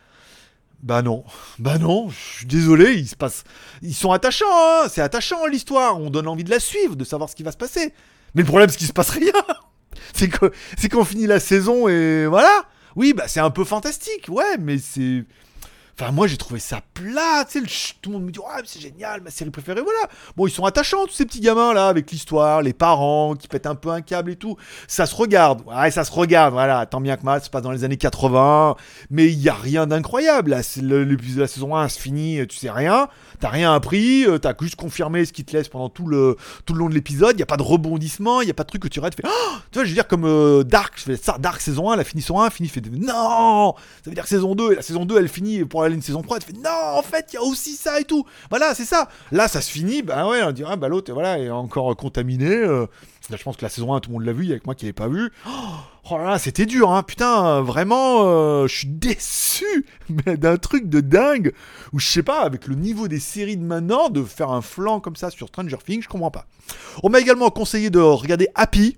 bah 0.83 1.03
non, 1.03 1.25
bah 1.59 1.79
non, 1.79 2.09
je 2.09 2.39
suis 2.39 2.47
désolé, 2.47 2.95
il 2.95 3.09
se 3.09 3.17
passe. 3.17 3.45
Ils 3.83 3.95
sont 3.95 4.13
attachants, 4.13 4.47
hein 4.51 4.89
c'est 4.89 5.03
attachant 5.03 5.47
l'histoire, 5.47 6.01
on 6.01 6.11
donne 6.11 6.29
envie 6.29 6.45
de 6.45 6.51
la 6.51 6.61
suivre, 6.61 6.97
de 6.97 7.05
savoir 7.05 7.29
ce 7.29 7.37
qui 7.37 7.43
va 7.43 7.53
se 7.53 7.57
passer. 7.57 7.93
Mais 8.35 8.43
le 8.43 8.47
problème, 8.47 8.69
c'est 8.69 8.79
qu'il 8.79 8.87
se 8.87 8.93
passe 8.93 9.11
rien. 9.11 9.33
C'est 10.15 10.29
que 10.29 10.51
c'est 10.79 10.89
qu'on 10.89 11.05
finit 11.05 11.27
la 11.27 11.41
saison 11.41 11.87
et 11.89 12.27
voilà. 12.27 12.65
Oui, 12.97 13.13
bah 13.13 13.25
c'est 13.29 13.41
un 13.41 13.51
peu 13.51 13.65
fantastique, 13.65 14.27
ouais, 14.29 14.57
mais 14.59 14.79
c'est 14.79 15.25
Enfin, 16.01 16.13
moi, 16.13 16.27
j'ai 16.27 16.39
trouvé 16.39 16.61
ça 16.61 16.81
plat. 16.95 17.45
Tu 17.45 17.61
sais, 17.61 17.95
tout 18.01 18.09
le 18.09 18.17
monde 18.17 18.25
me 18.25 18.31
dit, 18.31 18.39
ouais, 18.39 18.63
c'est 18.65 18.81
génial, 18.81 19.21
ma 19.21 19.29
série 19.29 19.51
préférée. 19.51 19.83
Voilà. 19.83 20.09
Bon, 20.35 20.47
ils 20.47 20.51
sont 20.51 20.65
attachants, 20.65 21.05
tous 21.05 21.13
ces 21.13 21.27
petits 21.27 21.41
gamins 21.41 21.75
là, 21.75 21.89
avec 21.89 22.11
l'histoire, 22.11 22.63
les 22.63 22.73
parents 22.73 23.35
qui 23.35 23.49
pètent 23.49 23.67
un 23.67 23.75
peu 23.75 23.91
un 23.91 24.01
câble 24.01 24.31
et 24.31 24.37
tout. 24.37 24.57
Ça 24.89 25.05
se 25.05 25.15
regarde. 25.15 25.61
Ouais, 25.67 25.91
ça 25.91 26.05
se 26.05 26.13
regarde. 26.13 26.55
Voilà, 26.55 26.87
tant 26.87 27.03
bien 27.03 27.19
que 27.19 27.25
mal, 27.25 27.41
c'est 27.43 27.53
pas 27.53 27.61
dans 27.61 27.71
les 27.71 27.85
années 27.85 27.99
80. 27.99 28.77
Mais 29.11 29.27
il 29.27 29.39
y 29.43 29.51
a 29.51 29.55
rien 29.55 29.87
d'incroyable. 29.87 30.57
L'épisode 30.77 31.37
de 31.37 31.41
la 31.43 31.49
saison 31.49 31.77
1 31.77 31.91
se 31.91 32.01
finit, 32.01 32.47
tu 32.47 32.57
sais 32.57 32.71
rien. 32.71 33.09
T'as 33.39 33.51
rien 33.51 33.75
appris. 33.75 34.25
Euh, 34.25 34.39
t'as 34.39 34.55
juste 34.59 34.77
confirmé 34.77 35.27
ce 35.27 35.35
qui 35.35 35.45
te 35.45 35.55
laisse 35.55 35.69
pendant 35.69 35.91
tout 35.91 36.07
le, 36.07 36.39
tout 36.65 36.73
le 36.73 36.79
long 36.79 36.89
de 36.89 36.95
l'épisode. 36.95 37.37
Il 37.37 37.41
y 37.41 37.43
a 37.43 37.47
pas 37.47 37.59
de 37.59 37.63
rebondissement. 37.63 38.41
Il 38.41 38.49
y 38.49 38.51
a 38.51 38.55
pas 38.55 38.65
de 38.65 38.69
truc 38.69 38.81
que 38.81 38.89
tu 38.89 39.01
arrêtes. 39.01 39.17
Tu 39.17 39.23
fais, 39.23 39.29
oh 39.31 39.59
tu 39.71 39.79
vois, 39.79 39.85
je 39.85 39.91
veux 39.91 39.95
dire, 39.95 40.09
comme 40.09 40.25
euh, 40.25 40.63
Dark. 40.65 40.95
Je 40.97 41.03
fais 41.03 41.17
ça, 41.17 41.37
Dark 41.39 41.61
saison 41.61 41.91
1, 41.91 41.97
la 41.97 42.05
finit 42.05 42.23
saison 42.23 42.41
1, 42.41 42.49
finit, 42.49 42.71
fait, 42.71 42.83
non! 42.91 43.75
Ça 44.03 44.09
veut 44.09 44.15
dire 44.15 44.27
saison 44.27 44.55
2, 44.55 44.73
et 44.73 44.75
la 44.77 44.83
saison 44.83 45.05
2, 45.05 45.19
elle 45.19 45.29
finit 45.29 45.67
pour 45.67 45.85
une 45.93 46.03
saison 46.03 46.23
3, 46.23 46.39
tu 46.41 46.47
fais 46.47 46.53
non, 46.53 46.99
en 46.99 47.03
fait, 47.03 47.27
il 47.33 47.35
y 47.35 47.39
a 47.39 47.43
aussi 47.43 47.77
ça 47.77 48.01
et 48.01 48.05
tout. 48.05 48.25
Voilà, 48.51 48.75
c'est 48.75 48.85
ça. 48.85 49.09
Là, 49.33 49.49
ça 49.49 49.61
se 49.61 49.71
finit, 49.71 50.03
ben 50.03 50.29
ouais, 50.29 50.43
on 50.43 50.53
dirait, 50.53 50.77
bah 50.77 50.89
l'autre, 50.89 51.13
voilà, 51.13 51.39
est 51.39 51.51
encore 51.51 51.97
contaminé. 51.97 52.51
Euh. 52.51 52.87
Là, 53.31 53.37
je 53.37 53.45
pense 53.45 53.57
que 53.57 53.63
la 53.63 53.69
saison 53.69 53.95
1, 53.95 54.01
tout 54.01 54.11
le 54.11 54.15
monde 54.15 54.25
l'a 54.25 54.33
vu, 54.33 54.45
il 54.45 54.51
y 54.51 54.53
a 54.53 54.59
que 54.59 54.65
moi 54.65 54.75
qui 54.75 54.87
l'ai 54.87 54.93
pas 54.93 55.07
vu. 55.07 55.31
Oh, 55.47 56.19
là 56.19 56.31
là, 56.31 56.39
c'était 56.39 56.67
dur, 56.67 56.91
hein. 56.91 57.05
Putain, 57.05 57.61
vraiment, 57.61 58.23
euh, 58.25 58.67
je 58.67 58.79
suis 58.79 58.89
déçu 58.89 59.87
d'un 60.09 60.57
truc 60.57 60.89
de 60.89 61.01
dingue. 61.01 61.53
Ou 61.93 62.01
je 62.01 62.09
sais 62.09 62.23
pas, 62.25 62.41
avec 62.41 62.67
le 62.67 62.75
niveau 62.75 63.07
des 63.07 63.21
séries 63.21 63.57
de 63.57 63.63
maintenant, 63.63 64.09
de 64.09 64.25
faire 64.25 64.51
un 64.51 64.63
flanc 64.63 64.99
comme 64.99 65.15
ça 65.15 65.31
sur 65.31 65.49
Stranger 65.49 65.77
Things, 65.85 66.03
je 66.03 66.09
comprends 66.09 66.33
pas. 66.33 66.47
On 67.05 67.11
m'a 67.11 67.21
également 67.21 67.51
conseillé 67.51 67.91
de 67.91 68.01
regarder 68.01 68.49
Happy. 68.57 68.97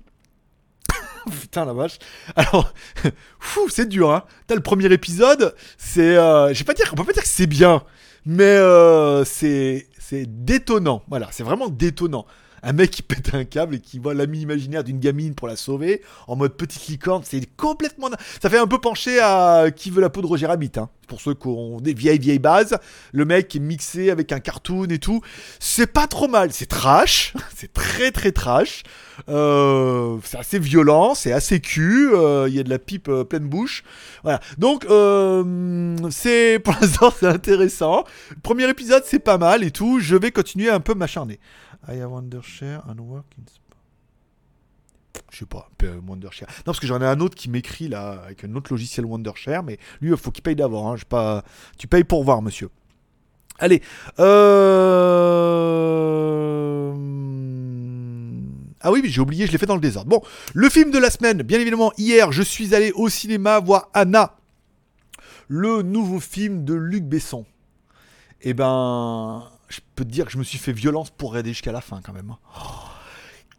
Putain 1.40 1.64
la 1.64 1.72
vache. 1.72 1.98
Alors, 2.36 2.72
fou, 3.40 3.68
c'est 3.68 3.88
dur, 3.88 4.10
hein. 4.12 4.24
T'as 4.46 4.54
le 4.54 4.62
premier 4.62 4.92
épisode, 4.92 5.54
c'est, 5.78 6.16
euh, 6.16 6.52
je 6.52 6.58
vais 6.58 6.64
pas 6.64 6.74
dire, 6.74 6.88
on 6.92 6.96
peut 6.96 7.04
pas 7.04 7.12
dire 7.12 7.22
que 7.22 7.28
c'est 7.28 7.46
bien, 7.46 7.82
mais 8.26 8.44
euh, 8.44 9.24
c'est, 9.24 9.88
c'est 9.98 10.26
détonnant. 10.44 11.02
Voilà, 11.08 11.28
c'est 11.30 11.42
vraiment 11.42 11.68
détonnant 11.68 12.26
un 12.62 12.72
mec 12.72 12.90
qui 12.90 13.02
pète 13.02 13.34
un 13.34 13.44
câble 13.44 13.76
et 13.76 13.80
qui 13.80 13.98
voit 13.98 14.14
l'ami 14.14 14.40
imaginaire 14.40 14.84
d'une 14.84 15.00
gamine 15.00 15.34
pour 15.34 15.48
la 15.48 15.56
sauver 15.56 16.02
en 16.28 16.36
mode 16.36 16.54
petite 16.54 16.86
licorne. 16.86 17.22
C'est 17.24 17.44
complètement. 17.56 18.08
Ça 18.40 18.48
fait 18.48 18.58
un 18.58 18.66
peu 18.66 18.78
pencher 18.78 19.18
à 19.20 19.66
Qui 19.74 19.90
veut 19.90 20.00
la 20.00 20.10
peau 20.10 20.22
de 20.22 20.26
Roger 20.26 20.46
Rabbit. 20.46 20.72
Hein. 20.76 20.88
Pour 21.08 21.20
ceux 21.20 21.34
qui 21.34 21.48
ont 21.48 21.80
des 21.80 21.92
vieilles 21.92 22.18
vieilles 22.18 22.38
bases, 22.38 22.78
le 23.12 23.24
mec 23.24 23.54
est 23.54 23.58
mixé 23.58 24.10
avec 24.10 24.32
un 24.32 24.40
cartoon 24.40 24.86
et 24.86 24.98
tout. 24.98 25.20
C'est 25.58 25.86
pas 25.86 26.06
trop 26.06 26.28
mal. 26.28 26.52
C'est 26.52 26.66
trash. 26.66 27.34
c'est 27.54 27.72
très 27.72 28.12
très 28.12 28.32
trash. 28.32 28.84
Euh, 29.28 30.18
c'est 30.24 30.38
assez 30.38 30.58
violent, 30.58 31.14
c'est 31.14 31.32
assez 31.32 31.60
cul. 31.60 32.10
Euh, 32.14 32.46
il 32.48 32.54
y 32.54 32.60
a 32.60 32.62
de 32.62 32.70
la 32.70 32.78
pipe 32.78 33.08
euh, 33.08 33.24
pleine 33.24 33.48
bouche. 33.48 33.84
Voilà. 34.22 34.40
Donc 34.58 34.84
c'est 36.10 36.60
pour 36.60 36.74
l'instant 36.80 37.12
c'est 37.18 37.26
intéressant. 37.26 38.04
premier 38.42 38.68
épisode 38.68 39.02
c'est 39.04 39.18
pas 39.18 39.38
mal 39.38 39.64
et 39.64 39.70
tout. 39.70 40.00
Je 40.00 40.16
vais 40.16 40.30
continuer 40.30 40.70
un 40.70 40.80
peu 40.80 40.94
m'acharner. 40.94 41.40
I 41.88 42.00
have 42.00 42.10
Wondershare 42.10 42.82
and 42.88 42.98
work 43.00 43.26
in 43.38 43.44
je 45.30 45.38
sais 45.38 45.46
pas, 45.46 45.70
Wondershare. 46.06 46.48
Non, 46.48 46.64
parce 46.66 46.80
que 46.80 46.86
j'en 46.86 47.00
ai 47.00 47.06
un 47.06 47.20
autre 47.20 47.34
qui 47.34 47.48
m'écrit 47.48 47.88
là, 47.88 48.22
avec 48.24 48.44
un 48.44 48.54
autre 48.54 48.70
logiciel 48.70 49.06
Wondershare, 49.06 49.62
mais 49.62 49.78
lui, 50.00 50.10
il 50.10 50.16
faut 50.16 50.30
qu'il 50.30 50.42
paye 50.42 50.56
d'abord. 50.56 50.88
Hein. 50.88 50.96
Pas... 51.08 51.42
Tu 51.78 51.86
payes 51.86 52.04
pour 52.04 52.22
voir, 52.22 52.42
monsieur. 52.42 52.68
Allez. 53.58 53.82
Euh... 54.18 54.92
Ah 58.80 58.90
oui, 58.90 59.00
j'ai 59.04 59.20
oublié, 59.20 59.46
je 59.46 59.52
l'ai 59.52 59.58
fait 59.58 59.66
dans 59.66 59.76
le 59.76 59.80
désordre. 59.80 60.10
Bon, 60.10 60.22
le 60.54 60.68
film 60.68 60.90
de 60.90 60.98
la 60.98 61.08
semaine, 61.10 61.42
bien 61.42 61.60
évidemment, 61.60 61.92
hier, 61.96 62.32
je 62.32 62.42
suis 62.42 62.74
allé 62.74 62.92
au 62.92 63.08
cinéma 63.08 63.60
voir 63.60 63.88
Anna, 63.94 64.36
le 65.48 65.82
nouveau 65.82 66.20
film 66.20 66.64
de 66.64 66.74
Luc 66.74 67.04
Besson. 67.04 67.46
Eh 68.40 68.54
ben, 68.54 69.44
je 69.72 69.80
peux 69.94 70.04
te 70.04 70.10
dire 70.10 70.26
que 70.26 70.32
je 70.32 70.38
me 70.38 70.44
suis 70.44 70.58
fait 70.58 70.72
violence 70.72 71.10
pour 71.10 71.36
aider 71.36 71.50
jusqu'à 71.50 71.72
la 71.72 71.80
fin 71.80 72.00
quand 72.02 72.12
même. 72.12 72.34
Oh, 72.56 72.60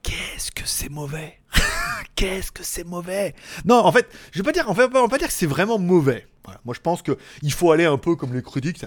qu'est-ce 0.04 0.52
que 0.52 0.66
c'est 0.66 0.90
mauvais 0.90 1.40
qu'est-ce 2.16 2.52
que 2.52 2.64
c'est 2.64 2.84
mauvais 2.84 3.34
Non, 3.66 3.78
en 3.78 3.92
fait, 3.92 4.08
je 4.32 4.40
vais 4.40 4.44
pas 4.44 4.52
dire, 4.52 4.66
on 4.68 4.76
pas 4.76 5.18
dire 5.18 5.28
que 5.28 5.34
c'est 5.34 5.48
vraiment 5.48 5.80
mauvais. 5.80 6.28
Moi, 6.66 6.76
je 6.76 6.80
pense 6.82 7.02
que 7.02 7.18
il 7.42 7.54
faut 7.54 7.72
aller 7.72 7.86
un 7.86 7.98
peu 7.98 8.16
comme 8.16 8.34
les 8.34 8.42
critiques. 8.42 8.86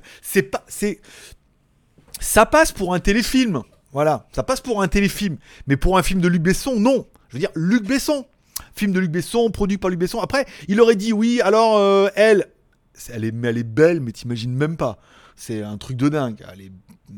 Ça 2.20 2.46
passe 2.46 2.72
pour 2.72 2.94
un 2.94 3.00
téléfilm. 3.00 3.62
Voilà, 3.92 4.28
ça 4.32 4.42
passe 4.42 4.60
pour 4.60 4.82
un 4.82 4.88
téléfilm. 4.88 5.38
Mais 5.66 5.76
pour 5.76 5.98
un 5.98 6.02
film 6.02 6.20
de 6.20 6.28
Luc 6.28 6.42
Besson, 6.42 6.78
non. 6.78 7.06
Je 7.28 7.34
veux 7.34 7.40
dire, 7.40 7.50
Luc 7.54 7.84
Besson. 7.84 8.26
Film 8.74 8.92
de 8.92 9.00
Luc 9.00 9.10
Besson, 9.10 9.50
produit 9.50 9.78
par 9.78 9.90
Luc 9.90 9.98
Besson. 9.98 10.20
Après, 10.20 10.46
il 10.68 10.80
aurait 10.80 10.96
dit 10.96 11.12
oui, 11.12 11.40
alors 11.40 11.78
euh, 11.78 12.08
elle, 12.14 12.46
elle 13.12 13.24
est, 13.24 13.34
elle 13.44 13.58
est 13.58 13.62
belle, 13.62 14.00
mais 14.00 14.12
t'imagines 14.12 14.54
même 14.54 14.76
pas. 14.76 14.98
C'est 15.36 15.62
un 15.62 15.76
truc 15.76 15.96
de 15.96 16.08
dingue. 16.08 16.42
Elle 16.52 16.62
est 16.62 16.72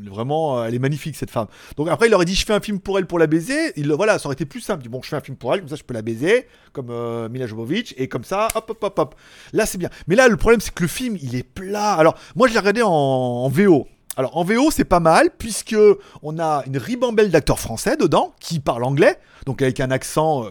vraiment, 0.07 0.63
elle 0.63 0.75
est 0.75 0.79
magnifique 0.79 1.15
cette 1.15 1.31
femme. 1.31 1.47
Donc 1.77 1.87
après, 1.87 2.07
il 2.07 2.13
aurait 2.13 2.25
dit 2.25 2.35
je 2.35 2.45
fais 2.45 2.53
un 2.53 2.59
film 2.59 2.79
pour 2.79 2.99
elle 2.99 3.07
pour 3.07 3.19
la 3.19 3.27
baiser. 3.27 3.73
Il, 3.77 3.91
voilà, 3.93 4.19
ça 4.19 4.27
aurait 4.27 4.33
été 4.33 4.45
plus 4.45 4.61
simple. 4.61 4.87
Bon, 4.89 5.01
je 5.01 5.07
fais 5.07 5.15
un 5.15 5.21
film 5.21 5.37
pour 5.37 5.53
elle, 5.53 5.61
comme 5.61 5.69
ça 5.69 5.75
je 5.75 5.83
peux 5.83 5.93
la 5.93 6.01
baiser, 6.01 6.47
comme 6.73 6.89
euh, 6.89 7.29
Mila 7.29 7.47
Jovovich, 7.47 7.93
et 7.97 8.07
comme 8.07 8.23
ça, 8.23 8.49
hop, 8.55 8.69
hop, 8.69 8.83
hop, 8.83 8.99
hop. 8.99 9.15
Là, 9.53 9.65
c'est 9.65 9.77
bien. 9.77 9.89
Mais 10.07 10.15
là, 10.15 10.27
le 10.27 10.37
problème, 10.37 10.59
c'est 10.59 10.73
que 10.73 10.83
le 10.83 10.89
film, 10.89 11.17
il 11.21 11.35
est 11.35 11.43
plat. 11.43 11.93
Alors, 11.93 12.15
moi, 12.35 12.47
je 12.47 12.53
l'ai 12.53 12.59
regardé 12.59 12.81
en 12.83 13.47
VO. 13.49 13.87
Alors 14.17 14.35
en 14.35 14.43
VO 14.43 14.69
c'est 14.69 14.83
pas 14.83 14.99
mal 14.99 15.29
puisque 15.37 15.77
on 16.23 16.39
a 16.39 16.63
une 16.65 16.77
ribambelle 16.77 17.31
d'acteurs 17.31 17.59
français 17.59 17.95
dedans 17.95 18.33
qui 18.41 18.59
parlent 18.59 18.83
anglais, 18.83 19.17
donc 19.45 19.61
avec 19.61 19.79
un 19.79 19.91
accent 19.91 20.43
euh, 20.43 20.49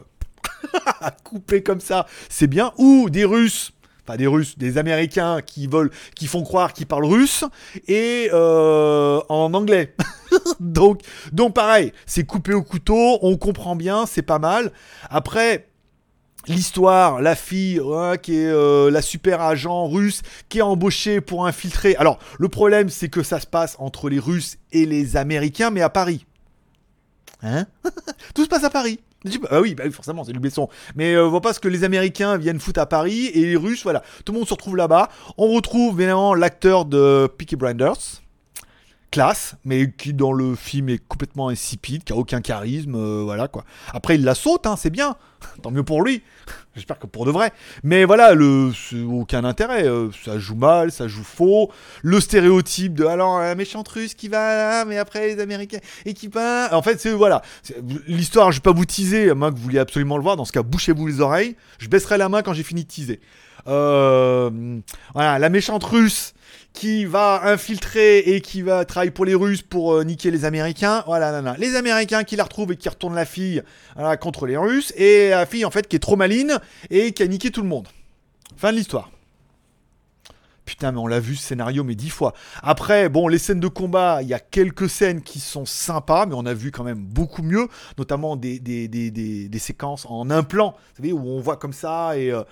coupé 1.24 1.62
comme 1.62 1.80
ça, 1.80 2.06
c'est 2.30 2.46
bien, 2.46 2.72
ou 2.78 3.10
des 3.10 3.26
Russes 3.26 3.72
pas 4.08 4.16
des 4.16 4.26
Russes, 4.26 4.56
des 4.56 4.78
Américains 4.78 5.42
qui 5.42 5.66
veulent, 5.66 5.90
qui 6.16 6.28
font 6.28 6.42
croire 6.42 6.72
qu'ils 6.72 6.86
parlent 6.86 7.04
russe 7.04 7.44
et 7.88 8.30
euh, 8.32 9.20
en 9.28 9.52
anglais. 9.52 9.94
donc, 10.60 11.02
donc 11.32 11.52
pareil, 11.54 11.92
c'est 12.06 12.24
coupé 12.24 12.54
au 12.54 12.62
couteau, 12.62 13.18
on 13.20 13.36
comprend 13.36 13.76
bien, 13.76 14.06
c'est 14.06 14.22
pas 14.22 14.38
mal. 14.38 14.72
Après, 15.10 15.68
l'histoire, 16.46 17.20
la 17.20 17.36
fille 17.36 17.82
qui 18.22 18.36
est 18.36 18.46
euh, 18.46 18.90
la 18.90 19.02
super 19.02 19.42
agent 19.42 19.88
russe 19.88 20.22
qui 20.48 20.60
est 20.60 20.62
embauchée 20.62 21.20
pour 21.20 21.46
infiltrer. 21.46 21.94
Alors, 21.96 22.18
le 22.38 22.48
problème, 22.48 22.88
c'est 22.88 23.10
que 23.10 23.22
ça 23.22 23.40
se 23.40 23.46
passe 23.46 23.76
entre 23.78 24.08
les 24.08 24.18
Russes 24.18 24.56
et 24.72 24.86
les 24.86 25.18
Américains, 25.18 25.68
mais 25.68 25.82
à 25.82 25.90
Paris. 25.90 26.24
Hein? 27.42 27.66
Tout 28.34 28.44
se 28.44 28.48
passe 28.48 28.64
à 28.64 28.70
Paris. 28.70 29.00
Ah 29.50 29.60
oui, 29.60 29.74
bah 29.74 29.90
forcément, 29.90 30.22
c'est 30.24 30.32
du 30.32 30.38
Besson. 30.38 30.68
Mais 30.94 31.14
euh, 31.14 31.26
on 31.26 31.30
voit 31.30 31.40
pas 31.40 31.52
ce 31.52 31.60
que 31.60 31.68
les 31.68 31.84
Américains 31.84 32.36
viennent 32.36 32.60
foutre 32.60 32.80
à 32.80 32.86
Paris 32.86 33.26
et 33.26 33.46
les 33.46 33.56
Russes, 33.56 33.82
voilà. 33.82 34.02
Tout 34.24 34.32
le 34.32 34.38
monde 34.38 34.48
se 34.48 34.54
retrouve 34.54 34.76
là-bas. 34.76 35.08
On 35.36 35.48
retrouve 35.48 36.00
évidemment 36.00 36.34
l'acteur 36.34 36.84
de 36.84 37.28
Peaky 37.36 37.56
Blinders 37.56 38.22
classe, 39.10 39.54
mais 39.64 39.90
qui 39.90 40.12
dans 40.12 40.32
le 40.32 40.54
film 40.54 40.88
est 40.88 40.98
complètement 40.98 41.48
insipide, 41.48 42.04
qui 42.04 42.12
a 42.12 42.16
aucun 42.16 42.40
charisme, 42.40 42.94
euh, 42.94 43.22
voilà 43.24 43.48
quoi. 43.48 43.64
Après 43.92 44.16
il 44.16 44.24
la 44.24 44.34
saute, 44.34 44.66
hein, 44.66 44.76
c'est 44.76 44.90
bien, 44.90 45.16
tant 45.62 45.70
mieux 45.70 45.82
pour 45.82 46.02
lui. 46.02 46.22
J'espère 46.74 46.98
que 46.98 47.06
pour 47.06 47.24
de 47.24 47.32
vrai. 47.32 47.52
Mais 47.82 48.04
voilà, 48.04 48.34
le 48.34 48.70
aucun 49.08 49.44
intérêt. 49.44 49.88
Euh, 49.88 50.10
ça 50.24 50.38
joue 50.38 50.54
mal, 50.54 50.92
ça 50.92 51.08
joue 51.08 51.24
faux. 51.24 51.72
Le 52.02 52.20
stéréotype 52.20 52.94
de 52.94 53.04
alors 53.04 53.40
la 53.40 53.56
méchante 53.56 53.88
russe 53.88 54.14
qui 54.14 54.28
va, 54.28 54.84
mais 54.84 54.96
après 54.96 55.26
les 55.26 55.40
Américains 55.40 55.80
et 56.04 56.14
qui 56.14 56.28
peint. 56.28 56.68
En 56.70 56.82
fait, 56.82 57.00
c'est 57.00 57.10
voilà, 57.10 57.42
l'histoire. 58.06 58.52
Je 58.52 58.58
vais 58.58 58.62
pas 58.62 58.72
vous 58.72 58.84
teaser, 58.84 59.30
à 59.30 59.34
moins 59.34 59.50
que 59.50 59.56
vous 59.56 59.64
vouliez 59.64 59.80
absolument 59.80 60.16
le 60.16 60.22
voir. 60.22 60.36
Dans 60.36 60.44
ce 60.44 60.52
cas, 60.52 60.62
bouchez-vous 60.62 61.06
les 61.08 61.20
oreilles. 61.20 61.56
Je 61.78 61.88
baisserai 61.88 62.16
la 62.16 62.28
main 62.28 62.42
quand 62.42 62.52
j'ai 62.52 62.62
fini 62.62 62.84
de 62.84 62.88
teaser. 62.88 63.20
Euh, 63.68 64.80
voilà, 65.14 65.38
la 65.38 65.48
méchante 65.48 65.84
russe 65.84 66.34
qui 66.72 67.04
va 67.04 67.42
infiltrer 67.44 68.18
et 68.18 68.40
qui 68.40 68.62
va 68.62 68.84
travailler 68.84 69.10
pour 69.10 69.24
les 69.24 69.34
Russes 69.34 69.62
pour 69.62 69.94
euh, 69.94 70.04
niquer 70.04 70.30
les 70.30 70.44
Américains. 70.44 71.02
Voilà, 71.06 71.56
les 71.58 71.76
Américains 71.76 72.24
qui 72.24 72.36
la 72.36 72.44
retrouvent 72.44 72.72
et 72.72 72.76
qui 72.76 72.88
retournent 72.88 73.14
la 73.14 73.24
fille 73.24 73.62
contre 74.20 74.46
les 74.46 74.56
Russes. 74.56 74.92
Et 74.96 75.30
la 75.30 75.46
fille, 75.46 75.64
en 75.64 75.70
fait, 75.70 75.88
qui 75.88 75.96
est 75.96 76.00
trop 76.00 76.16
maline 76.16 76.60
et 76.90 77.12
qui 77.12 77.22
a 77.22 77.26
niqué 77.26 77.50
tout 77.50 77.62
le 77.62 77.68
monde. 77.68 77.88
Fin 78.56 78.72
de 78.72 78.76
l'histoire. 78.76 79.10
Putain, 80.64 80.92
mais 80.92 80.98
on 80.98 81.06
l'a 81.06 81.18
vu 81.18 81.34
ce 81.34 81.42
scénario, 81.42 81.82
mais 81.82 81.94
dix 81.94 82.10
fois. 82.10 82.34
Après, 82.62 83.08
bon, 83.08 83.26
les 83.26 83.38
scènes 83.38 83.58
de 83.58 83.68
combat, 83.68 84.20
il 84.20 84.28
y 84.28 84.34
a 84.34 84.38
quelques 84.38 84.90
scènes 84.90 85.22
qui 85.22 85.40
sont 85.40 85.64
sympas, 85.64 86.26
mais 86.26 86.34
on 86.36 86.44
a 86.44 86.52
vu 86.52 86.70
quand 86.70 86.84
même 86.84 86.98
beaucoup 86.98 87.42
mieux, 87.42 87.68
notamment 87.96 88.36
des, 88.36 88.60
séquences 89.58 90.04
en 90.10 90.28
un 90.28 90.42
plan, 90.42 90.72
vous 90.72 90.96
savez, 90.96 91.12
où 91.12 91.26
on 91.26 91.40
voit 91.40 91.56
comme 91.56 91.72
ça 91.72 92.18
et. 92.18 92.30
Euh, 92.30 92.42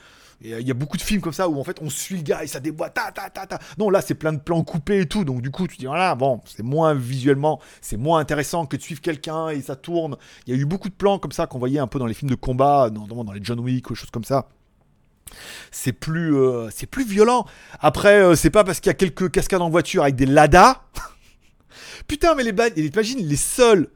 euh, 0.45 0.61
il 0.61 0.67
y 0.67 0.71
a 0.71 0.75
beaucoup 0.75 0.97
de 0.97 1.03
films 1.03 1.21
comme 1.21 1.33
ça 1.33 1.49
où 1.49 1.59
en 1.59 1.65
fait 1.65 1.79
on 1.81 1.91
suit 1.91 2.17
le 2.17 2.23
gars 2.23 2.45
et 2.45 2.47
ça 2.47 2.61
déboîte, 2.61 2.95
ta 2.95 3.11
ta 3.11 3.31
ta 3.31 3.47
ta. 3.47 3.59
Non, 3.79 3.91
là 3.91 4.01
c'est 4.01 4.15
plein 4.15 4.33
de 4.33 4.39
plans 4.39 4.63
coupés 4.65 5.01
et 5.01 5.07
tout, 5.07 5.25
donc 5.25 5.43
du 5.43 5.51
coup 5.51 5.67
tu 5.67 5.77
dis 5.77 5.87
voilà, 5.87 6.15
bon, 6.15 6.41
c'est 6.45 6.63
moins 6.63 6.95
visuellement, 6.95 7.61
c'est 7.81 7.97
moins 7.97 8.21
intéressant 8.21 8.67
que 8.67 8.77
de 8.77 8.83
suivre 8.83 9.01
quelqu'un 9.01 9.49
et 9.49 9.63
ça 9.63 9.77
tourne. 9.77 10.17
Il 10.47 10.55
y 10.55 10.59
a 10.59 10.61
eu 10.61 10.67
beaucoup 10.67 10.89
de 10.89 10.95
plans 10.95 11.19
comme 11.19 11.33
ça 11.33 11.47
qu'on 11.47 11.59
voyait 11.59 11.79
un 11.79 11.87
peu 11.87 11.99
dans 11.99 12.07
les 12.07 12.15
films 12.15 12.31
de 12.31 12.37
combat, 12.37 12.91
notamment 12.93 13.25
dans 13.25 13.33
les 13.33 13.41
John 13.43 13.61
Wick 13.61 13.91
ou 13.91 13.95
choses 13.95 14.11
comme 14.11 14.25
ça 14.25 14.49
c'est 15.73 15.93
plus 15.93 16.37
euh, 16.37 16.69
c'est 16.71 16.87
plus 16.87 17.05
violent. 17.05 17.47
Après 17.81 18.23
euh, 18.23 18.35
c'est 18.35 18.51
pas 18.51 18.65
parce 18.65 18.81
qu'il 18.81 18.91
y 18.91 18.91
a 18.91 18.95
quelques 18.95 19.31
cascades 19.31 19.63
en 19.63 19.71
voiture 19.71 20.03
avec 20.03 20.17
des 20.17 20.27
Lada. 20.27 20.83
Putain 22.09 22.35
mais 22.35 22.45
les 22.45 22.87
imagine 22.87 23.27
les 23.27 23.37
seules 23.37 23.89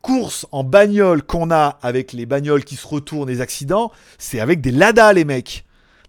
courses 0.00 0.46
en 0.50 0.64
bagnole 0.64 1.22
qu'on 1.22 1.50
a 1.50 1.78
avec 1.82 2.12
les 2.12 2.26
bagnoles 2.26 2.64
qui 2.64 2.76
se 2.76 2.86
retournent 2.86 3.28
des 3.28 3.40
accidents, 3.40 3.92
c'est 4.18 4.40
avec 4.40 4.60
des 4.60 4.72
Lada 4.72 5.12
les 5.12 5.24
mecs 5.24 5.64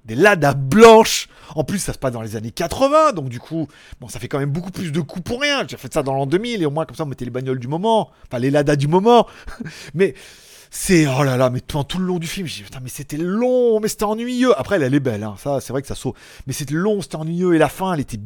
des 0.06 0.16
Lada 0.16 0.54
blanches. 0.54 1.28
En 1.56 1.64
plus, 1.64 1.80
ça 1.80 1.94
se 1.94 1.98
passe 1.98 2.14
dans 2.14 2.22
les 2.22 2.36
années 2.36 2.52
80, 2.52 3.14
donc 3.14 3.30
du 3.30 3.40
coup, 3.40 3.68
bon, 4.02 4.08
ça 4.08 4.20
fait 4.20 4.28
quand 4.28 4.40
même 4.40 4.52
beaucoup 4.52 4.72
plus 4.72 4.92
de 4.92 5.02
coups 5.02 5.24
pour 5.24 5.42
rien. 5.42 5.66
J'ai 5.68 5.78
fait 5.78 5.94
ça 5.94 6.04
dans 6.04 6.14
l'an 6.14 6.26
2000 6.26 6.62
et 6.62 6.66
au 6.66 6.72
moins 6.72 6.86
comme 6.86 6.96
ça, 6.96 7.04
on 7.04 7.08
mettait 7.08 7.26
les 7.26 7.32
bagnoles 7.32 7.60
du 7.60 7.68
moment, 7.68 8.12
enfin 8.28 8.40
les 8.40 8.50
Lada 8.50 8.76
du 8.76 8.88
moment. 8.88 9.28
mais 9.94 10.16
c'est 10.72 11.06
oh 11.08 11.24
là 11.24 11.38
là, 11.38 11.52
mais 11.52 11.62
tout 11.62 12.00
le 12.00 12.06
long 12.06 12.18
du 12.18 12.28
film, 12.28 12.48
j'ai 12.48 12.64
putain, 12.64 12.80
mais 12.82 12.90
c'était 12.90 13.18
long, 13.18 13.80
mais 13.80 13.88
c'était 13.88 14.06
ennuyeux. 14.06 14.58
Après, 14.60 14.82
elle, 14.82 14.94
est 14.94 15.00
belle, 15.00 15.24
hein, 15.24 15.36
ça, 15.38 15.62
c'est 15.62 15.72
vrai 15.72 15.82
que 15.84 15.88
ça 15.88 15.96
saute, 15.96 16.16
mais 16.48 16.54
c'était 16.54 16.74
long, 16.74 17.02
c'était 17.02 17.18
ennuyeux 17.18 17.54
et 17.54 17.60
la 17.60 17.70
fin, 17.70 17.94
elle 17.94 18.00
était 18.00 18.20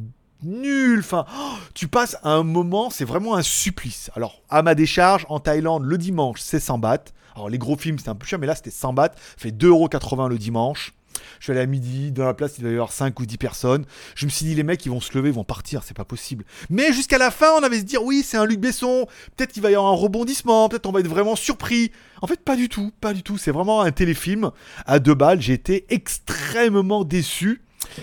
nulle. 0.44 1.00
Enfin, 1.00 1.26
oh, 1.38 1.56
tu 1.74 1.88
passes 1.88 2.18
un 2.24 2.44
moment, 2.44 2.90
c'est 2.90 3.06
vraiment 3.06 3.36
un 3.36 3.42
supplice. 3.42 4.10
Alors, 4.16 4.42
à 4.50 4.62
ma 4.62 4.76
décharge, 4.76 5.26
en 5.30 5.40
Thaïlande, 5.40 5.84
le 5.84 5.98
dimanche, 5.98 6.40
c'est 6.40 6.60
100 6.60 6.78
bahts. 6.78 7.12
Alors, 7.36 7.50
les 7.50 7.58
gros 7.58 7.76
films, 7.76 7.98
c'était 7.98 8.10
un 8.10 8.16
peu 8.16 8.26
cher, 8.26 8.40
mais 8.40 8.48
là, 8.48 8.56
c'était 8.56 8.72
100 8.72 8.94
bahts. 8.94 9.12
Fait 9.38 9.52
2,80€ 9.52 10.30
le 10.30 10.38
dimanche. 10.38 10.94
Je 11.40 11.46
suis 11.46 11.52
allé 11.52 11.62
à 11.62 11.66
midi, 11.66 12.12
dans 12.12 12.26
la 12.26 12.34
place, 12.34 12.54
il 12.58 12.62
devait 12.64 12.74
y 12.74 12.78
avoir 12.78 12.92
5 12.92 13.20
ou 13.20 13.26
10 13.26 13.38
personnes. 13.38 13.86
Je 14.16 14.26
me 14.26 14.30
suis 14.30 14.46
dit, 14.46 14.56
les 14.56 14.64
mecs, 14.64 14.86
ils 14.86 14.90
vont 14.90 15.02
se 15.02 15.16
lever, 15.18 15.30
ils 15.30 15.36
vont 15.36 15.44
partir, 15.44 15.84
c'est 15.84 15.96
pas 15.96 16.06
possible. 16.06 16.46
Mais 16.70 16.94
jusqu'à 16.94 17.18
la 17.18 17.32
fin, 17.32 17.52
on 17.58 17.64
avait 17.64 17.80
se 17.80 17.84
dire, 17.84 18.04
oui, 18.04 18.24
c'est 18.26 18.38
un 18.38 18.46
Luc 18.46 18.60
Besson, 18.60 19.08
peut-être 19.36 19.52
qu'il 19.52 19.64
va 19.64 19.72
y 19.72 19.76
avoir 19.76 19.92
un 19.92 19.96
rebondissement, 19.96 20.70
peut-être 20.70 20.86
on 20.86 20.92
va 20.92 21.00
être 21.00 21.08
vraiment 21.08 21.36
surpris. 21.36 21.92
En 22.22 22.28
fait, 22.28 22.40
pas 22.40 22.56
du 22.56 22.70
tout, 22.70 22.92
pas 23.00 23.14
du 23.14 23.24
tout. 23.24 23.38
C'est 23.38 23.52
vraiment 23.52 23.82
un 23.82 23.92
téléfilm 23.92 24.52
à 24.86 25.00
deux 25.00 25.14
balles. 25.14 25.42
J'ai 25.42 25.54
été 25.54 25.86
extrêmement 25.90 27.04
déçu. 27.04 27.62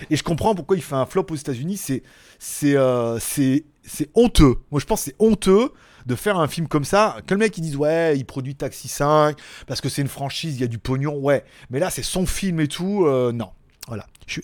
Et 0.09 0.15
je 0.15 0.23
comprends 0.23 0.55
pourquoi 0.55 0.77
il 0.77 0.81
fait 0.81 0.95
un 0.95 1.05
flop 1.05 1.27
aux 1.29 1.35
États-Unis. 1.35 1.77
C'est, 1.77 2.03
c'est, 2.39 2.75
euh, 2.75 3.19
c'est, 3.19 3.65
c'est 3.83 4.09
honteux. 4.15 4.55
Moi, 4.71 4.79
je 4.79 4.85
pense 4.85 5.01
que 5.01 5.11
c'est 5.11 5.15
honteux 5.19 5.71
de 6.05 6.15
faire 6.15 6.37
un 6.37 6.47
film 6.47 6.67
comme 6.67 6.85
ça, 6.85 7.17
que 7.25 7.33
le 7.33 7.39
mec 7.39 7.57
il 7.57 7.61
dise 7.61 7.75
ouais, 7.75 8.17
il 8.17 8.25
produit 8.25 8.55
Taxi 8.55 8.87
5 8.87 9.37
parce 9.67 9.81
que 9.81 9.89
c'est 9.89 10.01
une 10.01 10.07
franchise, 10.07 10.55
il 10.55 10.61
y 10.61 10.63
a 10.63 10.67
du 10.67 10.77
pognon, 10.77 11.17
ouais. 11.17 11.43
Mais 11.69 11.79
là, 11.79 11.89
c'est 11.89 12.03
son 12.03 12.25
film 12.25 12.59
et 12.59 12.67
tout, 12.67 13.05
euh, 13.05 13.31
non. 13.31 13.49
Voilà. 13.87 14.07
Je 14.27 14.33
suis 14.33 14.43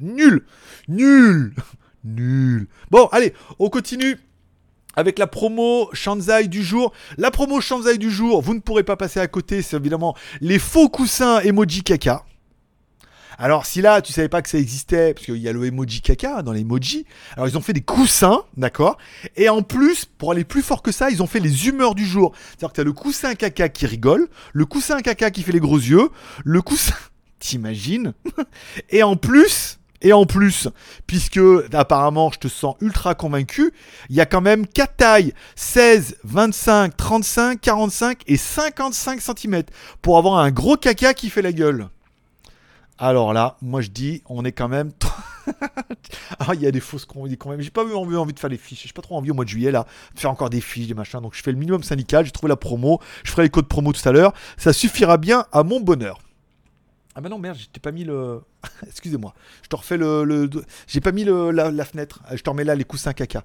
nul, 0.00 0.44
nul, 0.88 1.54
nul. 2.04 2.68
Bon, 2.90 3.06
allez, 3.12 3.32
on 3.58 3.70
continue 3.70 4.18
avec 4.94 5.18
la 5.18 5.26
promo 5.26 5.88
Shanzai 5.92 6.48
du 6.48 6.62
jour. 6.62 6.92
La 7.16 7.30
promo 7.30 7.60
Shanzai 7.60 7.98
du 7.98 8.10
jour, 8.10 8.42
vous 8.42 8.54
ne 8.54 8.60
pourrez 8.60 8.82
pas 8.82 8.96
passer 8.96 9.20
à 9.20 9.28
côté, 9.28 9.62
c'est 9.62 9.76
évidemment 9.76 10.16
les 10.40 10.58
faux 10.58 10.88
coussins 10.88 11.40
emoji 11.40 11.82
caca. 11.82 12.24
Alors 13.40 13.66
si 13.66 13.80
là 13.82 14.02
tu 14.02 14.12
savais 14.12 14.28
pas 14.28 14.42
que 14.42 14.48
ça 14.48 14.58
existait, 14.58 15.14
parce 15.14 15.24
qu'il 15.24 15.36
y 15.36 15.48
a 15.48 15.52
le 15.52 15.64
emoji 15.64 16.00
caca 16.00 16.42
dans 16.42 16.50
les 16.50 16.62
emojis, 16.62 17.06
alors 17.36 17.46
ils 17.46 17.56
ont 17.56 17.60
fait 17.60 17.72
des 17.72 17.80
coussins, 17.80 18.42
d'accord? 18.56 18.98
Et 19.36 19.48
en 19.48 19.62
plus, 19.62 20.04
pour 20.04 20.32
aller 20.32 20.42
plus 20.42 20.62
fort 20.62 20.82
que 20.82 20.90
ça, 20.90 21.08
ils 21.08 21.22
ont 21.22 21.28
fait 21.28 21.38
les 21.38 21.68
humeurs 21.68 21.94
du 21.94 22.04
jour. 22.04 22.32
C'est-à-dire 22.48 22.70
que 22.70 22.74
tu 22.74 22.80
as 22.80 22.84
le 22.84 22.92
coussin 22.92 23.34
caca 23.36 23.68
qui 23.68 23.86
rigole, 23.86 24.28
le 24.52 24.66
coussin 24.66 25.00
caca 25.00 25.30
qui 25.30 25.44
fait 25.44 25.52
les 25.52 25.60
gros 25.60 25.78
yeux, 25.78 26.10
le 26.44 26.60
coussin... 26.62 26.94
T'imagines? 27.38 28.14
Et 28.90 29.04
en 29.04 29.14
plus, 29.14 29.78
et 30.00 30.12
en 30.12 30.26
plus, 30.26 30.68
puisque 31.06 31.40
apparemment 31.72 32.30
je 32.32 32.38
te 32.38 32.48
sens 32.48 32.76
ultra 32.80 33.14
convaincu, 33.14 33.72
il 34.08 34.16
y 34.16 34.20
a 34.20 34.26
quand 34.26 34.40
même 34.40 34.66
4 34.66 34.96
tailles 34.96 35.34
16, 35.56 36.18
25, 36.24 36.96
35, 36.96 37.60
45 37.60 38.22
et 38.26 38.36
55 38.36 39.20
cm 39.20 39.62
pour 40.02 40.18
avoir 40.18 40.38
un 40.38 40.50
gros 40.50 40.76
caca 40.76 41.14
qui 41.14 41.30
fait 41.30 41.42
la 41.42 41.52
gueule. 41.52 41.88
Alors 42.98 43.32
là, 43.32 43.56
moi 43.62 43.80
je 43.80 43.88
dis, 43.90 44.22
on 44.28 44.44
est 44.44 44.52
quand 44.52 44.68
même. 44.68 44.90
ah, 46.40 46.54
il 46.54 46.60
y 46.60 46.66
a 46.66 46.72
des 46.72 46.80
fausses 46.80 47.04
quand 47.04 47.50
même. 47.50 47.60
J'ai 47.60 47.70
pas 47.70 47.84
eu 47.84 47.94
envie, 47.94 48.16
envie 48.16 48.32
de 48.32 48.40
faire 48.40 48.50
les 48.50 48.58
fiches. 48.58 48.86
J'ai 48.86 48.92
pas 48.92 49.02
trop 49.02 49.16
envie 49.16 49.30
au 49.30 49.34
mois 49.34 49.44
de 49.44 49.50
juillet 49.50 49.70
là 49.70 49.86
de 50.14 50.20
faire 50.20 50.30
encore 50.30 50.50
des 50.50 50.60
fiches, 50.60 50.88
des 50.88 50.94
machins. 50.94 51.20
Donc 51.20 51.34
je 51.34 51.42
fais 51.42 51.52
le 51.52 51.58
minimum 51.58 51.84
syndical. 51.84 52.24
J'ai 52.24 52.32
trouvé 52.32 52.48
la 52.48 52.56
promo. 52.56 53.00
Je 53.22 53.30
ferai 53.30 53.44
les 53.44 53.50
codes 53.50 53.68
promo 53.68 53.92
tout 53.92 54.06
à 54.08 54.12
l'heure. 54.12 54.32
Ça 54.56 54.72
suffira 54.72 55.16
bien 55.16 55.46
à 55.52 55.62
mon 55.62 55.80
bonheur. 55.80 56.18
Ah 57.18 57.20
bah 57.20 57.28
non, 57.28 57.40
merde, 57.40 57.58
j'ai 57.58 57.80
pas 57.80 57.90
mis 57.90 58.04
le. 58.04 58.42
Excusez-moi. 58.86 59.34
Je 59.64 59.68
te 59.68 59.74
refais 59.74 59.96
le. 59.96 60.48
J'ai 60.86 61.00
pas 61.00 61.10
mis 61.10 61.24
le, 61.24 61.50
la, 61.50 61.84
fenêtre. 61.84 62.20
Je 62.32 62.40
te 62.40 62.48
remets 62.48 62.62
là 62.62 62.76
les 62.76 62.84
coussins 62.84 63.12
caca. 63.12 63.42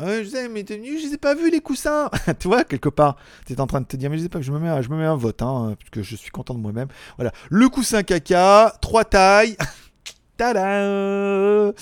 je 0.00 0.24
sais, 0.24 0.48
mais 0.48 0.64
je 0.68 0.74
les 0.74 1.14
ai 1.14 1.16
pas 1.16 1.36
vus 1.36 1.48
les 1.48 1.60
coussins. 1.60 2.10
tu 2.40 2.48
vois, 2.48 2.64
quelque 2.64 2.88
part, 2.88 3.16
tu 3.46 3.52
es 3.52 3.60
en 3.60 3.68
train 3.68 3.80
de 3.80 3.86
te 3.86 3.96
dire, 3.96 4.10
mais 4.10 4.18
je 4.18 4.24
sais 4.24 4.28
pas, 4.28 4.40
je 4.40 4.50
me 4.50 4.58
mets, 4.58 4.82
je 4.82 4.90
me 4.90 4.96
mets 4.96 5.04
un 5.04 5.14
vote, 5.14 5.42
hein, 5.42 5.76
parce 5.92 6.04
je 6.04 6.16
suis 6.16 6.32
content 6.32 6.54
de 6.54 6.58
moi-même. 6.58 6.88
Voilà. 7.16 7.30
Le 7.50 7.68
coussin 7.68 8.02
caca, 8.02 8.76
trois 8.80 9.04
tailles. 9.04 9.56
Tada 10.36 11.72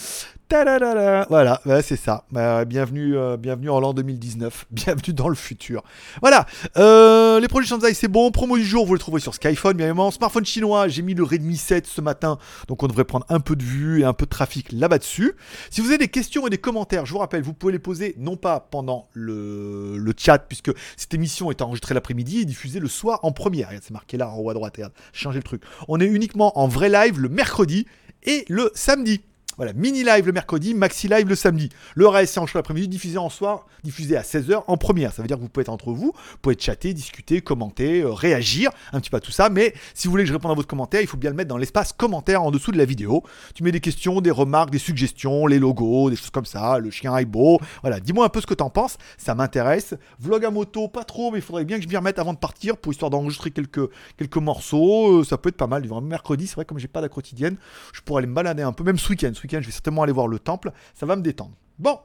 voilà, 1.30 1.60
c'est 1.82 1.96
ça. 1.96 2.26
Bah, 2.30 2.66
bienvenue, 2.66 3.16
euh, 3.16 3.38
bienvenue 3.38 3.70
en 3.70 3.80
l'an 3.80 3.94
2019. 3.94 4.66
Bienvenue 4.70 5.14
dans 5.14 5.28
le 5.30 5.34
futur. 5.34 5.82
Voilà. 6.20 6.44
Euh, 6.76 7.40
les 7.40 7.48
produits 7.48 7.66
Shanzai, 7.66 7.94
c'est 7.94 8.08
bon. 8.08 8.30
Promo 8.30 8.58
du 8.58 8.64
jour, 8.64 8.84
vous 8.84 8.92
le 8.92 8.98
trouvez 8.98 9.18
sur 9.18 9.34
Skyphone, 9.34 9.78
bien 9.78 9.86
évidemment. 9.86 10.10
Smartphone 10.10 10.44
chinois, 10.44 10.88
j'ai 10.88 11.00
mis 11.00 11.14
le 11.14 11.22
Redmi 11.22 11.56
7 11.56 11.86
ce 11.86 12.02
matin. 12.02 12.38
Donc 12.68 12.82
on 12.82 12.86
devrait 12.86 13.04
prendre 13.04 13.24
un 13.30 13.40
peu 13.40 13.56
de 13.56 13.62
vue 13.62 14.02
et 14.02 14.04
un 14.04 14.12
peu 14.12 14.26
de 14.26 14.30
trafic 14.30 14.70
là-bas 14.72 14.98
dessus. 14.98 15.34
Si 15.70 15.80
vous 15.80 15.88
avez 15.88 15.96
des 15.96 16.08
questions 16.08 16.46
et 16.46 16.50
des 16.50 16.58
commentaires, 16.58 17.06
je 17.06 17.12
vous 17.12 17.18
rappelle, 17.18 17.42
vous 17.42 17.54
pouvez 17.54 17.72
les 17.72 17.78
poser 17.78 18.14
non 18.18 18.36
pas 18.36 18.60
pendant 18.60 19.08
le, 19.14 20.12
chat, 20.18 20.38
puisque 20.38 20.72
cette 20.98 21.14
émission 21.14 21.50
est 21.50 21.62
enregistrée 21.62 21.94
l'après-midi 21.94 22.40
et 22.40 22.44
diffusée 22.44 22.78
le 22.78 22.88
soir 22.88 23.20
en 23.22 23.32
première. 23.32 23.70
C'est 23.80 23.92
marqué 23.92 24.18
là 24.18 24.28
en 24.28 24.36
haut 24.36 24.50
à 24.50 24.54
droite. 24.54 24.74
Regarde, 24.76 24.92
changer 25.14 25.38
le 25.38 25.44
truc. 25.44 25.62
On 25.88 25.98
est 25.98 26.06
uniquement 26.06 26.58
en 26.58 26.68
vrai 26.68 26.90
live 26.90 27.18
le 27.18 27.30
mercredi 27.30 27.86
et 28.24 28.44
le 28.48 28.70
samedi. 28.74 29.22
Voilà, 29.58 29.74
mini 29.74 30.02
live 30.02 30.24
le 30.24 30.32
mercredi, 30.32 30.72
maxi 30.72 31.08
live 31.08 31.28
le 31.28 31.34
samedi. 31.34 31.68
Le 31.94 32.08
reste, 32.08 32.32
c'est 32.32 32.40
en 32.40 32.46
l'après-midi, 32.54 32.88
diffusé 32.88 33.18
en 33.18 33.28
soir, 33.28 33.66
diffusé 33.84 34.16
à 34.16 34.22
16h 34.22 34.64
en 34.66 34.76
première. 34.78 35.12
Ça 35.12 35.20
veut 35.20 35.28
dire 35.28 35.36
que 35.36 35.42
vous 35.42 35.50
pouvez 35.50 35.60
être 35.60 35.68
entre 35.68 35.92
vous, 35.92 36.12
vous 36.14 36.38
pouvez 36.40 36.56
chatter, 36.58 36.94
discuter, 36.94 37.42
commenter, 37.42 38.00
euh, 38.00 38.12
réagir, 38.12 38.70
un 38.94 39.00
petit 39.00 39.10
peu 39.10 39.18
à 39.18 39.20
tout 39.20 39.30
ça. 39.30 39.50
Mais 39.50 39.74
si 39.92 40.08
vous 40.08 40.12
voulez 40.12 40.24
que 40.24 40.28
je 40.28 40.32
réponde 40.32 40.52
à 40.52 40.54
votre 40.54 40.68
commentaire, 40.68 41.02
il 41.02 41.06
faut 41.06 41.18
bien 41.18 41.28
le 41.28 41.36
mettre 41.36 41.50
dans 41.50 41.58
l'espace 41.58 41.92
commentaire 41.92 42.42
en 42.42 42.50
dessous 42.50 42.72
de 42.72 42.78
la 42.78 42.86
vidéo. 42.86 43.24
Tu 43.54 43.62
mets 43.62 43.72
des 43.72 43.80
questions, 43.80 44.22
des 44.22 44.30
remarques, 44.30 44.70
des 44.70 44.78
suggestions, 44.78 45.46
les 45.46 45.58
logos, 45.58 46.08
des 46.08 46.16
choses 46.16 46.30
comme 46.30 46.46
ça, 46.46 46.78
le 46.78 46.90
chien 46.90 47.14
est 47.18 47.26
beau. 47.26 47.60
Voilà, 47.82 48.00
dis-moi 48.00 48.24
un 48.24 48.30
peu 48.30 48.40
ce 48.40 48.46
que 48.46 48.54
t'en 48.54 48.70
penses, 48.70 48.96
ça 49.18 49.34
m'intéresse. 49.34 49.94
Vlog 50.18 50.46
à 50.46 50.50
moto, 50.50 50.88
pas 50.88 51.04
trop, 51.04 51.30
mais 51.30 51.38
il 51.38 51.42
faudrait 51.42 51.66
bien 51.66 51.76
que 51.76 51.84
je 51.84 51.88
m'y 51.88 51.96
remette 51.98 52.18
avant 52.18 52.32
de 52.32 52.38
partir 52.38 52.78
pour 52.78 52.90
histoire 52.90 53.10
d'enregistrer 53.10 53.50
quelques, 53.50 53.90
quelques 54.16 54.36
morceaux. 54.38 55.20
Euh, 55.20 55.24
ça 55.24 55.36
peut 55.36 55.50
être 55.50 55.58
pas 55.58 55.66
mal. 55.66 55.82
Mercredi, 56.02 56.46
c'est 56.46 56.54
vrai, 56.54 56.64
comme 56.64 56.78
j'ai 56.78 56.88
pas 56.88 57.02
la 57.02 57.10
quotidienne, 57.10 57.56
je 57.92 58.00
pourrais 58.00 58.20
aller 58.20 58.28
me 58.28 58.34
balader 58.34 58.62
un 58.62 58.72
peu, 58.72 58.82
même 58.82 58.98
ce 58.98 59.10
week-end. 59.10 59.32
Week-end, 59.42 59.58
je 59.60 59.66
vais 59.66 59.72
certainement 59.72 60.02
aller 60.02 60.12
voir 60.12 60.28
le 60.28 60.38
temple, 60.38 60.72
ça 60.94 61.06
va 61.06 61.16
me 61.16 61.22
détendre. 61.22 61.52
Bon, 61.78 61.98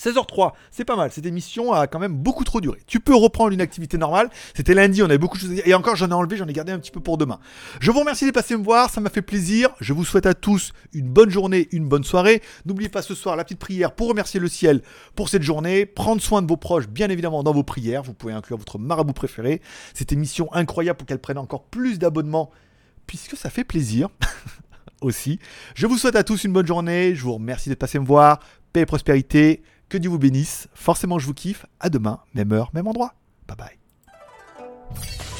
16h03, 0.00 0.52
c'est 0.70 0.84
pas 0.84 0.96
mal. 0.96 1.12
Cette 1.12 1.26
émission 1.26 1.72
a 1.72 1.86
quand 1.86 1.98
même 1.98 2.16
beaucoup 2.16 2.44
trop 2.44 2.60
duré. 2.60 2.78
Tu 2.86 2.98
peux 3.00 3.14
reprendre 3.14 3.52
une 3.52 3.60
activité 3.60 3.98
normale. 3.98 4.30
C'était 4.54 4.74
lundi, 4.74 5.02
on 5.02 5.06
avait 5.06 5.18
beaucoup 5.18 5.36
de 5.36 5.42
choses 5.42 5.50
à 5.50 5.54
dire. 5.54 5.66
Et 5.66 5.74
encore, 5.74 5.96
j'en 5.96 6.08
ai 6.10 6.14
enlevé, 6.14 6.36
j'en 6.36 6.46
ai 6.48 6.52
gardé 6.52 6.72
un 6.72 6.78
petit 6.78 6.90
peu 6.90 7.00
pour 7.00 7.18
demain. 7.18 7.38
Je 7.80 7.90
vous 7.90 8.00
remercie 8.00 8.26
de 8.26 8.30
passer 8.30 8.56
me 8.56 8.64
voir, 8.64 8.90
ça 8.90 9.00
m'a 9.00 9.10
fait 9.10 9.22
plaisir. 9.22 9.70
Je 9.80 9.92
vous 9.92 10.04
souhaite 10.04 10.26
à 10.26 10.34
tous 10.34 10.72
une 10.92 11.08
bonne 11.08 11.30
journée, 11.30 11.68
une 11.72 11.88
bonne 11.88 12.04
soirée. 12.04 12.42
N'oubliez 12.64 12.88
pas 12.88 13.02
ce 13.02 13.14
soir 13.14 13.36
la 13.36 13.44
petite 13.44 13.58
prière 13.58 13.92
pour 13.94 14.08
remercier 14.08 14.40
le 14.40 14.48
ciel 14.48 14.82
pour 15.14 15.28
cette 15.28 15.42
journée. 15.42 15.86
Prendre 15.86 16.22
soin 16.22 16.42
de 16.42 16.48
vos 16.48 16.56
proches, 16.56 16.88
bien 16.88 17.10
évidemment, 17.10 17.42
dans 17.42 17.52
vos 17.52 17.64
prières. 17.64 18.02
Vous 18.02 18.14
pouvez 18.14 18.32
inclure 18.32 18.56
votre 18.56 18.78
marabout 18.78 19.12
préféré. 19.12 19.60
Cette 19.94 20.12
émission 20.12 20.52
incroyable 20.52 20.96
pour 20.96 21.06
qu'elle 21.06 21.20
prenne 21.20 21.38
encore 21.38 21.64
plus 21.64 21.98
d'abonnements, 21.98 22.50
puisque 23.06 23.36
ça 23.36 23.50
fait 23.50 23.64
plaisir. 23.64 24.08
aussi. 25.02 25.38
Je 25.74 25.86
vous 25.86 25.98
souhaite 25.98 26.16
à 26.16 26.24
tous 26.24 26.44
une 26.44 26.52
bonne 26.52 26.66
journée. 26.66 27.14
Je 27.14 27.22
vous 27.22 27.34
remercie 27.34 27.68
d'être 27.68 27.78
passé 27.78 27.98
me 27.98 28.06
voir. 28.06 28.40
Paix 28.72 28.80
et 28.80 28.86
prospérité. 28.86 29.62
Que 29.88 29.98
Dieu 29.98 30.10
vous 30.10 30.18
bénisse. 30.18 30.68
Forcément, 30.74 31.18
je 31.18 31.26
vous 31.26 31.34
kiffe. 31.34 31.66
À 31.80 31.90
demain, 31.90 32.20
même 32.34 32.52
heure, 32.52 32.70
même 32.72 32.86
endroit. 32.86 33.14
Bye 33.46 33.56
bye. 33.56 35.31